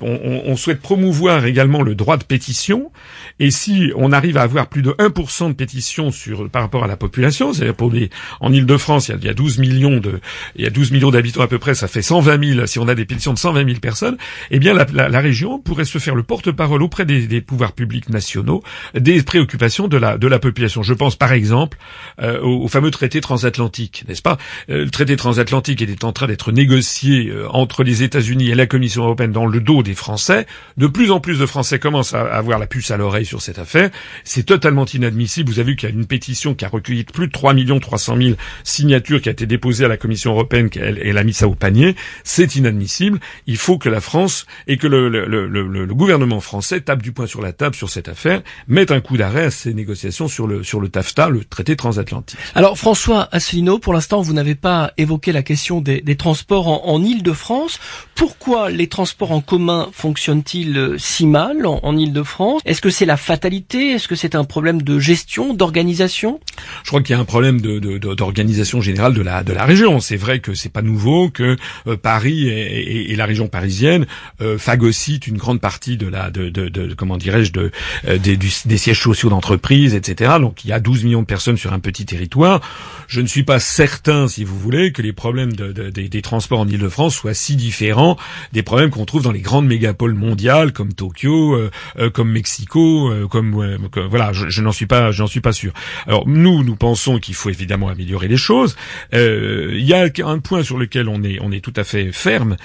on, 0.00 0.54
souhaite 0.56 0.80
promouvoir 0.80 1.46
également 1.46 1.82
le 1.82 1.94
droit 1.94 2.18
de 2.18 2.22
pétition. 2.22 2.92
Et 3.40 3.50
si 3.50 3.90
on 3.96 4.12
arrive 4.12 4.36
à 4.36 4.42
avoir 4.42 4.68
plus 4.68 4.82
de 4.82 4.90
1% 4.90 5.48
de 5.48 5.52
pétition 5.54 6.12
sur 6.12 6.48
par 6.50 6.62
rapport 6.62 6.84
à 6.84 6.86
la 6.86 6.96
population, 6.96 7.52
c'est-à-dire 7.52 7.74
pour 7.74 7.90
les, 7.90 8.10
en 8.40 8.52
Ile-de-France, 8.52 9.08
il, 9.08 9.24
y 9.24 9.28
a 9.28 9.34
12 9.34 9.58
millions 9.58 9.96
de, 9.98 10.20
il 10.54 10.62
y 10.62 10.66
a 10.66 10.70
12 10.70 10.92
millions 10.92 11.10
d'habitants 11.10 11.40
à 11.42 11.48
peu 11.48 11.58
près, 11.58 11.74
ça 11.74 11.88
fait 11.88 12.02
120 12.02 12.54
000. 12.54 12.66
Si 12.66 12.78
on 12.78 12.86
a 12.86 12.94
des 12.94 13.06
pétitions 13.06 13.32
de 13.32 13.38
120 13.38 13.66
000 13.66 13.80
personnes, 13.80 14.18
eh 14.50 14.58
bien 14.58 14.74
la, 14.74 14.86
la, 15.08 15.20
région 15.20 15.58
pourrait 15.58 15.86
se 15.86 15.98
faire 15.98 16.14
le 16.14 16.22
porte-parole 16.22 16.82
auprès 16.82 17.06
des, 17.06 17.26
des, 17.26 17.40
pouvoirs 17.40 17.72
publics 17.72 18.10
nationaux 18.10 18.62
des 18.94 19.22
préoccupations 19.22 19.88
de 19.88 19.96
la 19.96 20.18
de 20.18 20.26
la 20.28 20.38
population. 20.38 20.82
Je 20.82 20.94
pense 20.94 21.16
par 21.16 21.32
exemple 21.32 21.78
euh, 22.20 22.40
au, 22.42 22.68
fameux 22.68 22.90
traité 22.90 23.20
transatlantique, 23.20 24.04
n'est-ce 24.08 24.22
pas? 24.22 24.36
Euh, 24.68 24.84
Le 24.84 24.90
traité 24.90 25.16
transatlantique 25.16 25.80
était 25.80 26.04
en 26.04 26.12
train 26.12 26.26
d'être 26.26 26.52
négocié 26.52 27.28
euh, 27.28 27.48
entre 27.62 27.84
les 27.84 28.02
États-Unis 28.02 28.50
et 28.50 28.54
la 28.54 28.66
Commission 28.66 29.04
européenne 29.04 29.32
dans 29.32 29.46
le 29.46 29.60
dos 29.60 29.82
des 29.82 29.94
Français. 29.94 30.46
De 30.76 30.86
plus 30.86 31.10
en 31.10 31.20
plus 31.20 31.38
de 31.38 31.46
Français 31.46 31.78
commencent 31.78 32.14
à 32.14 32.22
avoir 32.22 32.58
la 32.58 32.66
puce 32.66 32.90
à 32.90 32.96
l'oreille 32.96 33.24
sur 33.24 33.40
cette 33.40 33.58
affaire. 33.58 33.90
C'est 34.24 34.44
totalement 34.44 34.84
inadmissible. 34.84 35.50
Vous 35.50 35.58
avez 35.58 35.70
vu 35.72 35.76
qu'il 35.76 35.88
y 35.88 35.92
a 35.92 35.94
une 35.94 36.06
pétition 36.06 36.54
qui 36.54 36.64
a 36.64 36.68
recueilli 36.68 37.04
plus 37.04 37.28
de 37.28 37.32
3 37.32 37.54
300 37.80 38.16
000 38.16 38.30
signatures 38.64 39.20
qui 39.20 39.28
a 39.28 39.32
été 39.32 39.46
déposée 39.46 39.84
à 39.84 39.88
la 39.88 39.96
Commission 39.96 40.32
européenne. 40.32 40.68
Elle, 40.76 41.00
elle 41.02 41.18
a 41.18 41.24
mis 41.24 41.32
ça 41.32 41.48
au 41.48 41.54
panier. 41.54 41.94
C'est 42.24 42.56
inadmissible. 42.56 43.20
Il 43.46 43.56
faut 43.56 43.78
que 43.78 43.88
la 43.88 44.00
France 44.00 44.46
et 44.66 44.76
que 44.76 44.86
le, 44.86 45.08
le, 45.08 45.26
le, 45.26 45.46
le, 45.46 45.94
gouvernement 45.94 46.40
français 46.40 46.80
tape 46.80 47.02
du 47.02 47.12
poing 47.12 47.26
sur 47.26 47.42
la 47.42 47.52
table 47.52 47.74
sur 47.74 47.90
cette 47.90 48.08
affaire, 48.08 48.42
mette 48.66 48.90
un 48.90 49.00
coup 49.00 49.16
d'arrêt 49.16 49.44
à 49.44 49.50
ces 49.50 49.74
négociations 49.74 50.28
sur 50.28 50.46
le, 50.46 50.64
sur 50.64 50.80
le 50.80 50.88
TAFTA, 50.88 51.28
le 51.28 51.44
traité 51.44 51.76
transatlantique. 51.76 52.38
Alors 52.54 52.78
François 52.78 53.28
Asselineau, 53.32 53.78
pour 53.78 53.92
l'instant, 53.92 54.22
vous 54.22 54.32
n'avez 54.32 54.54
pas 54.54 54.92
évoqué 54.96 55.32
la 55.32 55.42
question 55.42 55.80
des, 55.80 56.00
des 56.00 56.16
transports 56.16 56.68
en, 56.68 56.86
en 56.86 57.02
Ile-de-France. 57.02 57.51
France. 57.52 57.78
Pourquoi 58.14 58.70
les 58.70 58.86
transports 58.86 59.30
en 59.30 59.42
commun 59.42 59.90
fonctionnent-ils 59.92 60.78
euh, 60.78 60.96
si 60.96 61.26
mal 61.26 61.66
en, 61.66 61.80
en 61.82 61.98
Ile-de-France 61.98 62.62
Est-ce 62.64 62.80
que 62.80 62.88
c'est 62.88 63.04
la 63.04 63.18
fatalité? 63.18 63.90
Est-ce 63.90 64.08
que 64.08 64.14
c'est 64.14 64.34
un 64.34 64.44
problème 64.44 64.80
de 64.80 64.98
gestion, 64.98 65.52
d'organisation? 65.52 66.40
Je 66.82 66.88
crois 66.88 67.02
qu'il 67.02 67.14
y 67.14 67.18
a 67.18 67.20
un 67.20 67.26
problème 67.26 67.60
d'organisation 67.60 68.78
de, 68.78 68.82
générale 68.84 69.12
de 69.12 69.20
la, 69.20 69.44
de 69.44 69.52
la 69.52 69.66
région. 69.66 70.00
C'est 70.00 70.16
vrai 70.16 70.40
que 70.40 70.54
c'est 70.54 70.70
pas 70.70 70.80
nouveau 70.80 71.28
que 71.28 71.58
euh, 71.86 71.96
Paris 71.98 72.48
et, 72.48 73.12
et, 73.12 73.16
la 73.16 73.26
région 73.26 73.48
parisienne 73.48 74.06
euh, 74.40 74.56
phagocytent 74.56 75.26
une 75.26 75.36
grande 75.36 75.60
partie 75.60 75.98
de 75.98 76.06
la, 76.06 76.30
de, 76.30 76.48
de 76.48 76.94
comment 76.94 77.18
dirais-je, 77.18 77.52
de, 77.52 77.70
euh, 78.08 78.16
des, 78.16 78.38
des 78.38 78.78
sièges 78.78 79.00
sociaux 79.00 79.28
d'entreprise, 79.28 79.94
etc. 79.94 80.36
Donc 80.40 80.64
il 80.64 80.68
y 80.68 80.72
a 80.72 80.80
12 80.80 81.04
millions 81.04 81.20
de 81.20 81.26
personnes 81.26 81.58
sur 81.58 81.74
un 81.74 81.80
petit 81.80 82.06
territoire. 82.06 82.62
Je 83.08 83.20
ne 83.20 83.26
suis 83.26 83.42
pas 83.44 83.60
certain, 83.60 84.26
si 84.26 84.42
vous 84.42 84.58
voulez, 84.58 84.92
que 84.92 85.02
les 85.02 85.12
problèmes 85.12 85.52
des, 85.52 86.08
des 86.08 86.22
transports 86.22 86.60
en 86.60 86.68
Ile-de-France 86.68 87.14
soient 87.14 87.34
si 87.42 87.56
différent 87.56 88.16
des 88.52 88.62
problèmes 88.62 88.90
qu'on 88.90 89.04
trouve 89.04 89.22
dans 89.22 89.32
les 89.32 89.40
grandes 89.40 89.66
mégapoles 89.66 90.14
mondiales 90.14 90.72
comme 90.72 90.92
Tokyo, 90.92 91.54
euh, 91.54 91.70
euh, 91.98 92.10
comme 92.10 92.30
Mexico, 92.30 93.10
euh, 93.10 93.26
comme 93.26 93.78
voilà, 94.08 94.32
je, 94.32 94.48
je 94.48 94.62
n'en 94.62 94.72
suis 94.72 94.86
pas, 94.86 95.10
j'en 95.10 95.26
suis 95.26 95.40
pas 95.40 95.52
sûr. 95.52 95.72
Alors 96.06 96.26
nous, 96.28 96.62
nous 96.62 96.76
pensons 96.76 97.18
qu'il 97.18 97.34
faut 97.34 97.50
évidemment 97.50 97.88
améliorer 97.88 98.28
les 98.28 98.36
choses. 98.36 98.76
Il 99.12 99.84
y 99.84 99.94
a 99.94 100.08
un 100.24 100.38
point 100.38 100.62
sur 100.62 100.78
lequel 100.78 101.08
on 101.08 101.22
est, 101.22 101.38
on 101.40 101.50
est 101.52 101.60
tout 101.60 101.72
à 101.76 101.84
fait 101.84 102.12
ferme, 102.12 102.56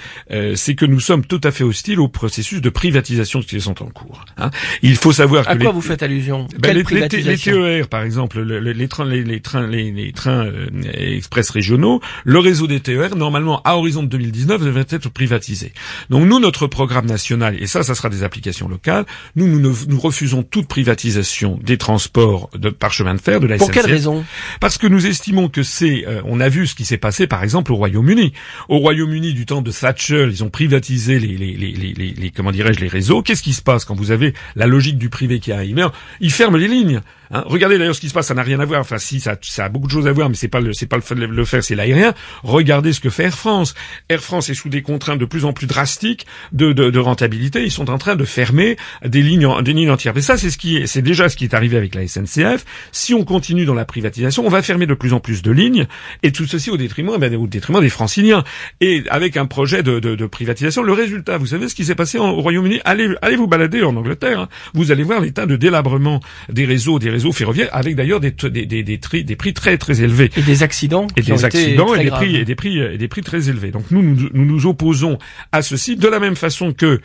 c'est 0.54 0.74
que 0.74 0.86
nous 0.86 1.00
sommes 1.00 1.24
tout 1.24 1.40
à 1.42 1.50
fait 1.50 1.64
hostiles 1.64 2.00
au 2.00 2.08
processus 2.08 2.60
de 2.60 2.70
privatisation 2.70 3.40
qui 3.40 3.60
sont 3.60 3.82
en 3.82 3.86
cours. 3.86 4.24
Hein. 4.36 4.50
Il 4.82 4.96
faut 4.96 5.12
savoir 5.12 5.48
à 5.48 5.56
que 5.56 5.62
quoi 5.62 5.72
vous 5.72 5.80
faites 5.80 6.02
allusion? 6.02 6.46
Ben, 6.58 6.76
les, 6.76 6.84
les, 7.22 7.38
TER, 7.38 7.88
par 7.88 8.02
exemple, 8.02 8.40
les, 8.40 8.88
trains, 8.88 9.04
les, 9.04 9.40
trains, 9.40 9.66
les, 9.66 10.12
trains 10.12 10.48
express 10.94 11.50
régionaux, 11.50 12.00
le 12.24 12.38
réseau 12.38 12.66
des 12.66 12.80
TER, 12.80 13.16
normalement 13.16 13.60
à 13.64 13.76
horizon 13.76 14.02
de 14.02 14.08
2019 14.08 14.57
être 14.66 15.08
privatisé. 15.08 15.72
Donc 16.10 16.26
nous, 16.26 16.40
notre 16.40 16.66
programme 16.66 17.06
national, 17.06 17.60
et 17.60 17.66
ça, 17.66 17.82
ça 17.82 17.94
sera 17.94 18.08
des 18.08 18.22
applications 18.22 18.68
locales, 18.68 19.04
nous, 19.36 19.46
nous, 19.46 19.76
nous 19.86 20.00
refusons 20.00 20.42
toute 20.42 20.68
privatisation 20.68 21.58
des 21.62 21.78
transports 21.78 22.50
de, 22.54 22.70
par 22.70 22.92
chemin 22.92 23.14
de 23.14 23.20
fer, 23.20 23.40
de 23.40 23.46
la 23.46 23.56
Pour 23.56 23.70
quelle 23.70 23.86
raison? 23.86 24.24
Parce 24.60 24.78
que 24.78 24.86
nous 24.86 25.06
estimons 25.06 25.48
que 25.48 25.62
c'est, 25.62 26.06
euh, 26.06 26.20
on 26.24 26.40
a 26.40 26.48
vu 26.48 26.66
ce 26.66 26.74
qui 26.74 26.84
s'est 26.84 26.98
passé 26.98 27.26
par 27.26 27.42
exemple 27.42 27.72
au 27.72 27.76
Royaume-Uni. 27.76 28.32
Au 28.68 28.78
Royaume-Uni 28.78 29.34
du 29.34 29.46
temps 29.46 29.62
de 29.62 29.70
Thatcher, 29.70 30.28
ils 30.30 30.44
ont 30.44 30.50
privatisé 30.50 31.18
les, 31.18 31.36
les, 31.36 31.54
les, 31.54 31.72
les, 31.72 32.12
les 32.12 32.30
comment 32.30 32.52
dirais-je, 32.52 32.80
les 32.80 32.88
réseaux. 32.88 33.22
Qu'est-ce 33.22 33.42
qui 33.42 33.52
se 33.52 33.62
passe 33.62 33.84
quand 33.84 33.94
vous 33.94 34.10
avez 34.10 34.34
la 34.56 34.66
logique 34.66 34.98
du 34.98 35.08
privé 35.08 35.40
qui 35.40 35.52
arrive 35.52 35.90
Ils 36.20 36.32
ferment 36.32 36.56
les 36.56 36.68
lignes. 36.68 37.00
Hein. 37.30 37.44
Regardez 37.46 37.78
d'ailleurs 37.78 37.94
ce 37.94 38.00
qui 38.00 38.08
se 38.08 38.14
passe, 38.14 38.26
ça 38.26 38.34
n'a 38.34 38.42
rien 38.42 38.60
à 38.60 38.64
voir. 38.64 38.80
Enfin, 38.80 38.98
si 38.98 39.20
ça, 39.20 39.36
ça 39.42 39.64
a 39.64 39.68
beaucoup 39.68 39.86
de 39.86 39.92
choses 39.92 40.06
à 40.06 40.12
voir, 40.12 40.28
mais 40.28 40.34
c'est 40.34 40.48
pas 40.48 40.60
le, 40.60 40.72
c'est 40.72 40.86
pas 40.86 40.96
le 40.96 41.02
fait 41.02 41.14
de 41.14 41.24
le 41.24 41.44
faire, 41.44 41.62
c'est 41.62 41.74
l'aérien. 41.74 42.14
Regardez 42.42 42.92
ce 42.92 43.00
que 43.00 43.10
fait 43.10 43.24
Air 43.24 43.36
France. 43.36 43.74
Air 44.08 44.20
France 44.20 44.48
est 44.48 44.54
sous 44.54 44.68
des 44.68 44.82
contraintes 44.82 45.18
de 45.18 45.24
plus 45.24 45.44
en 45.44 45.52
plus 45.52 45.66
drastiques 45.66 46.26
de, 46.52 46.72
de, 46.72 46.90
de 46.90 46.98
rentabilité. 46.98 47.64
Ils 47.64 47.70
sont 47.70 47.90
en 47.90 47.98
train 47.98 48.16
de 48.16 48.24
fermer 48.24 48.76
des 49.04 49.22
lignes, 49.22 49.48
des 49.62 49.72
lignes 49.72 49.90
entières. 49.90 50.16
Et 50.16 50.22
ça, 50.22 50.36
c'est 50.36 50.50
ce 50.50 50.58
qui, 50.58 50.76
est, 50.76 50.86
c'est 50.86 51.02
déjà 51.02 51.28
ce 51.28 51.36
qui 51.36 51.44
est 51.44 51.54
arrivé 51.54 51.76
avec 51.76 51.94
la 51.94 52.06
SNCF. 52.06 52.64
Si 52.92 53.14
on 53.14 53.24
continue 53.24 53.64
dans 53.64 53.74
la 53.74 53.84
privatisation, 53.84 54.46
on 54.46 54.48
va 54.48 54.62
fermer 54.62 54.86
de 54.86 54.94
plus 54.94 55.12
en 55.12 55.20
plus 55.20 55.42
de 55.42 55.50
lignes, 55.50 55.86
et 56.22 56.32
tout 56.32 56.46
ceci 56.46 56.70
au 56.70 56.76
détriment, 56.76 57.12
eh 57.16 57.18
ben, 57.18 57.34
au 57.34 57.46
détriment 57.46 57.80
des 57.80 57.90
Franciliens. 57.90 58.44
Et 58.80 59.04
avec 59.10 59.36
un 59.36 59.46
projet 59.46 59.82
de, 59.82 59.98
de, 59.98 60.14
de 60.14 60.26
privatisation, 60.26 60.82
le 60.82 60.92
résultat, 60.92 61.36
vous 61.38 61.46
savez 61.48 61.68
ce 61.68 61.74
qui 61.74 61.84
s'est 61.84 61.94
passé 61.94 62.18
au 62.18 62.32
Royaume-Uni? 62.40 62.80
Allez, 62.84 63.14
allez 63.22 63.36
vous 63.36 63.46
balader 63.46 63.82
en 63.82 63.96
Angleterre. 63.96 64.40
Hein. 64.40 64.48
Vous 64.74 64.92
allez 64.92 65.02
voir 65.02 65.20
l'état 65.20 65.46
de 65.46 65.56
délabrement 65.56 66.20
des 66.48 66.64
réseaux, 66.64 66.98
des 66.98 67.10
réseaux 67.10 67.17
ferroviaires, 67.32 67.68
avec 67.72 67.96
d'ailleurs 67.96 68.20
des, 68.20 68.30
des, 68.30 68.66
des, 68.66 68.82
des, 68.82 68.98
des, 69.24 69.36
prix 69.36 69.54
très 69.54 69.78
très 69.78 70.02
élevés. 70.02 70.30
Et 70.36 70.42
des 70.42 70.62
accidents. 70.62 71.06
Et 71.16 71.22
des 71.22 71.44
accidents 71.44 71.94
et 71.94 72.04
des 72.04 72.10
prix 72.10 72.36
et 72.36 72.44
des 72.44 72.54
prix 72.54 72.78
et 72.78 72.98
des 72.98 73.08
prix 73.08 73.22
très 73.22 73.48
élevés. 73.48 73.70
Donc 73.70 73.90
nous, 73.90 74.02
nous 74.02 74.28
nous 74.32 74.44
nous 74.44 74.66
opposons 74.66 75.18
à 75.52 75.62
ceci 75.62 75.96
de 75.96 76.08
la 76.08 76.20
même 76.20 76.36
façon 76.36 76.72
que 76.72 77.00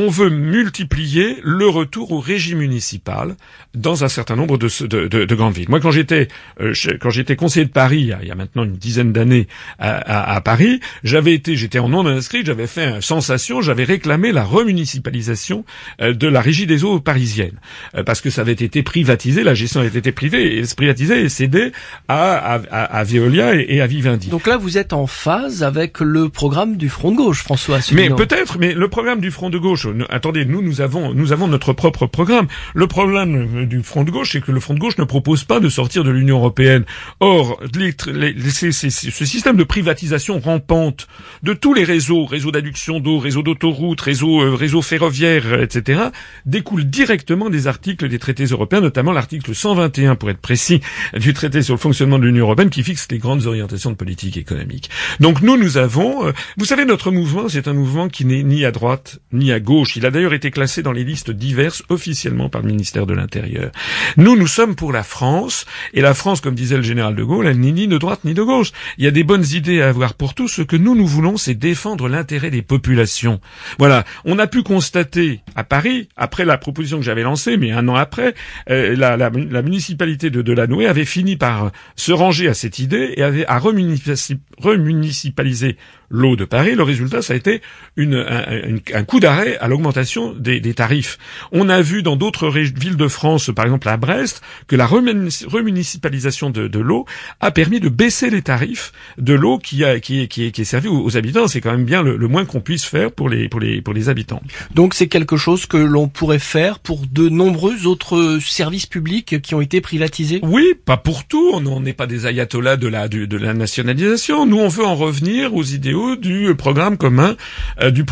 on 0.00 0.10
veut 0.10 0.30
multiplier 0.30 1.38
le 1.42 1.68
retour 1.68 2.12
au 2.12 2.20
régime 2.20 2.58
municipal 2.58 3.34
dans 3.74 4.04
un 4.04 4.08
certain 4.08 4.36
nombre 4.36 4.56
de, 4.56 4.68
de, 4.86 5.08
de, 5.08 5.24
de 5.24 5.34
grandes 5.34 5.54
villes. 5.54 5.68
Moi, 5.68 5.80
quand 5.80 5.90
j'étais 5.90 6.28
euh, 6.60 6.72
quand 7.00 7.10
j'étais 7.10 7.34
conseiller 7.34 7.66
de 7.66 7.72
Paris, 7.72 8.12
il 8.22 8.28
y 8.28 8.30
a 8.30 8.34
maintenant 8.36 8.62
une 8.62 8.76
dizaine 8.76 9.12
d'années 9.12 9.48
à, 9.80 9.96
à, 9.96 10.36
à, 10.36 10.40
Paris, 10.40 10.78
j'avais 11.02 11.34
été, 11.34 11.56
j'étais 11.56 11.80
en 11.80 11.88
non 11.88 12.06
inscrit, 12.06 12.44
j'avais 12.44 12.68
fait 12.68 12.86
une 12.94 13.00
sensation, 13.00 13.60
j'avais 13.60 13.82
réclamé 13.82 14.30
la 14.30 14.44
remunicipalisation 14.44 15.64
euh, 16.00 16.14
de 16.14 16.28
la 16.28 16.40
régie 16.40 16.66
des 16.68 16.84
eaux 16.84 17.00
parisiennes, 17.00 17.58
euh, 17.96 18.04
parce 18.04 18.20
que 18.20 18.30
ça 18.30 18.42
avait 18.42 18.52
été 18.52 18.84
privatisé, 18.84 19.42
la 19.42 19.54
gestion 19.54 19.80
avait 19.80 19.98
été 19.98 20.12
privée, 20.12 20.58
et 20.60 20.62
privatisée 20.76 21.22
et 21.22 21.28
cédée 21.28 21.72
à, 22.06 22.54
à, 22.54 22.82
à 22.84 23.02
Veolia 23.02 23.56
et, 23.56 23.66
et, 23.68 23.80
à 23.80 23.88
Vivendi. 23.88 24.28
Donc 24.28 24.46
là, 24.46 24.58
vous 24.58 24.78
êtes 24.78 24.92
en 24.92 25.08
phase 25.08 25.64
avec 25.64 25.98
le 25.98 26.28
programme 26.28 26.76
du 26.76 26.88
Front 26.88 27.10
de 27.10 27.16
gauche, 27.16 27.42
François. 27.42 27.80
Mais 27.92 28.10
peut-être, 28.10 28.58
mais 28.60 28.74
le 28.74 28.88
programme 28.88 29.20
du 29.20 29.32
Front 29.32 29.50
de 29.50 29.58
gauche 29.58 29.87
attendez, 30.10 30.44
nous, 30.44 30.62
nous 30.62 30.80
avons, 30.80 31.14
nous 31.14 31.32
avons 31.32 31.48
notre 31.48 31.72
propre 31.72 32.06
programme. 32.06 32.46
Le 32.74 32.86
problème 32.86 33.66
du 33.66 33.82
Front 33.82 34.04
de 34.04 34.10
gauche, 34.10 34.32
c'est 34.32 34.40
que 34.40 34.52
le 34.52 34.60
Front 34.60 34.74
de 34.74 34.78
gauche 34.78 34.98
ne 34.98 35.04
propose 35.04 35.44
pas 35.44 35.60
de 35.60 35.68
sortir 35.68 36.04
de 36.04 36.10
l'Union 36.10 36.36
européenne. 36.38 36.84
Or, 37.20 37.60
les, 37.74 37.94
les, 38.12 38.50
ce 38.50 39.24
système 39.24 39.56
de 39.56 39.64
privatisation 39.64 40.40
rampante 40.40 41.08
de 41.42 41.52
tous 41.52 41.74
les 41.74 41.84
réseaux, 41.84 42.24
réseaux 42.24 42.50
d'adduction 42.50 43.00
d'eau, 43.00 43.18
réseaux 43.18 43.42
d'autoroutes, 43.42 44.00
réseaux, 44.00 44.40
euh, 44.42 44.54
réseaux 44.54 44.82
ferroviaires, 44.82 45.60
etc., 45.60 46.00
découle 46.46 46.84
directement 46.84 47.50
des 47.50 47.66
articles 47.66 48.08
des 48.08 48.18
traités 48.18 48.44
européens, 48.44 48.80
notamment 48.80 49.12
l'article 49.12 49.54
121, 49.54 50.16
pour 50.16 50.30
être 50.30 50.40
précis, 50.40 50.80
du 51.14 51.32
traité 51.34 51.62
sur 51.62 51.74
le 51.74 51.80
fonctionnement 51.80 52.18
de 52.18 52.24
l'Union 52.24 52.44
européenne, 52.44 52.70
qui 52.70 52.82
fixe 52.82 53.06
les 53.10 53.18
grandes 53.18 53.46
orientations 53.46 53.90
de 53.90 53.96
politique 53.96 54.36
économique. 54.36 54.90
Donc 55.20 55.42
nous, 55.42 55.56
nous 55.56 55.76
avons, 55.78 56.26
euh, 56.26 56.32
vous 56.56 56.64
savez, 56.64 56.84
notre 56.84 57.10
mouvement, 57.10 57.48
c'est 57.48 57.68
un 57.68 57.72
mouvement 57.72 58.08
qui 58.08 58.24
n'est 58.24 58.42
ni 58.42 58.64
à 58.64 58.70
droite 58.70 59.18
ni 59.32 59.52
à 59.52 59.60
gauche. 59.60 59.77
Il 59.96 60.06
a 60.06 60.10
d'ailleurs 60.10 60.34
été 60.34 60.50
classé 60.50 60.82
dans 60.82 60.92
les 60.92 61.04
listes 61.04 61.30
diverses 61.30 61.82
officiellement 61.88 62.48
par 62.48 62.62
le 62.62 62.68
ministère 62.68 63.06
de 63.06 63.14
l'Intérieur. 63.14 63.70
Nous, 64.16 64.36
nous 64.36 64.46
sommes 64.46 64.74
pour 64.74 64.92
la 64.92 65.02
France, 65.02 65.66
et 65.94 66.00
la 66.00 66.14
France, 66.14 66.40
comme 66.40 66.54
disait 66.54 66.76
le 66.76 66.82
général 66.82 67.14
de 67.14 67.22
Gaulle, 67.22 67.46
elle 67.46 67.60
n'est 67.60 67.72
ni 67.72 67.88
de 67.88 67.98
droite 67.98 68.20
ni 68.24 68.34
de 68.34 68.42
gauche. 68.42 68.72
Il 68.98 69.04
y 69.04 69.06
a 69.06 69.10
des 69.10 69.24
bonnes 69.24 69.44
idées 69.52 69.82
à 69.82 69.88
avoir 69.88 70.14
pour 70.14 70.34
tous. 70.34 70.48
Ce 70.48 70.62
que 70.62 70.76
nous, 70.76 70.94
nous 70.94 71.06
voulons, 71.06 71.36
c'est 71.36 71.54
défendre 71.54 72.08
l'intérêt 72.08 72.50
des 72.50 72.62
populations. 72.62 73.40
Voilà. 73.78 74.04
On 74.24 74.38
a 74.38 74.46
pu 74.46 74.62
constater 74.62 75.40
à 75.54 75.64
Paris, 75.64 76.08
après 76.16 76.44
la 76.44 76.58
proposition 76.58 76.98
que 76.98 77.04
j'avais 77.04 77.22
lancée, 77.22 77.56
mais 77.56 77.72
un 77.72 77.88
an 77.88 77.94
après, 77.94 78.34
euh, 78.70 78.96
la, 78.96 79.16
la, 79.16 79.30
la, 79.30 79.62
municipalité 79.62 80.30
de 80.30 80.42
Delanoë 80.42 80.86
avait 80.86 81.04
fini 81.04 81.36
par 81.36 81.70
se 81.96 82.12
ranger 82.12 82.48
à 82.48 82.54
cette 82.54 82.78
idée 82.78 83.14
et 83.16 83.22
avait 83.22 83.46
à 83.46 83.58
remunicipaliser 83.58 85.76
l'eau 86.10 86.36
de 86.36 86.44
Paris. 86.44 86.74
Le 86.74 86.82
résultat, 86.82 87.22
ça 87.22 87.34
a 87.34 87.36
été 87.36 87.60
une, 87.96 88.14
un, 88.14 88.76
un 88.94 89.04
coup 89.04 89.20
d'arrêt 89.20 89.57
à 89.60 89.68
l'augmentation 89.68 90.32
des, 90.32 90.60
des, 90.60 90.74
tarifs. 90.74 91.18
On 91.52 91.68
a 91.68 91.80
vu 91.80 92.02
dans 92.02 92.16
d'autres 92.16 92.50
villes 92.50 92.96
de 92.96 93.08
France, 93.08 93.50
par 93.54 93.64
exemple 93.64 93.88
à 93.88 93.96
Brest, 93.96 94.42
que 94.66 94.76
la 94.76 94.86
remunicipalisation 94.86 96.50
de, 96.50 96.68
de 96.68 96.78
l'eau 96.78 97.06
a 97.40 97.50
permis 97.50 97.80
de 97.80 97.88
baisser 97.88 98.30
les 98.30 98.42
tarifs 98.42 98.92
de 99.18 99.34
l'eau 99.34 99.58
qui, 99.58 99.84
a, 99.84 100.00
qui, 100.00 100.28
qui, 100.28 100.52
qui 100.52 100.60
est 100.60 100.64
servie 100.64 100.88
aux, 100.88 101.16
habitants. 101.16 101.48
C'est 101.48 101.60
quand 101.60 101.72
même 101.72 101.84
bien 101.84 102.02
le, 102.02 102.16
le, 102.16 102.28
moins 102.28 102.44
qu'on 102.44 102.60
puisse 102.60 102.84
faire 102.84 103.10
pour 103.10 103.28
les, 103.28 103.48
pour 103.48 103.60
les, 103.60 103.80
pour 103.80 103.94
les 103.94 104.08
habitants. 104.08 104.42
Donc 104.74 104.94
c'est 104.94 105.08
quelque 105.08 105.36
chose 105.36 105.66
que 105.66 105.76
l'on 105.76 106.08
pourrait 106.08 106.38
faire 106.38 106.78
pour 106.78 107.02
de 107.10 107.28
nombreux 107.28 107.86
autres 107.86 108.38
services 108.40 108.86
publics 108.86 109.40
qui 109.42 109.54
ont 109.54 109.60
été 109.60 109.80
privatisés? 109.80 110.40
Oui, 110.42 110.74
pas 110.84 110.96
pour 110.96 111.24
tout. 111.24 111.50
On 111.54 111.80
n'est 111.80 111.92
pas 111.92 112.06
des 112.06 112.26
ayatollahs 112.26 112.76
de 112.76 112.88
la, 112.88 113.08
de, 113.08 113.26
de 113.26 113.36
la 113.36 113.54
nationalisation. 113.54 114.46
Nous, 114.46 114.58
on 114.58 114.68
veut 114.68 114.84
en 114.84 114.94
revenir 114.94 115.54
aux 115.54 115.64
idéaux 115.64 116.16
du 116.16 116.54
programme 116.56 116.96
commun, 116.96 117.36
euh, 117.80 117.90
du, 117.90 118.04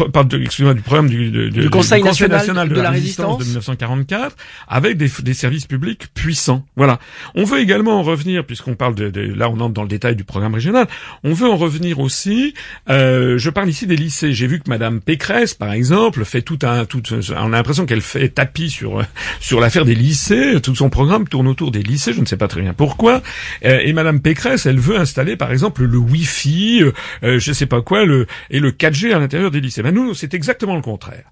excusez-moi, 0.43 0.75
du 0.75 0.83
programme 0.83 1.09
du, 1.09 1.31
du, 1.51 1.71
Conseil, 1.71 2.03
national, 2.03 2.69
de, 2.69 2.81
la, 2.81 2.91
résistance, 2.91 3.39
de 3.39 3.45
1944, 3.45 4.37
avec 4.69 4.97
des, 4.97 5.11
des, 5.23 5.35
services 5.35 5.67
publics 5.67 6.07
puissants. 6.15 6.65
Voilà. 6.77 6.99
On 7.35 7.45
veut 7.45 7.61
également 7.61 7.99
en 7.99 8.03
revenir, 8.03 8.45
puisqu'on 8.45 8.75
parle 8.75 8.95
de, 8.95 9.11
de, 9.11 9.21
là, 9.21 9.49
on 9.51 9.61
entre 9.61 9.75
dans 9.75 9.83
le 9.83 9.89
détail 9.89 10.17
du 10.17 10.25
programme 10.25 10.55
régional. 10.55 10.87
On 11.25 11.33
veut 11.33 11.49
en 11.49 11.57
revenir 11.57 12.01
aussi. 12.01 12.55
Euh, 12.89 13.39
je 13.39 13.51
parle 13.51 13.69
ici 13.69 13.87
des 13.87 13.97
lycées. 13.97 14.33
J'ai 14.33 14.47
vu 14.47 14.61
que 14.61 14.69
Madame 14.69 15.01
Pécresse, 15.01 15.55
par 15.55 15.73
exemple, 15.73 16.25
fait 16.25 16.43
tout 16.43 16.59
un, 16.63 16.85
tout, 16.85 17.03
on 17.11 17.53
a 17.53 17.57
l'impression 17.57 17.87
qu'elle 17.87 18.01
fait 18.01 18.29
tapis 18.29 18.71
sur 18.71 19.03
sur 19.41 19.61
l'affaire 19.61 19.85
des 19.85 19.95
lycées. 19.95 20.61
Tout 20.63 20.75
son 20.75 20.91
programme 20.91 21.29
tourne 21.29 21.49
autour 21.49 21.71
des 21.71 21.83
lycées. 21.83 22.13
Je 22.13 22.21
ne 22.21 22.27
sais 22.27 22.37
pas 22.37 22.49
très 22.49 22.61
bien 22.61 22.75
pourquoi. 22.75 23.23
Euh, 23.65 23.81
et 23.83 23.93
Madame 23.93 24.21
Pécresse, 24.21 24.67
elle 24.67 24.81
veut 24.81 24.99
installer, 24.99 25.37
par 25.37 25.53
exemple, 25.53 25.85
le 25.85 25.99
Wi-Fi. 25.99 26.83
Euh, 27.23 27.39
je 27.39 27.53
sais 27.53 27.67
pas 27.67 27.83
quoi, 27.83 28.05
le, 28.05 28.27
et 28.51 28.61
le 28.61 28.71
4G 28.71 29.13
à 29.13 29.19
l'intérieur 29.19 29.51
des 29.51 29.61
lycées. 29.61 29.83
Ben 29.83 29.95
nous, 29.95 30.15
c'est 30.15 30.35
exactement 30.35 30.77
le 30.77 30.83
contraire. 30.83 31.26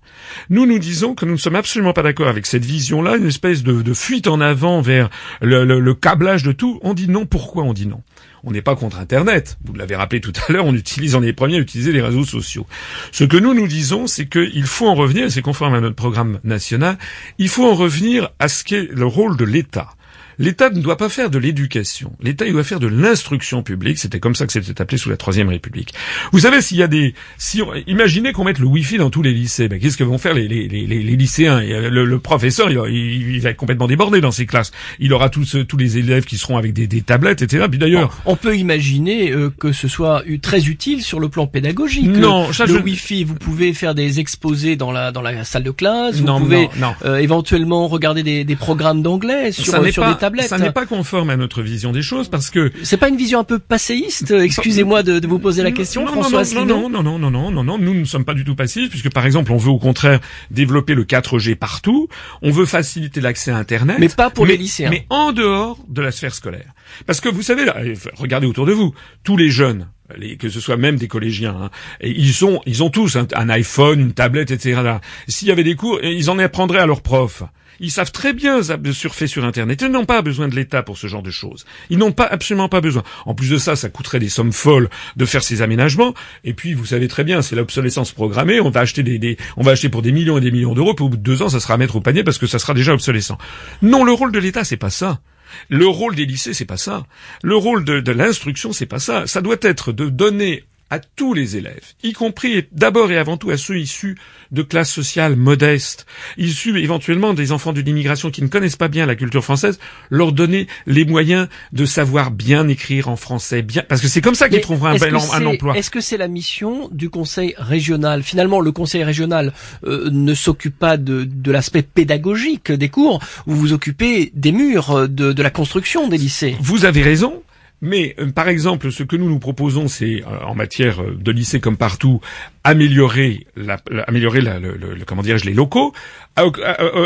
Nous, 0.51 0.67
nous 0.67 0.79
disons 0.79 1.15
que 1.15 1.25
nous 1.25 1.33
ne 1.33 1.39
sommes 1.39 1.57
absolument 1.57 1.93
pas 1.93 2.03
d'accord 2.03 2.29
avec 2.29 2.47
cette 2.47 2.65
vision-là, 2.65 3.17
une 3.17 3.27
espèce 3.27 3.63
de, 3.63 3.95
fuite 3.95 4.27
en 4.27 4.41
avant 4.41 4.81
vers 4.81 5.11
le, 5.41 5.93
câblage 5.93 6.43
de 6.43 6.53
tout. 6.53 6.79
On 6.83 6.95
dit 6.95 7.09
non. 7.09 7.27
Pourquoi 7.27 7.65
on 7.65 7.73
dit 7.73 7.87
non? 7.87 8.03
On 8.43 8.51
n'est 8.51 8.63
pas 8.63 8.77
contre 8.77 8.99
Internet. 8.99 9.57
Vous 9.65 9.75
l'avez 9.75 9.97
rappelé 9.97 10.21
tout 10.21 10.33
à 10.49 10.53
l'heure, 10.53 10.67
on 10.67 10.75
utilise, 10.75 11.15
on 11.15 11.23
est 11.23 11.27
les 11.27 11.33
premiers 11.33 11.57
à 11.57 11.61
utiliser 11.61 11.93
les 11.93 12.03
réseaux 12.03 12.25
sociaux. 12.25 12.67
Ce 13.11 13.25
que 13.25 13.37
nous 13.37 13.55
nous 13.55 13.67
disons, 13.67 14.07
c'est 14.07 14.27
qu'il 14.27 14.67
faut 14.67 14.87
en 14.87 14.95
revenir, 14.95 15.31
c'est 15.31 15.43
conforme 15.43 15.75
à 15.75 15.81
notre 15.81 15.97
programme 15.97 16.41
national, 16.45 16.99
il 17.39 17.49
faut 17.49 17.67
en 17.67 17.75
revenir 17.75 18.31
à 18.39 18.49
ce 18.49 18.65
qu'est 18.65 18.89
le 18.91 19.07
rôle 19.07 19.37
de 19.37 19.45
l'État. 19.45 19.89
L'État 20.39 20.71
ne 20.71 20.81
doit 20.81 20.97
pas 20.97 21.09
faire 21.09 21.31
de 21.31 21.39
l'éducation. 21.39 22.13
L'État, 22.21 22.47
il 22.47 22.53
doit 22.53 22.65
faire 22.65 22.81
de 22.81 22.87
l'instruction 22.87 23.63
publique. 23.63 23.99
C'était 23.99 24.21
comme 24.21 24.35
ça 24.35 24.47
que 24.47 24.53
c'était 24.53 24.81
appelé 24.81 24.99
sous 24.99 25.11
la 25.11 25.17
Troisième 25.17 25.49
République. 25.49 25.95
Vous 26.33 26.41
savez, 26.41 26.61
s'il 26.61 26.79
y 26.79 26.83
a 26.83 26.89
des, 26.89 27.15
si 27.39 27.63
imaginez 27.87 28.33
qu'on 28.33 28.45
mette 28.45 28.59
le 28.59 28.67
Wi-Fi 28.67 28.99
dans 28.99 29.11
tous 29.11 29.23
les 29.23 29.33
lycées, 29.33 29.69
ben, 29.69 29.79
qu'est-ce 29.79 29.97
que 29.97 30.05
vont 30.05 30.19
faire 30.19 30.35
les, 30.35 30.49
les, 30.49 30.69
les, 30.69 30.87
les 30.87 31.17
lycéens? 31.17 31.61
Le, 31.61 32.05
le, 32.05 32.19
professeur, 32.19 32.71
il, 32.71 32.95
il, 32.95 33.41
va 33.41 33.51
être 33.51 33.57
complètement 33.57 33.87
débordé 33.87 34.21
dans 34.21 34.31
ses 34.31 34.47
classes. 34.47 34.73
Il 34.99 35.13
aura 35.13 35.29
tous 35.29 35.57
tous 35.69 35.77
les 35.77 35.99
élèves 35.99 36.25
qui 36.25 36.39
seront 36.39 36.57
avec 36.57 36.73
des, 36.73 36.87
des 36.87 37.03
tablettes, 37.03 37.43
etc. 37.43 37.67
Puis 37.69 37.79
d'ailleurs, 37.79 38.17
on 38.25 38.37
peut 38.37 38.57
imaginer 38.57 39.31
euh, 39.31 39.51
que 39.51 39.73
ce 39.73 39.89
soit 39.89 40.23
très 40.43 40.67
utile 40.67 41.03
sur 41.03 41.21
le 41.21 41.29
plan 41.29 41.47
pédagogique. 41.47 42.07
Non, 42.07 42.53
ça, 42.53 42.67
le 42.67 42.81
Wi-Fi, 42.81 43.25
vous 43.25 43.35
pouvez 43.35 43.73
faire 43.75 43.95
des 43.95 44.21
exposés 44.21 44.77
dans 44.77 44.93
la 44.93 45.13
dans 45.13 45.23
la 45.23 45.45
salle 45.45 45.63
de 45.63 45.71
classe. 45.71 46.17
Vous 46.17 46.39
pouvez 46.39 46.69
euh, 47.05 47.19
éventuellement 47.19 47.89
regarder 47.89 48.23
des, 48.23 48.45
des 48.45 48.57
programmes 48.57 49.03
d'anglais 49.03 49.53
sur, 49.53 49.65
sur 49.65 49.83
des 49.83 49.93
tablette. 50.25 50.49
Ça 50.49 50.59
n'est 50.59 50.73
pas 50.73 50.87
conforme 50.87 51.31
à 51.31 51.37
notre 51.37 51.63
vision 51.63 51.93
des 51.93 52.03
choses 52.03 52.29
parce 52.29 52.51
que 52.51 52.73
c'est 52.83 52.97
pas 52.97 53.09
une 53.09 53.17
vision 53.17 53.41
un 53.41 53.45
peu 53.45 53.59
passéiste. 53.59 54.31
Euh, 54.31 54.41
excusez-moi 54.41 55.03
de, 55.03 55.19
de, 55.19 55.27
vous 55.27 55.39
poser 55.39 55.63
la 55.63 55.73
question, 55.73 56.05
non, 56.05 56.13
François. 56.13 56.43
Non, 56.55 56.65
non, 56.65 56.89
non, 56.89 57.03
non, 57.03 57.31
non, 57.31 57.51
non, 57.51 57.65
non, 57.65 57.79
Nous 57.79 57.95
ne 57.95 58.05
sommes 58.05 58.25
pas 58.25 58.35
du 58.35 58.45
tout 58.45 58.55
passifs 58.55 58.91
puisque 58.91 59.13
par 59.13 59.27
exemple, 59.27 59.53
on 59.53 59.57
veut 59.57 59.71
au 59.71 59.79
contraire 59.79 60.21
développer 60.51 60.95
le 60.95 61.05
4G 61.05 61.57
partout. 61.57 62.09
On 62.43 62.51
veut 62.51 62.67
faciliter 62.67 63.21
l'accès 63.21 63.51
à 63.51 63.57
Internet. 63.57 63.97
Mais 63.99 64.09
pas 64.09 64.31
pour 64.31 64.47
mais, 64.47 64.53
les 64.53 64.59
lycéens. 64.59 64.91
Mais 64.91 65.07
en 65.11 65.33
dehors 65.33 65.79
de 65.89 66.03
la 66.03 66.11
sphère 66.11 66.35
scolaire. 66.35 66.73
Parce 67.07 67.21
que 67.21 67.29
vous 67.29 67.43
savez, 67.43 67.69
euh, 67.69 67.95
regardez 68.17 68.47
autour 68.47 68.67
de 68.67 68.73
vous, 68.73 68.95
tous 69.25 69.37
les 69.37 69.51
jeunes, 69.51 69.89
les, 70.17 70.37
que 70.37 70.49
ce 70.49 70.61
soit 70.61 70.77
même 70.77 70.97
des 70.97 71.09
collégiens, 71.09 71.57
hein, 71.65 71.71
et 72.01 72.11
ils 72.11 72.45
ont, 72.45 72.61
ils 72.67 72.83
ont 72.83 72.91
tous 72.91 73.17
un, 73.17 73.27
un 73.35 73.49
iPhone, 73.49 74.01
une 74.01 74.13
tablette, 74.13 74.51
etc. 74.51 74.99
S'il 75.29 75.49
y 75.49 75.51
avait 75.53 75.65
des 75.65 75.75
cours, 75.75 75.99
ils 76.03 76.31
en 76.31 76.39
apprendraient 76.39 76.81
à 76.81 76.87
leurs 76.87 77.03
profs. 77.03 77.43
Ils 77.81 77.91
savent 77.91 78.13
très 78.13 78.33
bien 78.33 78.61
surfer 78.93 79.27
sur 79.27 79.45
Internet. 79.45 79.83
Ils 79.83 79.91
n'ont 79.91 80.05
pas 80.05 80.23
besoin 80.23 80.49
de 80.49 80.55
l'État 80.55 80.83
pour 80.83 80.99
ce 80.99 81.07
genre 81.07 81.23
de 81.23 81.31
choses. 81.31 81.65
Ils 81.91 81.99
n'ont 81.99 82.13
pas 82.13 82.27
absolument 82.27 82.69
pas 82.69 82.81
besoin. 82.81 83.03
En 83.27 83.35
plus 83.35 83.51
de 83.51 83.59
ça, 83.59 83.77
ça 83.77 83.89
coûterait 83.89 84.19
des 84.19 84.29
sommes 84.29 84.53
folles 84.53 84.89
de 85.17 85.25
faire 85.25 85.43
ces 85.43 85.63
aménagements. 85.63 86.15
Et 86.45 86.55
puis, 86.55 86.75
vous 86.75 86.87
savez 86.87 87.09
très 87.09 87.25
bien, 87.25 87.43
c'est 87.43 87.57
l'obsolescence 87.57 88.13
programmée. 88.13 88.61
On 88.61 88.71
va 88.71 88.81
acheter 88.81 89.03
des, 89.03 89.37
on 89.57 89.63
va 89.63 89.73
acheter 89.73 89.89
pour 89.89 90.03
des 90.03 90.13
millions 90.13 90.39
et 90.39 90.41
des 90.41 90.51
millions 90.51 90.75
d'euros. 90.75 90.95
Puis 90.95 91.05
au 91.05 91.09
bout 91.09 91.17
de 91.17 91.23
deux 91.23 91.43
ans, 91.43 91.49
ça 91.49 91.61
sera 91.61 91.75
à 91.75 91.77
mettre 91.77 91.97
au 91.97 92.01
panier 92.01 92.25
parce 92.25 92.39
que 92.39 92.47
ça 92.47 92.59
sera 92.59 92.75
déjà 92.75 92.93
obsolescent. 92.93 93.39
Non, 93.83 94.05
le 94.05 94.13
rôle 94.13 94.33
de 94.33 94.39
l'État, 94.39 94.65
c'est 94.65 94.77
pas 94.77 94.91
ça. 94.91 95.21
Le 95.69 95.87
rôle 95.87 96.15
des 96.15 96.27
lycées, 96.27 96.55
c'est 96.55 96.65
pas 96.65 96.77
ça. 96.77 97.07
Le 97.43 97.57
rôle 97.57 97.85
de, 97.85 98.01
de 98.01 98.13
l'instruction, 98.13 98.73
c'est 98.73 98.87
pas 98.87 98.99
ça. 98.99 99.27
Ça 99.27 99.41
doit 99.41 99.57
être 99.63 99.93
de 99.93 100.09
donner 100.09 100.65
à 100.91 100.99
tous 100.99 101.35
les 101.35 101.57
élèves, 101.57 101.95
y 102.03 102.13
compris 102.13 102.67
d'abord 102.71 103.11
et 103.11 103.19
avant 103.19 103.37
tout 103.37 103.51
à 103.51 103.57
ceux 103.57 103.79
issus 103.79 104.17
de 104.53 104.63
classes 104.63 104.93
sociales 104.93 105.35
modestes, 105.35 106.07
issus 106.37 106.79
éventuellement 106.79 107.35
des 107.35 107.53
enfants 107.53 107.73
de 107.73 107.81
l'immigration 107.81 108.31
qui 108.31 108.43
ne 108.43 108.49
connaissent 108.49 108.77
pas 108.77 108.89
bien 108.89 109.07
la 109.07 109.17
culture 109.17 109.43
française, 109.43 109.79
leur 110.11 110.33
donner 110.33 110.69
les 110.87 111.05
moyens 111.05 111.49
de 111.73 111.85
savoir 111.85 112.31
bien 112.31 112.69
écrire 112.69 113.09
en 113.09 113.17
français, 113.17 113.63
bien, 113.63 113.83
parce 113.89 114.01
que 114.01 114.09
c'est 114.09 114.21
comme 114.21 114.35
ça 114.35 114.49
qu'ils 114.49 114.61
trouveront 114.61 114.87
un, 114.87 114.97
bel, 114.97 115.15
un 115.15 115.47
emploi. 115.47 115.77
Est-ce 115.77 115.91
que 115.91 116.01
c'est 116.01 116.19
la 116.19 116.29
mission 116.29 116.89
du 116.93 117.11
conseil 117.11 117.55
régional? 117.57 118.23
Finalement, 118.23 118.61
le 118.61 118.71
conseil 118.71 119.03
régional 119.05 119.53
euh, 119.85 120.11
ne 120.13 120.35
s'occupe 120.35 120.79
pas 120.79 120.97
de, 120.97 121.25
de 121.25 121.51
l'aspect 121.51 121.83
pédagogique 121.83 122.71
des 122.71 122.89
cours, 122.89 123.21
vous 123.47 123.57
vous 123.57 123.73
occupez 123.73 124.31
des 124.35 124.53
murs, 124.53 125.09
de, 125.09 125.33
de 125.33 125.43
la 125.43 125.51
construction 125.51 126.09
des 126.09 126.19
lycées. 126.19 126.57
Vous 126.61 126.85
avez 126.85 127.03
raison. 127.03 127.43
Mais 127.81 128.15
euh, 128.19 128.31
par 128.31 128.49
exemple, 128.49 128.91
ce 128.91 129.03
que 129.03 129.17
nous 129.17 129.29
nous 129.29 129.39
proposons, 129.39 129.89
c'est 129.89 130.23
euh, 130.23 130.45
en 130.47 130.55
matière 130.55 131.03
euh, 131.03 131.15
de 131.19 131.31
lycée 131.31 131.61
comme 131.61 131.77
partout, 131.77 132.21
améliorer, 132.63 133.47
la, 133.57 133.79
le, 133.91 134.77
le, 134.77 135.05
comment 135.05 135.21
dirais-je 135.21 135.45
les 135.45 135.53
locaux, 135.53 135.93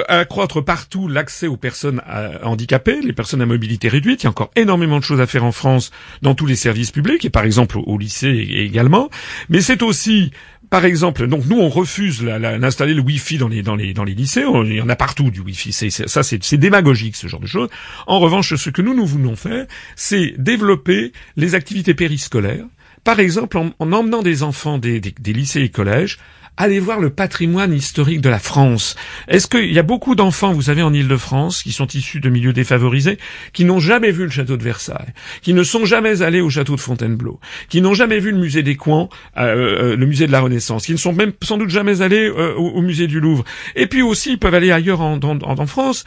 accroître 0.08 0.64
partout 0.64 1.08
l'accès 1.08 1.48
aux 1.48 1.56
personnes 1.56 2.00
handicapées, 2.44 3.00
les 3.02 3.12
personnes 3.12 3.42
à 3.42 3.46
mobilité 3.46 3.88
réduite. 3.88 4.22
Il 4.22 4.24
y 4.24 4.26
a 4.28 4.30
encore 4.30 4.52
énormément 4.54 4.98
de 4.98 5.04
choses 5.04 5.20
à 5.20 5.26
faire 5.26 5.44
en 5.44 5.50
France 5.50 5.90
dans 6.22 6.36
tous 6.36 6.46
les 6.46 6.54
services 6.54 6.92
publics 6.92 7.24
et 7.24 7.30
par 7.30 7.44
exemple 7.44 7.78
au 7.84 7.98
lycée 7.98 8.28
également. 8.28 9.10
Mais 9.48 9.60
c'est 9.60 9.82
aussi 9.82 10.30
par 10.70 10.84
exemple, 10.84 11.26
donc 11.26 11.46
nous 11.46 11.58
on 11.58 11.68
refuse 11.68 12.22
d'installer 12.22 12.94
le 12.94 13.00
Wi-Fi 13.00 13.38
dans 13.38 13.48
les 13.48 13.62
dans 13.62 13.76
les 13.76 13.94
dans 13.94 14.04
les 14.04 14.14
lycées. 14.14 14.44
il 14.64 14.74
y 14.74 14.80
en 14.82 14.88
a 14.88 14.96
partout 14.96 15.30
du 15.30 15.40
Wi-Fi. 15.40 15.72
C'est, 15.72 15.90
ça 15.90 16.22
c'est 16.22 16.56
démagogique 16.56 17.16
ce 17.16 17.26
genre 17.26 17.40
de 17.40 17.46
choses. 17.46 17.68
En 18.06 18.18
revanche, 18.20 18.54
ce 18.54 18.70
que 18.70 18.82
nous 18.82 18.94
nous 18.94 19.06
voulons 19.06 19.36
faire, 19.36 19.66
c'est 19.96 20.34
développer 20.38 21.12
les 21.36 21.54
activités 21.54 21.94
périscolaires. 21.94 22.66
Par 23.04 23.20
exemple, 23.20 23.56
en, 23.56 23.72
emmenant 23.78 24.22
des 24.22 24.42
enfants 24.42 24.76
des, 24.76 25.00
des 25.00 25.32
lycées 25.32 25.62
et 25.62 25.70
collèges 25.70 26.18
allez 26.58 26.80
voir 26.80 26.98
le 26.98 27.08
patrimoine 27.08 27.72
historique 27.72 28.20
de 28.20 28.28
la 28.28 28.40
France. 28.40 28.96
Est-ce 29.28 29.46
qu'il 29.46 29.72
y 29.72 29.78
a 29.78 29.84
beaucoup 29.84 30.16
d'enfants, 30.16 30.52
vous 30.52 30.62
savez, 30.62 30.82
en 30.82 30.92
Île-de-France, 30.92 31.62
qui 31.62 31.72
sont 31.72 31.86
issus 31.86 32.20
de 32.20 32.28
milieux 32.28 32.52
défavorisés, 32.52 33.16
qui 33.52 33.64
n'ont 33.64 33.78
jamais 33.78 34.10
vu 34.10 34.24
le 34.24 34.30
château 34.30 34.56
de 34.56 34.64
Versailles, 34.64 35.14
qui 35.40 35.54
ne 35.54 35.62
sont 35.62 35.86
jamais 35.86 36.20
allés 36.20 36.40
au 36.40 36.50
château 36.50 36.74
de 36.74 36.80
Fontainebleau, 36.80 37.38
qui 37.68 37.80
n'ont 37.80 37.94
jamais 37.94 38.18
vu 38.18 38.32
le 38.32 38.38
musée 38.38 38.64
des 38.64 38.74
Coins, 38.74 39.08
euh, 39.36 39.92
euh, 39.92 39.96
le 39.96 40.06
musée 40.06 40.26
de 40.26 40.32
la 40.32 40.40
Renaissance, 40.40 40.86
qui 40.86 40.92
ne 40.92 40.98
sont 40.98 41.12
même 41.12 41.32
sans 41.42 41.58
doute 41.58 41.70
jamais 41.70 42.02
allés 42.02 42.28
euh, 42.28 42.54
au, 42.56 42.82
musée 42.82 43.06
du 43.06 43.20
Louvre. 43.20 43.44
Et 43.76 43.86
puis 43.86 44.02
aussi, 44.02 44.32
ils 44.32 44.38
peuvent 44.38 44.54
aller 44.54 44.72
ailleurs 44.72 45.00
en, 45.00 45.20
en, 45.22 45.66
France. 45.66 46.04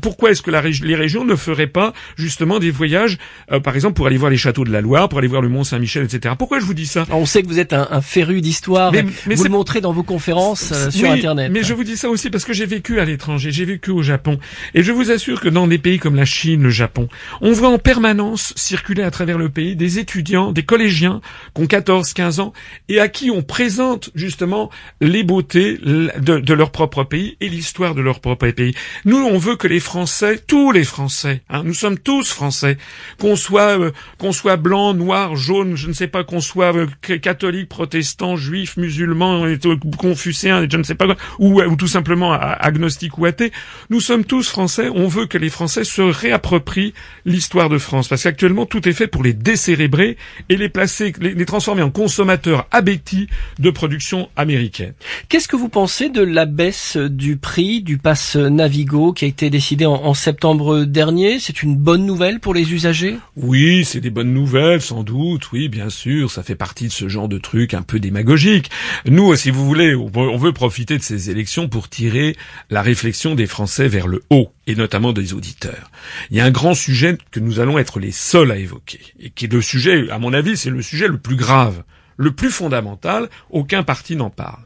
Pourquoi 0.00 0.30
est-ce 0.30 0.40
que 0.40 0.50
la, 0.50 0.62
les 0.62 0.94
régions 0.94 1.26
ne 1.26 1.36
feraient 1.36 1.66
pas 1.66 1.92
justement 2.16 2.58
des 2.58 2.70
voyages, 2.70 3.18
par 3.62 3.74
exemple, 3.74 3.94
pour 3.94 4.06
aller 4.06 4.16
voir 4.16 4.30
les 4.30 4.36
châteaux 4.38 4.64
de 4.64 4.72
la 4.72 4.80
Loire, 4.80 5.10
pour 5.10 5.18
aller 5.18 5.28
voir 5.28 5.42
le 5.42 5.48
Mont 5.48 5.64
Saint-Michel, 5.64 6.04
etc. 6.04 6.34
Pourquoi 6.38 6.58
je 6.58 6.64
vous 6.64 6.74
dis 6.74 6.86
ça? 6.86 7.04
On 7.10 7.26
sait 7.26 7.42
que 7.42 7.48
vous 7.48 7.58
êtes 7.58 7.72
un, 7.72 7.88
un 7.90 8.00
féru 8.00 8.40
d'histoire. 8.40 8.92
Mais, 8.92 9.04
mais 9.26 9.34
vous 9.34 9.44
le 9.44 9.50
montrez 9.50 9.80
dans 9.80 9.89
vos 9.92 10.02
conférences 10.02 10.72
euh, 10.72 10.90
sur 10.90 11.10
Internet. 11.10 11.50
Mais 11.52 11.62
je 11.62 11.74
vous 11.74 11.84
dis 11.84 11.96
ça 11.96 12.08
aussi 12.08 12.30
parce 12.30 12.44
que 12.44 12.52
j'ai 12.52 12.66
vécu 12.66 13.00
à 13.00 13.04
l'étranger, 13.04 13.50
j'ai 13.50 13.64
vécu 13.64 13.90
au 13.90 14.02
Japon, 14.02 14.38
et 14.74 14.82
je 14.82 14.92
vous 14.92 15.10
assure 15.10 15.40
que 15.40 15.48
dans 15.48 15.66
des 15.66 15.78
pays 15.78 15.98
comme 15.98 16.16
la 16.16 16.24
Chine, 16.24 16.62
le 16.62 16.70
Japon, 16.70 17.08
on 17.40 17.52
voit 17.52 17.68
en 17.68 17.78
permanence 17.78 18.52
circuler 18.56 19.02
à 19.02 19.10
travers 19.10 19.38
le 19.38 19.48
pays 19.48 19.76
des 19.76 19.98
étudiants, 19.98 20.52
des 20.52 20.62
collégiens 20.62 21.20
qui 21.54 21.62
ont 21.62 21.66
14, 21.66 22.12
15 22.12 22.40
ans, 22.40 22.52
et 22.88 23.00
à 23.00 23.08
qui 23.08 23.30
on 23.30 23.42
présente 23.42 24.10
justement 24.14 24.70
les 25.00 25.22
beautés 25.22 25.78
de, 25.78 26.54
leur 26.54 26.70
propre 26.70 27.04
pays 27.04 27.36
et 27.40 27.48
l'histoire 27.48 27.94
de 27.94 28.00
leur 28.00 28.20
propre 28.20 28.50
pays. 28.50 28.74
Nous, 29.04 29.18
on 29.18 29.38
veut 29.38 29.56
que 29.56 29.66
les 29.66 29.80
Français, 29.80 30.40
tous 30.46 30.72
les 30.72 30.84
Français, 30.84 31.42
hein, 31.48 31.62
nous 31.64 31.74
sommes 31.74 31.98
tous 31.98 32.30
Français, 32.30 32.76
qu'on 33.18 33.36
soit 33.36 33.78
euh, 33.78 33.90
qu'on 34.18 34.32
soit 34.32 34.56
blanc, 34.56 34.94
noir, 34.94 35.36
jaune, 35.36 35.76
je 35.76 35.88
ne 35.88 35.92
sais 35.92 36.08
pas, 36.08 36.24
qu'on 36.24 36.40
soit 36.40 36.74
euh, 36.76 36.86
catholique, 37.18 37.68
protestant, 37.68 38.36
juif, 38.36 38.76
musulman, 38.76 39.46
confucéen, 39.76 40.66
je 40.70 40.76
ne 40.76 40.82
sais 40.82 40.94
pas 40.94 41.06
quoi, 41.06 41.16
ou, 41.38 41.60
ou 41.62 41.76
tout 41.76 41.86
simplement 41.86 42.32
agnostique 42.32 43.18
ou 43.18 43.24
athée. 43.24 43.52
Nous 43.90 44.00
sommes 44.00 44.24
tous 44.24 44.48
français. 44.48 44.88
On 44.94 45.08
veut 45.08 45.26
que 45.26 45.38
les 45.38 45.50
Français 45.50 45.84
se 45.84 46.02
réapproprient 46.02 46.94
l'histoire 47.24 47.68
de 47.68 47.78
France, 47.78 48.08
parce 48.08 48.22
qu'actuellement 48.22 48.66
tout 48.66 48.88
est 48.88 48.92
fait 48.92 49.06
pour 49.06 49.22
les 49.22 49.32
décérébrer 49.32 50.16
et 50.48 50.56
les 50.56 50.68
placer, 50.68 51.12
les, 51.20 51.44
transformer 51.44 51.82
en 51.82 51.90
consommateurs 51.90 52.66
abétis 52.70 53.28
de 53.58 53.70
production 53.70 54.28
américaine. 54.36 54.94
Qu'est-ce 55.28 55.48
que 55.48 55.56
vous 55.56 55.68
pensez 55.68 56.08
de 56.08 56.22
la 56.22 56.46
baisse 56.46 56.96
du 56.96 57.36
prix 57.36 57.82
du 57.82 57.98
pass 57.98 58.36
Navigo 58.36 59.12
qui 59.12 59.24
a 59.24 59.28
été 59.28 59.50
décidé 59.50 59.86
en, 59.86 59.94
en 59.94 60.14
septembre 60.14 60.84
dernier? 60.84 61.38
C'est 61.40 61.62
une 61.62 61.76
bonne 61.76 62.06
nouvelle 62.06 62.40
pour 62.40 62.54
les 62.54 62.72
usagers? 62.72 63.16
Oui, 63.36 63.84
c'est 63.84 64.00
des 64.00 64.10
bonnes 64.10 64.32
nouvelles, 64.32 64.80
sans 64.80 65.02
doute. 65.02 65.52
Oui, 65.52 65.68
bien 65.68 65.90
sûr, 65.90 66.30
ça 66.30 66.42
fait 66.42 66.54
partie 66.54 66.86
de 66.86 66.92
ce 66.92 67.08
genre 67.08 67.28
de 67.28 67.38
truc 67.38 67.74
un 67.74 67.82
peu 67.82 67.98
démagogique. 67.98 68.70
Nous, 69.06 69.34
si 69.36 69.50
vous 69.50 69.59
voulez, 69.66 69.94
on 69.94 70.36
veut 70.36 70.52
profiter 70.52 70.96
de 70.98 71.02
ces 71.02 71.30
élections 71.30 71.68
pour 71.68 71.88
tirer 71.88 72.36
la 72.70 72.82
réflexion 72.82 73.34
des 73.34 73.46
Français 73.46 73.88
vers 73.88 74.06
le 74.06 74.22
haut, 74.30 74.52
et 74.66 74.74
notamment 74.74 75.12
des 75.12 75.34
auditeurs. 75.34 75.90
Il 76.30 76.36
y 76.36 76.40
a 76.40 76.44
un 76.44 76.50
grand 76.50 76.74
sujet 76.74 77.18
que 77.30 77.40
nous 77.40 77.60
allons 77.60 77.78
être 77.78 78.00
les 78.00 78.12
seuls 78.12 78.50
à 78.50 78.56
évoquer, 78.56 79.00
et 79.18 79.30
qui 79.30 79.46
est 79.46 79.52
le 79.52 79.62
sujet, 79.62 80.10
à 80.10 80.18
mon 80.18 80.32
avis, 80.32 80.56
c'est 80.56 80.70
le 80.70 80.82
sujet 80.82 81.08
le 81.08 81.18
plus 81.18 81.36
grave, 81.36 81.82
le 82.16 82.32
plus 82.32 82.50
fondamental, 82.50 83.28
aucun 83.50 83.82
parti 83.82 84.16
n'en 84.16 84.30
parle. 84.30 84.62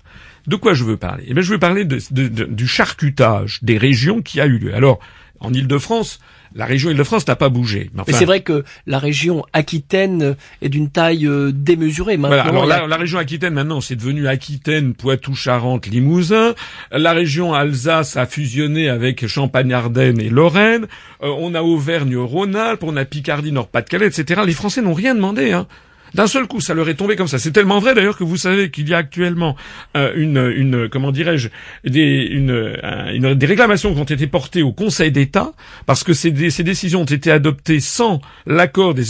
De 0.46 0.56
quoi 0.56 0.74
je 0.74 0.84
veux 0.84 0.96
parler? 0.98 1.24
Eh 1.26 1.34
bien, 1.34 1.42
je 1.42 1.50
veux 1.50 1.58
parler 1.58 1.84
du 1.86 2.66
charcutage 2.66 3.60
des 3.62 3.78
régions 3.78 4.20
qui 4.20 4.40
a 4.40 4.46
eu 4.46 4.58
lieu. 4.58 4.74
Alors, 4.74 4.98
en 5.40 5.52
Ile-de-France, 5.54 6.20
la 6.54 6.66
région 6.66 6.90
Île-de-France 6.90 7.26
n'a 7.26 7.36
pas 7.36 7.48
bougé. 7.48 7.90
Mais, 7.94 8.12
c'est 8.12 8.24
vrai 8.24 8.40
que 8.40 8.64
la 8.86 8.98
région 8.98 9.44
Aquitaine 9.52 10.36
est 10.62 10.68
d'une 10.68 10.88
taille 10.88 11.26
euh, 11.26 11.50
démesurée 11.52 12.16
maintenant. 12.16 12.62
alors 12.62 12.66
la, 12.86 12.96
région 12.96 13.18
Aquitaine 13.18 13.54
maintenant 13.54 13.80
c'est 13.80 13.96
devenu 13.96 14.28
Aquitaine, 14.28 14.94
Poitou, 14.94 15.34
Charentes, 15.34 15.86
Limousin. 15.86 16.54
La 16.92 17.12
région 17.12 17.54
Alsace 17.54 18.16
a 18.16 18.26
fusionné 18.26 18.88
avec 18.88 19.26
Champagne-Ardenne 19.26 20.20
et 20.20 20.30
Lorraine. 20.30 20.86
Euh, 21.22 21.34
on 21.38 21.54
a 21.54 21.62
Auvergne-Rhône-Alpes, 21.62 22.84
on 22.84 22.96
a 22.96 23.04
Picardie, 23.04 23.52
Nord-Pas-de-Calais, 23.52 24.06
etc. 24.06 24.42
Les 24.46 24.52
Français 24.52 24.80
n'ont 24.80 24.94
rien 24.94 25.14
demandé. 25.14 25.52
Hein. 25.52 25.66
D'un 26.14 26.26
seul 26.26 26.46
coup, 26.46 26.60
ça 26.60 26.74
leur 26.74 26.88
est 26.88 26.94
tombé 26.94 27.16
comme 27.16 27.28
ça. 27.28 27.38
C'est 27.38 27.50
tellement 27.50 27.80
vrai 27.80 27.94
d'ailleurs 27.94 28.16
que 28.16 28.24
vous 28.24 28.36
savez 28.36 28.70
qu'il 28.70 28.88
y 28.88 28.94
a 28.94 28.98
actuellement 28.98 29.56
euh, 29.96 30.12
une, 30.16 30.88
comment 30.88 31.10
dirais-je, 31.10 31.48
des, 31.84 32.28
une, 32.30 32.76
une, 33.12 33.34
des 33.34 33.46
réclamations 33.46 33.92
qui 33.92 34.00
ont 34.00 34.04
été 34.04 34.26
portées 34.26 34.62
au 34.62 34.72
Conseil 34.72 35.10
d'État 35.10 35.52
parce 35.86 36.04
que 36.04 36.12
ces, 36.12 36.30
décisions 36.30 37.02
ont 37.02 37.04
été 37.04 37.30
adoptées 37.30 37.80
sans 37.80 38.20
l'accord 38.46 38.94
des, 38.94 39.04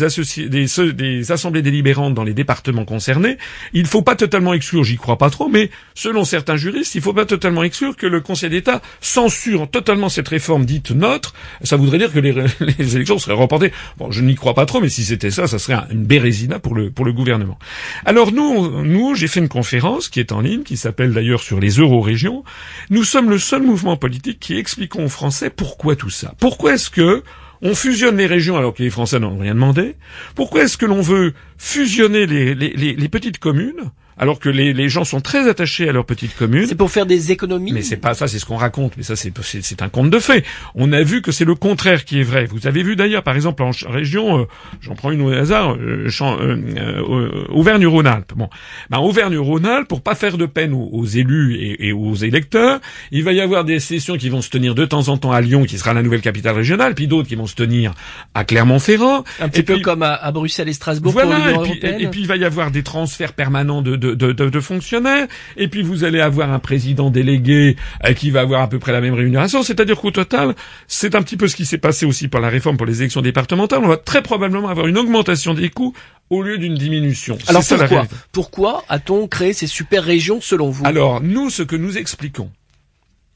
des, 0.48 0.66
des 0.92 1.32
assemblées 1.32 1.62
délibérantes 1.62 2.14
dans 2.14 2.24
les 2.24 2.34
départements 2.34 2.84
concernés. 2.84 3.36
Il 3.72 3.82
ne 3.82 3.88
faut 3.88 4.02
pas 4.02 4.16
totalement 4.16 4.54
exclure, 4.54 4.84
j'y 4.84 4.96
crois 4.96 5.18
pas 5.18 5.30
trop, 5.30 5.48
mais 5.48 5.70
selon 5.94 6.24
certains 6.24 6.56
juristes, 6.56 6.94
il 6.94 6.98
ne 6.98 7.02
faut 7.02 7.12
pas 7.12 7.26
totalement 7.26 7.62
exclure 7.62 7.96
que 7.96 8.06
le 8.06 8.20
Conseil 8.20 8.50
d'État 8.50 8.80
censure 9.00 9.68
totalement 9.70 10.08
cette 10.08 10.28
réforme 10.28 10.64
dite 10.64 10.90
neutre. 10.90 11.34
Ça 11.62 11.76
voudrait 11.76 11.98
dire 11.98 12.12
que 12.12 12.18
les, 12.18 12.34
élections 12.94 13.18
seraient 13.18 13.34
reportées. 13.34 13.72
Bon, 13.98 14.10
je 14.10 14.22
n'y 14.22 14.34
crois 14.34 14.54
pas 14.54 14.66
trop, 14.66 14.80
mais 14.80 14.88
si 14.88 15.04
c'était 15.04 15.30
ça, 15.30 15.46
ça 15.46 15.58
serait 15.58 15.78
une 15.90 16.04
bérésina 16.04 16.58
pour 16.58 16.74
le 16.74 16.90
pour 16.94 17.04
le 17.04 17.12
gouvernement. 17.12 17.58
Alors 18.04 18.32
nous, 18.32 18.82
nous, 18.82 19.14
j'ai 19.14 19.26
fait 19.26 19.40
une 19.40 19.48
conférence 19.48 20.08
qui 20.08 20.20
est 20.20 20.32
en 20.32 20.40
ligne, 20.40 20.62
qui 20.62 20.76
s'appelle 20.76 21.12
d'ailleurs 21.12 21.42
sur 21.42 21.60
les 21.60 21.72
euro-régions. 21.78 22.44
Nous 22.90 23.04
sommes 23.04 23.30
le 23.30 23.38
seul 23.38 23.62
mouvement 23.62 23.96
politique 23.96 24.40
qui 24.40 24.56
expliquons 24.56 25.04
aux 25.04 25.08
Français 25.08 25.50
pourquoi 25.50 25.96
tout 25.96 26.10
ça. 26.10 26.34
Pourquoi 26.38 26.74
est-ce 26.74 26.90
que 26.90 27.22
on 27.62 27.74
fusionne 27.74 28.16
les 28.16 28.26
régions 28.26 28.56
alors 28.56 28.74
que 28.74 28.82
les 28.82 28.90
Français 28.90 29.18
n'ont 29.18 29.38
rien 29.38 29.54
demandé? 29.54 29.96
Pourquoi 30.34 30.64
est-ce 30.64 30.76
que 30.76 30.86
l'on 30.86 31.00
veut 31.00 31.34
fusionner 31.56 32.26
les, 32.26 33.08
petites 33.08 33.38
communes 33.38 33.90
alors 34.18 34.38
que 34.38 34.48
les, 34.48 34.72
les, 34.72 34.88
gens 34.88 35.04
sont 35.04 35.20
très 35.20 35.48
attachés 35.48 35.88
à 35.88 35.92
leur 35.92 36.04
petite 36.04 36.36
commune. 36.36 36.66
C'est 36.66 36.74
pour 36.74 36.90
faire 36.90 37.06
des 37.06 37.32
économies. 37.32 37.72
Mais 37.72 37.82
c'est 37.82 37.96
pas 37.96 38.14
ça, 38.14 38.28
c'est 38.28 38.38
ce 38.38 38.44
qu'on 38.44 38.56
raconte. 38.56 38.96
Mais 38.96 39.02
ça, 39.02 39.16
c'est 39.16 39.32
c'est 39.42 39.82
un 39.82 39.88
conte 39.88 40.10
de 40.10 40.18
fait. 40.18 40.44
On 40.74 40.92
a 40.92 41.02
vu 41.02 41.22
que 41.22 41.32
c'est 41.32 41.44
le 41.44 41.54
contraire 41.54 42.04
qui 42.04 42.20
est 42.20 42.22
vrai. 42.22 42.46
Vous 42.46 42.66
avez 42.66 42.82
vu 42.82 42.96
d'ailleurs, 42.96 43.22
par 43.22 43.34
exemple, 43.34 43.62
en 43.62 43.70
région, 43.88 44.40
euh, 44.40 44.44
j'en 44.80 44.94
prends 44.94 45.10
une 45.10 45.22
au 45.22 45.30
hasard, 45.32 45.74
euh, 45.74 46.08
euh, 46.20 46.56
euh 46.80 47.44
Auvergne-Rhône-Alpes. 47.48 48.32
Bon, 48.36 48.48
ben 48.90 48.98
Auvergne-Rhône-Alpes, 48.98 49.88
pour 49.88 50.02
pas 50.02 50.14
faire 50.14 50.38
de 50.38 50.46
peine 50.46 50.72
aux, 50.72 51.04
élus 51.04 51.56
et, 51.56 51.88
et, 51.88 51.92
aux 51.92 52.14
électeurs, 52.14 52.80
il 53.10 53.24
va 53.24 53.32
y 53.32 53.40
avoir 53.40 53.64
des 53.64 53.80
sessions 53.80 54.16
qui 54.16 54.28
vont 54.28 54.42
se 54.42 54.50
tenir 54.50 54.74
de 54.74 54.84
temps 54.84 55.08
en 55.08 55.16
temps 55.16 55.32
à 55.32 55.40
Lyon, 55.40 55.64
qui 55.64 55.78
sera 55.78 55.92
la 55.94 56.02
nouvelle 56.02 56.20
capitale 56.20 56.54
régionale, 56.54 56.94
puis 56.94 57.06
d'autres 57.06 57.28
qui 57.28 57.34
vont 57.34 57.46
se 57.46 57.54
tenir 57.54 57.94
à 58.34 58.44
Clermont-Ferrand. 58.44 59.24
Un 59.40 59.48
petit 59.48 59.62
peu 59.62 59.80
comme 59.80 60.02
à, 60.02 60.14
à, 60.14 60.30
Bruxelles 60.32 60.68
et 60.68 60.72
Strasbourg 60.72 61.12
voilà, 61.12 61.36
pour 61.36 61.46
l'Union 61.46 61.62
européenne. 61.62 62.00
Et 62.00 62.08
puis 62.08 62.20
il 62.20 62.26
va 62.26 62.36
y 62.36 62.44
avoir 62.44 62.70
des 62.70 62.82
transferts 62.82 63.32
permanents 63.32 63.82
de 63.82 63.96
de, 63.96 64.03
de, 64.04 64.60
fonctionnaires, 64.60 65.26
et 65.56 65.68
puis 65.68 65.82
vous 65.82 66.04
allez 66.04 66.20
avoir 66.20 66.52
un 66.52 66.58
président 66.58 67.10
délégué 67.10 67.76
euh, 68.04 68.12
qui 68.12 68.30
va 68.30 68.40
avoir 68.40 68.62
à 68.62 68.68
peu 68.68 68.78
près 68.78 68.92
la 68.92 69.00
même 69.00 69.14
rémunération, 69.14 69.62
c'est-à-dire 69.62 70.00
qu'au 70.00 70.10
total, 70.10 70.54
c'est 70.86 71.14
un 71.14 71.22
petit 71.22 71.36
peu 71.36 71.48
ce 71.48 71.56
qui 71.56 71.66
s'est 71.66 71.78
passé 71.78 72.06
aussi 72.06 72.28
par 72.28 72.40
la 72.40 72.48
réforme 72.48 72.76
pour 72.76 72.86
les 72.86 73.00
élections 73.00 73.22
départementales, 73.22 73.80
on 73.82 73.88
va 73.88 73.96
très 73.96 74.22
probablement 74.22 74.68
avoir 74.68 74.86
une 74.86 74.98
augmentation 74.98 75.54
des 75.54 75.70
coûts 75.70 75.94
au 76.30 76.42
lieu 76.42 76.58
d'une 76.58 76.74
diminution. 76.74 77.38
Alors 77.48 77.62
pourquoi 77.66 78.06
Pourquoi 78.32 78.84
a-t-on 78.88 79.26
créé 79.28 79.52
ces 79.52 79.66
super 79.66 80.04
régions 80.04 80.40
selon 80.40 80.70
vous? 80.70 80.84
Alors 80.86 81.20
nous, 81.20 81.50
ce 81.50 81.62
que 81.62 81.76
nous 81.76 81.98
expliquons, 81.98 82.50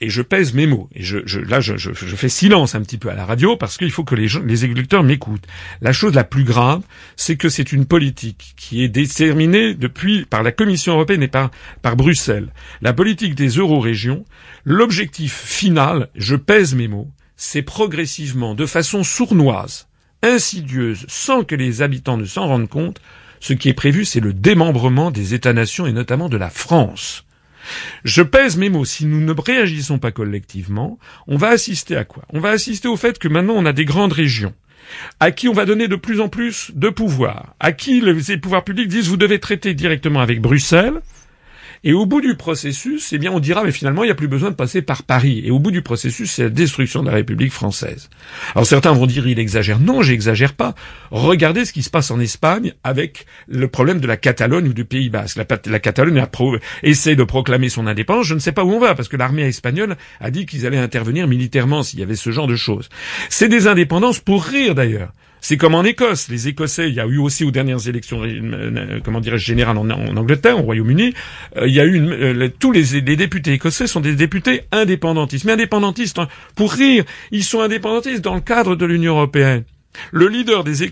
et 0.01 0.11
je 0.11 0.23
pèse 0.23 0.55
mes 0.55 0.67
mots. 0.67 0.89
Et 0.95 1.03
je, 1.03 1.39
là, 1.41 1.61
je, 1.61 1.93
fais 1.93 2.29
silence 2.29 2.75
un 2.75 2.83
petit 2.83 2.99
peu 2.99 3.11
à 3.11 3.15
la 3.15 3.25
radio 3.25 3.57
parce 3.57 3.77
qu'il 3.77 3.91
faut 3.91 4.05
que 4.05 4.15
les, 4.15 4.65
électeurs 4.65 5.03
m'écoutent. 5.03 5.47
La 5.81 5.93
chose 5.93 6.15
la 6.15 6.25
plus 6.25 6.45
grave, 6.45 6.83
c'est 7.17 7.37
que 7.37 7.49
c'est 7.49 7.73
une 7.73 7.87
politique 7.87 8.55
qui 8.57 8.83
est 8.83 8.89
déterminée 8.89 9.75
depuis 9.75 10.25
par 10.25 10.43
la 10.43 10.53
Commission 10.53 10.95
européenne 10.95 11.23
et 11.23 11.29
par, 11.29 11.51
par 11.83 11.97
Bruxelles. 11.97 12.53
La 12.81 12.93
politique 12.93 13.35
des 13.35 13.49
euro-régions, 13.49 14.25
l'objectif 14.65 15.35
final, 15.35 16.09
je 16.15 16.37
pèse 16.37 16.75
mes 16.75 16.89
mots, 16.89 17.11
c'est 17.37 17.63
progressivement, 17.63 18.55
de 18.55 18.67
façon 18.67 19.05
sournoise, 19.05 19.89
insidieuse, 20.23 21.07
sans 21.09 21.45
que 21.45 21.55
les 21.55 21.83
habitants 21.83 22.17
ne 22.17 22.25
s'en 22.25 22.47
rendent 22.47 22.69
compte, 22.69 23.01
ce 23.41 23.53
qui 23.53 23.69
est 23.69 23.75
prévu, 23.75 24.05
c'est 24.05 24.21
le 24.21 24.33
démembrement 24.33 25.11
des 25.11 25.35
États-nations 25.35 25.87
et 25.87 25.93
notamment 25.93 26.29
de 26.29 26.37
la 26.37 26.51
France. 26.51 27.25
Je 28.05 28.23
pèse 28.23 28.57
mes 28.57 28.69
mots. 28.69 28.85
Si 28.85 29.07
nous 29.07 29.21
ne 29.21 29.33
réagissons 29.33 29.99
pas 29.99 30.13
collectivement, 30.13 30.99
on 31.27 31.37
va 31.37 31.49
assister 31.49 31.97
à 31.97 32.05
quoi? 32.05 32.25
On 32.33 32.41
va 32.41 32.51
assister 32.51 32.89
au 32.89 32.97
fait 32.97 33.19
que 33.19 33.29
maintenant 33.29 33.55
on 33.57 33.67
a 33.67 33.73
des 33.73 33.85
grandes 33.85 34.13
régions 34.13 34.55
à 35.21 35.31
qui 35.31 35.49
on 35.49 35.53
va 35.53 35.67
donner 35.67 35.89
de 35.89 35.97
plus 35.97 36.21
en 36.21 36.29
plus 36.29 36.71
de 36.75 36.89
pouvoir, 36.89 37.55
à 37.61 37.73
qui 37.73 38.01
les 38.01 38.39
pouvoirs 38.39 38.65
publics 38.65 38.89
disent 38.89 39.09
vous 39.09 39.17
devez 39.17 39.39
traiter 39.39 39.75
directement 39.75 40.21
avec 40.21 40.41
Bruxelles, 40.41 41.01
et 41.85 41.93
au 41.93 42.07
bout 42.07 42.21
du 42.21 42.35
processus, 42.35 43.13
eh 43.13 43.19
bien, 43.19 43.33
on 43.33 43.41
dira, 43.41 43.65
mais 43.65 43.73
finalement, 43.73 44.03
il 44.05 44.07
n'y 44.07 44.13
a 44.13 44.17
plus 44.17 44.29
besoin 44.29 44.51
de 44.51 44.55
passer 44.55 44.83
par 44.83 45.03
Paris. 45.03 45.43
Et 45.45 45.51
au 45.51 45.59
bout 45.59 45.71
du 45.71 45.83
processus, 45.83 46.31
c'est 46.33 46.45
la 46.45 46.49
destruction 46.49 47.03
de 47.03 47.09
la 47.09 47.15
République 47.15 47.53
française. 47.53 48.09
Alors 48.55 48.67
certains 48.67 48.93
vont 48.93 49.07
dire, 49.07 49.27
il 49.27 49.39
exagère. 49.39 49.79
Non, 49.79 50.03
j'exagère 50.03 50.55
pas. 50.55 50.75
Regardez 51.11 51.65
ce 51.65 51.73
qui 51.73 51.83
se 51.83 51.91
passe 51.91 52.11
en 52.11 52.21
Espagne 52.21 52.75
avec 52.85 53.27
le 53.47 53.69
problème 53.69 54.01
de 54.01 54.07
la 54.07 54.17
Catalogne 54.17 54.69
ou 54.69 54.73
du 54.73 54.85
Pays 54.85 55.11
Basque. 55.11 55.39
La, 55.67 55.79
Catalogne 55.79 56.19
a 56.19 56.29
essaie 56.83 57.17
de 57.17 57.25
proclamer 57.25 57.69
son 57.69 57.87
indépendance. 57.87 58.27
Je 58.27 58.35
ne 58.35 58.41
sais 58.41 58.53
pas 58.53 58.65
où 58.65 58.73
on 58.73 58.81
va, 58.81 58.95
parce 58.95 59.09
que 59.09 59.17
l'armée 59.17 59.43
espagnole 59.43 59.97
a 60.21 60.31
dit 60.31 60.47
qu'ils 60.47 60.67
allaient 60.67 60.79
intervenir 60.79 61.27
militairement 61.27 61.83
s'il 61.83 62.01
y 62.01 62.03
avait 62.03 62.17
ce 62.17 62.31
genre 62.31 62.47
de 62.47 62.57
choses. 62.57 62.89
C'est 63.29 63.49
des 63.49 63.67
indépendances 63.67 64.21
pour 64.21 64.45
rire 64.45 64.75
d'ailleurs. 64.75 65.13
C'est 65.41 65.57
comme 65.57 65.75
en 65.75 65.85
Écosse. 65.85 66.29
Les 66.29 66.49
Écossais, 66.49 66.89
il 66.89 66.95
y 66.95 67.01
a 67.01 67.07
eu 67.07 67.19
aussi 67.19 67.45
aux 67.45 67.51
dernières 67.51 67.89
élections, 67.89 68.23
euh, 68.23 68.27
euh, 68.27 69.01
comment 69.05 69.21
dirais-je, 69.21 69.45
générales 69.45 69.79
en, 69.79 69.89
Angleterre, 69.89 70.59
au 70.59 70.63
Royaume-Uni, 70.63 71.15
euh, 71.57 71.69
il 71.69 71.75
y 71.75 71.81
a 71.81 71.87
eu 71.87 72.51
tous 72.59 72.73
les, 72.73 73.01
députés 73.01 73.53
écossais 73.53 73.87
sont 73.87 74.01
des 74.01 74.15
députés 74.15 74.63
indépendantistes. 74.73 75.45
Mais 75.45 75.53
indépendantistes, 75.53 76.19
hein, 76.19 76.29
pour 76.55 76.73
rire, 76.73 77.05
ils 77.31 77.45
sont 77.45 77.61
indépendantistes 77.61 78.23
dans 78.23 78.35
le 78.35 78.41
cadre 78.41 78.77
de 78.77 78.87
l'Union 78.87 79.15
européenne. 79.15 79.65
Le 80.13 80.29
leader 80.29 80.65
des, 80.65 80.87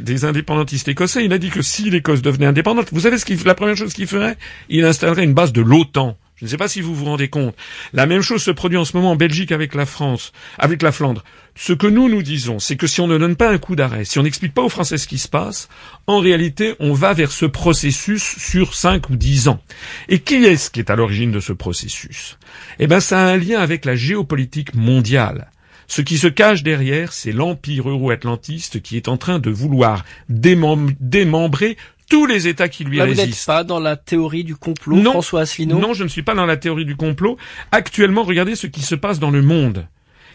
des, 0.00 0.24
indépendantistes 0.24 0.88
écossais, 0.88 1.24
il 1.24 1.32
a 1.32 1.38
dit 1.38 1.50
que 1.50 1.62
si 1.62 1.90
l'Écosse 1.90 2.22
devenait 2.22 2.46
indépendante, 2.46 2.88
vous 2.92 3.00
savez 3.00 3.18
ce 3.18 3.24
qu'il, 3.24 3.38
la 3.44 3.54
première 3.54 3.76
chose 3.76 3.92
qu'il 3.92 4.06
ferait? 4.06 4.36
Il 4.68 4.84
installerait 4.84 5.24
une 5.24 5.34
base 5.34 5.52
de 5.52 5.60
l'OTAN. 5.60 6.16
Je 6.40 6.46
ne 6.46 6.50
sais 6.50 6.56
pas 6.56 6.68
si 6.68 6.80
vous 6.80 6.94
vous 6.94 7.04
rendez 7.04 7.28
compte. 7.28 7.54
La 7.92 8.06
même 8.06 8.22
chose 8.22 8.42
se 8.42 8.50
produit 8.50 8.78
en 8.78 8.86
ce 8.86 8.96
moment 8.96 9.10
en 9.10 9.16
Belgique 9.16 9.52
avec 9.52 9.74
la 9.74 9.84
France, 9.84 10.32
avec 10.58 10.80
la 10.80 10.90
Flandre. 10.90 11.22
Ce 11.54 11.74
que 11.74 11.86
nous 11.86 12.08
nous 12.08 12.22
disons, 12.22 12.58
c'est 12.58 12.76
que 12.76 12.86
si 12.86 13.02
on 13.02 13.06
ne 13.06 13.18
donne 13.18 13.36
pas 13.36 13.50
un 13.50 13.58
coup 13.58 13.76
d'arrêt, 13.76 14.06
si 14.06 14.18
on 14.18 14.22
n'explique 14.22 14.54
pas 14.54 14.62
aux 14.62 14.70
Français 14.70 14.96
ce 14.96 15.06
qui 15.06 15.18
se 15.18 15.28
passe, 15.28 15.68
en 16.06 16.18
réalité, 16.18 16.76
on 16.80 16.94
va 16.94 17.12
vers 17.12 17.30
ce 17.30 17.44
processus 17.44 18.38
sur 18.38 18.74
cinq 18.74 19.10
ou 19.10 19.16
dix 19.16 19.48
ans. 19.48 19.60
Et 20.08 20.20
qui 20.20 20.36
est-ce 20.36 20.70
qui 20.70 20.80
est 20.80 20.88
à 20.88 20.96
l'origine 20.96 21.30
de 21.30 21.40
ce 21.40 21.52
processus? 21.52 22.38
Eh 22.78 22.86
ben, 22.86 23.00
ça 23.00 23.20
a 23.20 23.32
un 23.32 23.36
lien 23.36 23.60
avec 23.60 23.84
la 23.84 23.94
géopolitique 23.94 24.74
mondiale. 24.74 25.50
Ce 25.88 26.00
qui 26.00 26.16
se 26.16 26.28
cache 26.28 26.62
derrière, 26.62 27.12
c'est 27.12 27.32
l'empire 27.32 27.90
euro-atlantiste 27.90 28.80
qui 28.80 28.96
est 28.96 29.08
en 29.08 29.18
train 29.18 29.40
de 29.40 29.50
vouloir 29.50 30.06
démembrer 30.30 31.76
tous 32.10 32.26
les 32.26 32.46
États 32.46 32.68
qui 32.68 32.84
lui 32.84 32.98
Là, 32.98 33.04
résistent. 33.04 33.24
Vous 33.24 33.30
n'êtes 33.30 33.46
pas 33.46 33.64
dans 33.64 33.80
la 33.80 33.96
théorie 33.96 34.44
du 34.44 34.56
complot, 34.56 35.02
François 35.02 35.40
Asselineau? 35.40 35.78
Non, 35.78 35.94
je 35.94 36.02
ne 36.02 36.08
suis 36.08 36.22
pas 36.22 36.34
dans 36.34 36.44
la 36.44 36.58
théorie 36.58 36.84
du 36.84 36.96
complot. 36.96 37.38
Actuellement, 37.72 38.24
regardez 38.24 38.56
ce 38.56 38.66
qui 38.66 38.82
se 38.82 38.94
passe 38.94 39.18
dans 39.18 39.30
le 39.30 39.40
monde. 39.40 39.86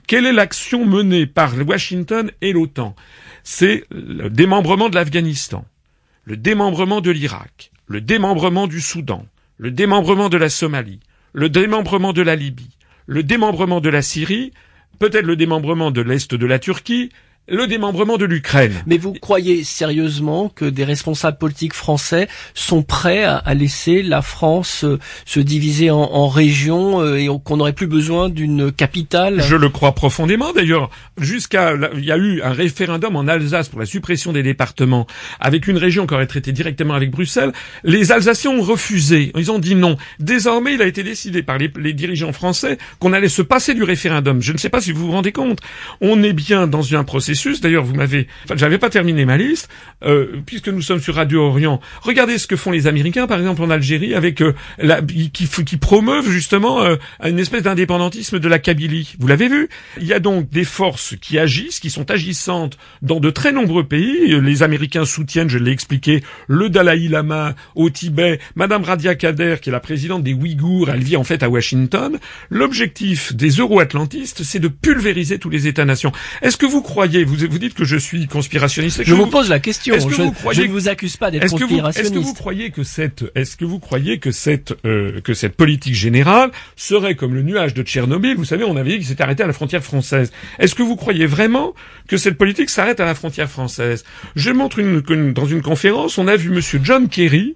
Quelle 0.08 0.26
est 0.26 0.34
l'action 0.34 0.86
menée 0.86 1.28
par 1.28 1.54
Washington 1.56 2.32
et 2.42 2.54
l'OTAN? 2.54 2.96
C'est 3.44 3.86
le 3.92 4.30
démembrement 4.30 4.90
de 4.90 4.96
l'Afghanistan, 4.96 5.66
le 6.24 6.38
démembrement 6.38 7.02
de 7.02 7.12
l'Irak, 7.12 7.72
le 7.88 8.02
démembrement 8.02 8.66
du 8.66 8.82
Soudan, 8.82 9.26
le 9.58 9.70
démembrement 9.70 10.30
de 10.30 10.38
la 10.38 10.50
Somalie, 10.50 11.00
le 11.34 11.50
démembrement 11.50 12.14
de 12.14 12.22
la 12.22 12.36
Libye, 12.36 12.72
le 13.06 13.22
démembrement 13.22 13.82
de 13.82 13.90
la 13.90 14.02
Syrie, 14.02 14.52
peut-être 14.98 15.26
le 15.26 15.36
démembrement 15.36 15.92
de 15.92 16.02
l'Est 16.02 16.34
de 16.34 16.46
la 16.46 16.58
Turquie, 16.58 17.10
le 17.48 17.68
démembrement 17.68 18.18
de 18.18 18.26
l'Ukraine. 18.26 18.74
Mais 18.88 18.98
vous 18.98 19.14
croyez 19.14 19.64
sérieusement 19.64 20.50
que 20.50 20.66
des 20.66 20.84
responsables 20.84 21.38
politiques 21.38 21.76
français 21.76 22.28
sont 22.56 22.82
prêts 22.82 23.24
à, 23.24 23.54
laisser 23.54 24.02
la 24.02 24.22
France 24.22 24.84
euh, 24.84 25.00
se 25.26 25.40
diviser 25.40 25.92
en, 25.92 26.28
régions 26.28 27.02
euh, 27.02 27.18
et 27.18 27.30
qu'on 27.44 27.58
n'aurait 27.58 27.74
plus 27.74 27.88
besoin 27.88 28.30
d'une 28.30 28.72
capitale? 28.72 29.42
Je 29.42 29.56
le 29.56 29.70
crois 29.70 29.94
profondément. 29.94 30.54
D'ailleurs, 30.54 30.90
jusqu'à 31.20 31.74
il 31.96 32.04
y 32.04 32.12
a 32.12 32.18
eu 32.18 32.42
un 32.42 32.52
référendum 32.52 33.16
en 33.16 33.28
Alsace 33.28 33.70
pour 33.70 33.80
la 33.80 33.86
suppression 33.86 34.34
des 34.34 34.42
départements 34.44 35.06
avec 35.40 35.68
une 35.68 35.78
région 35.78 36.08
qui 36.08 36.16
aurait 36.16 36.28
traité 36.28 36.52
directement 36.52 36.96
avec 36.96 37.12
Bruxelles. 37.12 37.52
Les 37.84 38.12
Alsaciens 38.12 38.52
ont 38.52 38.62
refusé. 38.62 39.32
Ils 39.38 39.52
ont 39.52 39.60
dit 39.60 39.76
non. 39.76 39.98
Désormais, 40.20 40.74
il 40.74 40.82
a 40.82 40.88
été 40.88 41.04
décidé 41.04 41.44
par 41.44 41.60
les, 41.60 41.72
les 41.78 41.94
dirigeants 41.94 42.34
français 42.34 42.80
qu'on 43.00 43.14
allait 43.14 43.30
se 43.30 43.44
passer 43.44 43.76
du 43.76 43.84
référendum. 43.84 44.42
Je 44.42 44.52
ne 44.52 44.58
sais 44.58 44.70
pas 44.70 44.82
si 44.82 44.92
vous 44.92 45.06
vous 45.06 45.12
rendez 45.12 45.32
compte. 45.32 45.60
On 46.02 46.24
est 46.24 46.34
bien 46.34 46.66
dans 46.66 46.96
un 46.96 47.04
processus 47.04 47.35
D'ailleurs, 47.62 47.84
vous 47.84 47.96
m'avez, 47.96 48.28
j'avais 48.56 48.78
pas 48.78 48.90
terminé 48.90 49.26
ma 49.26 49.38
liste, 49.38 49.70
euh, 50.04 50.42
puisque 50.46 50.70
nous 50.70 50.82
sommes 50.82 51.00
sur 51.00 51.16
Radio 51.16 51.42
Orient. 51.42 51.80
Regardez 52.02 52.38
ce 52.38 52.48
que 52.48 52.56
font 52.56 52.72
les 52.72 52.88
Américains, 52.88 53.28
par 53.28 53.40
exemple 53.40 53.62
en 53.62 53.70
Algérie, 53.70 54.16
avec 54.16 54.42
euh, 54.42 54.54
la, 54.78 55.02
qui, 55.02 55.48
qui 55.48 55.78
promeuvent 55.78 56.30
justement 56.30 56.84
euh, 56.84 56.96
une 57.24 57.40
espèce 57.40 57.64
d'indépendantisme 57.64 58.40
de 58.40 58.48
la 58.48 58.60
Kabylie. 58.60 59.16
Vous 59.20 59.28
l'avez 59.28 59.48
vu? 59.48 59.70
Il 60.00 60.06
y 60.06 60.14
a 60.14 60.20
donc 60.20 60.50
des 60.50 60.64
forces 60.64 61.16
qui 61.20 61.38
agissent, 61.38 61.80
qui 61.80 61.90
sont 61.90 62.10
agissantes 62.10 62.78
dans 63.02 63.20
de 63.20 63.30
très 63.30 63.52
nombreux 63.52 63.84
pays. 63.84 64.40
Les 64.42 64.64
Américains 64.64 65.06
soutiennent, 65.06 65.50
je 65.50 65.58
l'ai 65.58 65.72
expliqué, 65.72 66.24
le 66.48 66.70
Dalai 66.70 67.08
Lama 67.10 67.56
au 67.76 67.90
Tibet, 67.90 68.40
Madame 68.56 68.84
Radia 68.84 69.16
Kader, 69.16 69.58
qui 69.62 69.70
est 69.70 69.72
la 69.74 69.80
présidente 69.80 70.24
des 70.24 70.34
Ouïghours, 70.34 70.90
elle 70.90 71.04
vit 71.04 71.18
en 71.18 71.24
fait 71.24 71.44
à 71.44 71.50
Washington. 71.50 72.18
L'objectif 72.50 73.34
des 73.36 73.50
euro-atlantistes, 73.50 74.44
c'est 74.44 74.60
de 74.60 74.70
pulvériser 74.70 75.40
tous 75.40 75.50
les 75.50 75.68
États-nations. 75.68 76.12
Est-ce 76.42 76.58
que 76.58 76.66
vous 76.66 76.82
croyez 76.82 77.25
vous, 77.26 77.48
vous 77.50 77.60
dites 77.60 77.74
que 77.74 77.86
je 77.86 77.98
suis 77.98 78.28
conspirationniste. 78.28 79.04
Je 79.04 79.14
vous, 79.14 79.28
pose 79.28 79.50
la 79.50 79.60
question. 79.60 79.96
je, 79.98 80.62
ne 80.62 80.68
vous 80.68 80.88
accuse 80.88 81.18
pas 81.18 81.32
d'être 81.32 81.50
conspirationniste. 81.50 82.00
Est-ce 82.00 82.14
que 82.14 82.20
vous 82.20 82.34
croyez 82.34 82.72
que 82.72 82.84
cette, 82.84 83.24
est-ce 83.36 83.58
que 83.58 83.66
vous 83.66 83.80
croyez 83.80 84.20
que 84.20 84.32
cette, 84.32 84.74
euh, 84.86 85.22
que 85.22 85.34
cette 85.34 85.56
politique 85.56 85.96
générale 85.96 86.52
serait 86.76 87.16
comme 87.16 87.34
le 87.34 87.42
nuage 87.42 87.74
de 87.74 87.84
Tchernobyl? 87.84 88.36
Vous 88.36 88.46
savez, 88.46 88.64
on 88.64 88.76
avait 88.76 88.92
dit 88.92 88.98
qu'il 88.98 89.08
s'était 89.08 89.24
arrêté 89.24 89.44
à 89.44 89.48
la 89.48 89.54
frontière 89.54 89.84
française. 89.84 90.32
Est-ce 90.60 90.76
que 90.76 90.84
vous 90.84 90.96
croyez 90.96 91.26
vraiment 91.26 91.74
que 92.08 92.18
cette 92.18 92.38
politique 92.38 92.70
s'arrête 92.70 93.00
à 93.00 93.06
la 93.06 93.16
frontière 93.16 93.50
française? 93.50 94.04
Je 94.36 94.52
montre 94.52 94.80
une, 94.80 95.02
dans 95.34 95.46
une 95.46 95.62
conférence, 95.62 96.18
on 96.18 96.28
a 96.28 96.36
vu 96.36 96.50
Monsieur 96.50 96.80
John 96.84 97.10
Kerry, 97.10 97.56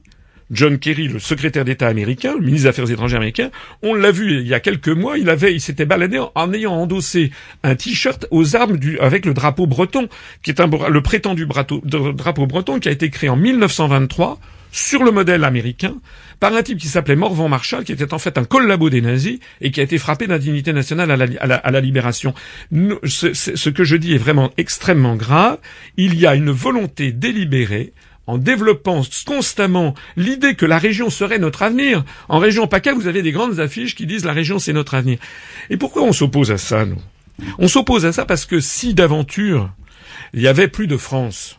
John 0.52 0.80
Kerry, 0.80 1.08
le 1.08 1.20
secrétaire 1.20 1.66
d'État 1.66 1.88
américain, 1.88 2.34
le 2.34 2.45
ministre 2.45 2.64
des 2.64 2.70
Affaires 2.70 2.89
étrangères 2.89 3.18
américain, 3.18 3.52
on 3.84 3.93
l'a 3.93 4.12
vu 4.12 4.39
il 4.39 4.47
y 4.47 4.54
a 4.54 4.60
quelques 4.60 4.89
mois, 4.89 5.18
il 5.18 5.30
avait, 5.30 5.54
il 5.54 5.62
s'était 5.62 5.86
baladé 5.86 6.20
en, 6.34 6.54
ayant 6.54 6.74
endossé 6.74 7.32
un 7.64 7.76
t-shirt 7.76 8.26
aux 8.32 8.56
armes 8.56 8.78
du, 8.78 9.00
avec 9.00 9.26
le 9.26 9.34
drapeau 9.34 9.68
breton, 9.68 10.10
qui 10.41 10.52
est 10.52 10.60
un, 10.60 10.68
le 10.68 11.02
prétendu 11.02 11.45
drapeau, 11.45 12.47
breton 12.47 12.80
qui 12.80 12.89
a 12.89 12.91
été 12.91 13.10
créé 13.10 13.30
en 13.30 13.36
1923 13.36 14.39
sur 14.72 15.04
le 15.04 15.12
modèle 15.12 15.43
américain 15.43 15.95
par 16.39 16.54
un 16.54 16.64
type 16.64 16.78
qui 16.78 16.88
s'appelait 16.88 17.16
Morvan 17.16 17.50
Marshall, 17.50 17.84
qui 17.84 17.91
était 17.91 18.14
en 18.14 18.20
fait 18.20 18.38
un 18.38 18.45
collabo 18.45 18.89
des 18.89 19.02
nazis 19.02 19.39
et 19.62 19.72
qui 19.72 19.82
a 19.82 19.84
été 19.84 19.97
frappé 19.97 20.28
d'indignité 20.28 20.74
nationale 20.74 21.12
à 21.12 21.72
la, 21.72 21.82
libération. 21.82 22.34
Ce 22.72 23.70
que 23.70 23.84
je 23.84 23.95
dis 23.95 24.14
est 24.14 24.20
vraiment 24.20 24.52
extrêmement 24.58 25.16
grave. 25.16 25.58
Il 25.97 26.18
y 26.18 26.26
a 26.26 26.36
une 26.36 26.52
volonté 26.52 27.12
délibérée 27.12 27.93
en 28.30 28.38
développant 28.38 29.01
constamment 29.25 29.95
l'idée 30.15 30.53
que 30.53 30.67
la 30.67 30.77
région 30.77 31.09
serait 31.09 31.39
notre 31.39 31.63
avenir. 31.63 32.03
En 32.27 32.38
région 32.38 32.67
PACA, 32.67 32.93
vous 32.93 33.07
avez 33.07 33.23
des 33.23 33.32
grandes 33.32 33.59
affiches 33.59 33.95
qui 33.95 34.05
disent 34.05 34.23
la 34.23 34.34
région 34.34 34.59
c'est 34.59 34.71
notre 34.71 34.93
avenir. 34.93 35.17
Et 35.71 35.77
pourquoi 35.77 36.03
on 36.03 36.13
s'oppose 36.13 36.51
à 36.51 36.59
ça, 36.59 36.86
nous? 36.86 37.01
On 37.57 37.67
s'oppose 37.67 38.05
à 38.05 38.11
ça 38.11 38.25
parce 38.25 38.45
que 38.45 38.59
si 38.59 38.93
d'aventure 38.93 39.71
il 40.34 40.41
y 40.41 40.47
avait 40.47 40.67
plus 40.67 40.86
de 40.86 40.95
France, 40.95 41.59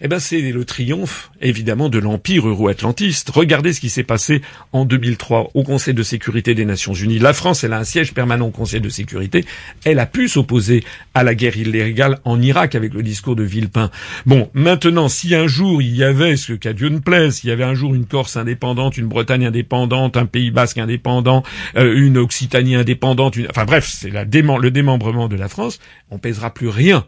eh 0.00 0.08
ben 0.08 0.18
c'est 0.18 0.40
le 0.40 0.64
triomphe 0.64 1.30
évidemment 1.40 1.88
de 1.88 1.98
l'empire 1.98 2.48
euro-atlantiste. 2.48 3.30
Regardez 3.30 3.72
ce 3.72 3.80
qui 3.80 3.90
s'est 3.90 4.04
passé 4.04 4.42
en 4.72 4.84
2003 4.84 5.50
au 5.54 5.62
Conseil 5.62 5.94
de 5.94 6.02
sécurité 6.02 6.54
des 6.54 6.64
Nations 6.64 6.94
Unies. 6.94 7.18
La 7.18 7.32
France, 7.32 7.64
elle 7.64 7.72
a 7.72 7.78
un 7.78 7.84
siège 7.84 8.14
permanent 8.14 8.46
au 8.46 8.50
Conseil 8.50 8.80
de 8.80 8.88
sécurité. 8.88 9.44
Elle 9.84 9.98
a 9.98 10.06
pu 10.06 10.28
s'opposer 10.28 10.84
à 11.14 11.22
la 11.24 11.34
guerre 11.34 11.56
illégale 11.56 12.18
en 12.24 12.40
Irak 12.40 12.74
avec 12.74 12.94
le 12.94 13.02
discours 13.02 13.36
de 13.36 13.42
Villepin. 13.42 13.90
Bon, 14.26 14.50
maintenant, 14.54 15.08
si 15.08 15.34
un 15.34 15.46
jour 15.46 15.82
il 15.82 15.94
y 15.96 16.04
avait, 16.04 16.36
ce 16.36 16.52
qu'à 16.52 16.72
Dieu 16.72 16.88
ne 16.88 16.98
plaise, 16.98 17.36
s'il 17.36 17.50
y 17.50 17.52
avait 17.52 17.64
un 17.64 17.74
jour 17.74 17.94
une 17.94 18.06
Corse 18.06 18.36
indépendante, 18.36 18.96
une 18.96 19.08
Bretagne 19.08 19.46
indépendante, 19.46 20.16
un 20.16 20.26
Pays 20.26 20.50
Basque 20.50 20.78
indépendant, 20.78 21.42
euh, 21.76 21.94
une 21.96 22.18
Occitanie 22.18 22.74
indépendante, 22.74 23.36
enfin 23.50 23.64
bref, 23.64 23.88
c'est 23.88 24.10
le 24.10 24.70
démembrement 24.70 25.28
de 25.28 25.36
la 25.36 25.48
France, 25.48 25.78
on 26.10 26.18
pèsera 26.18 26.52
plus 26.52 26.68
rien 26.68 27.06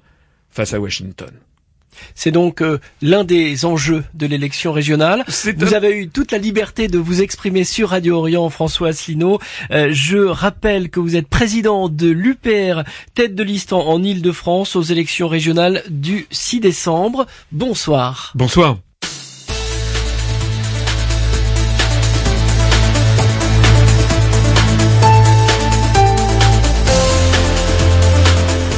face 0.50 0.74
à 0.74 0.80
Washington. 0.80 1.30
C'est 2.14 2.30
donc 2.30 2.62
euh, 2.62 2.78
l'un 3.02 3.24
des 3.24 3.64
enjeux 3.64 4.04
de 4.14 4.26
l'élection 4.26 4.72
régionale. 4.72 5.24
C'est 5.28 5.58
Vous 5.58 5.74
un- 5.74 5.76
avez 5.76 5.90
eu 5.98 6.08
toute 6.08 6.32
la 6.32 6.38
liberté 6.38 6.88
de 6.88 6.98
vous 6.98 7.22
exprimer 7.22 7.64
sur 7.64 7.90
Radio 7.90 8.16
Orient, 8.18 8.48
François 8.50 8.88
Asselineau. 8.88 9.38
Euh, 9.70 9.88
je 9.92 10.18
rappelle 10.18 10.88
que 10.90 11.00
vous 11.00 11.16
êtes 11.16 11.28
président 11.28 11.88
de 11.88 12.08
l'UPR, 12.08 12.82
tête 13.14 13.34
de 13.34 13.42
liste 13.42 13.72
en, 13.72 13.86
en 13.88 14.02
Ile-de-France 14.02 14.76
aux 14.76 14.82
élections 14.82 15.28
régionales 15.28 15.82
du 15.88 16.26
6 16.30 16.60
décembre. 16.60 17.26
Bonsoir. 17.52 18.32
Bonsoir. 18.34 18.78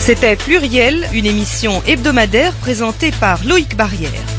C'était 0.05 0.35
Pluriel, 0.35 1.07
une 1.13 1.27
émission 1.27 1.81
hebdomadaire 1.87 2.55
présentée 2.55 3.13
par 3.13 3.45
Loïc 3.45 3.77
Barrière. 3.77 4.32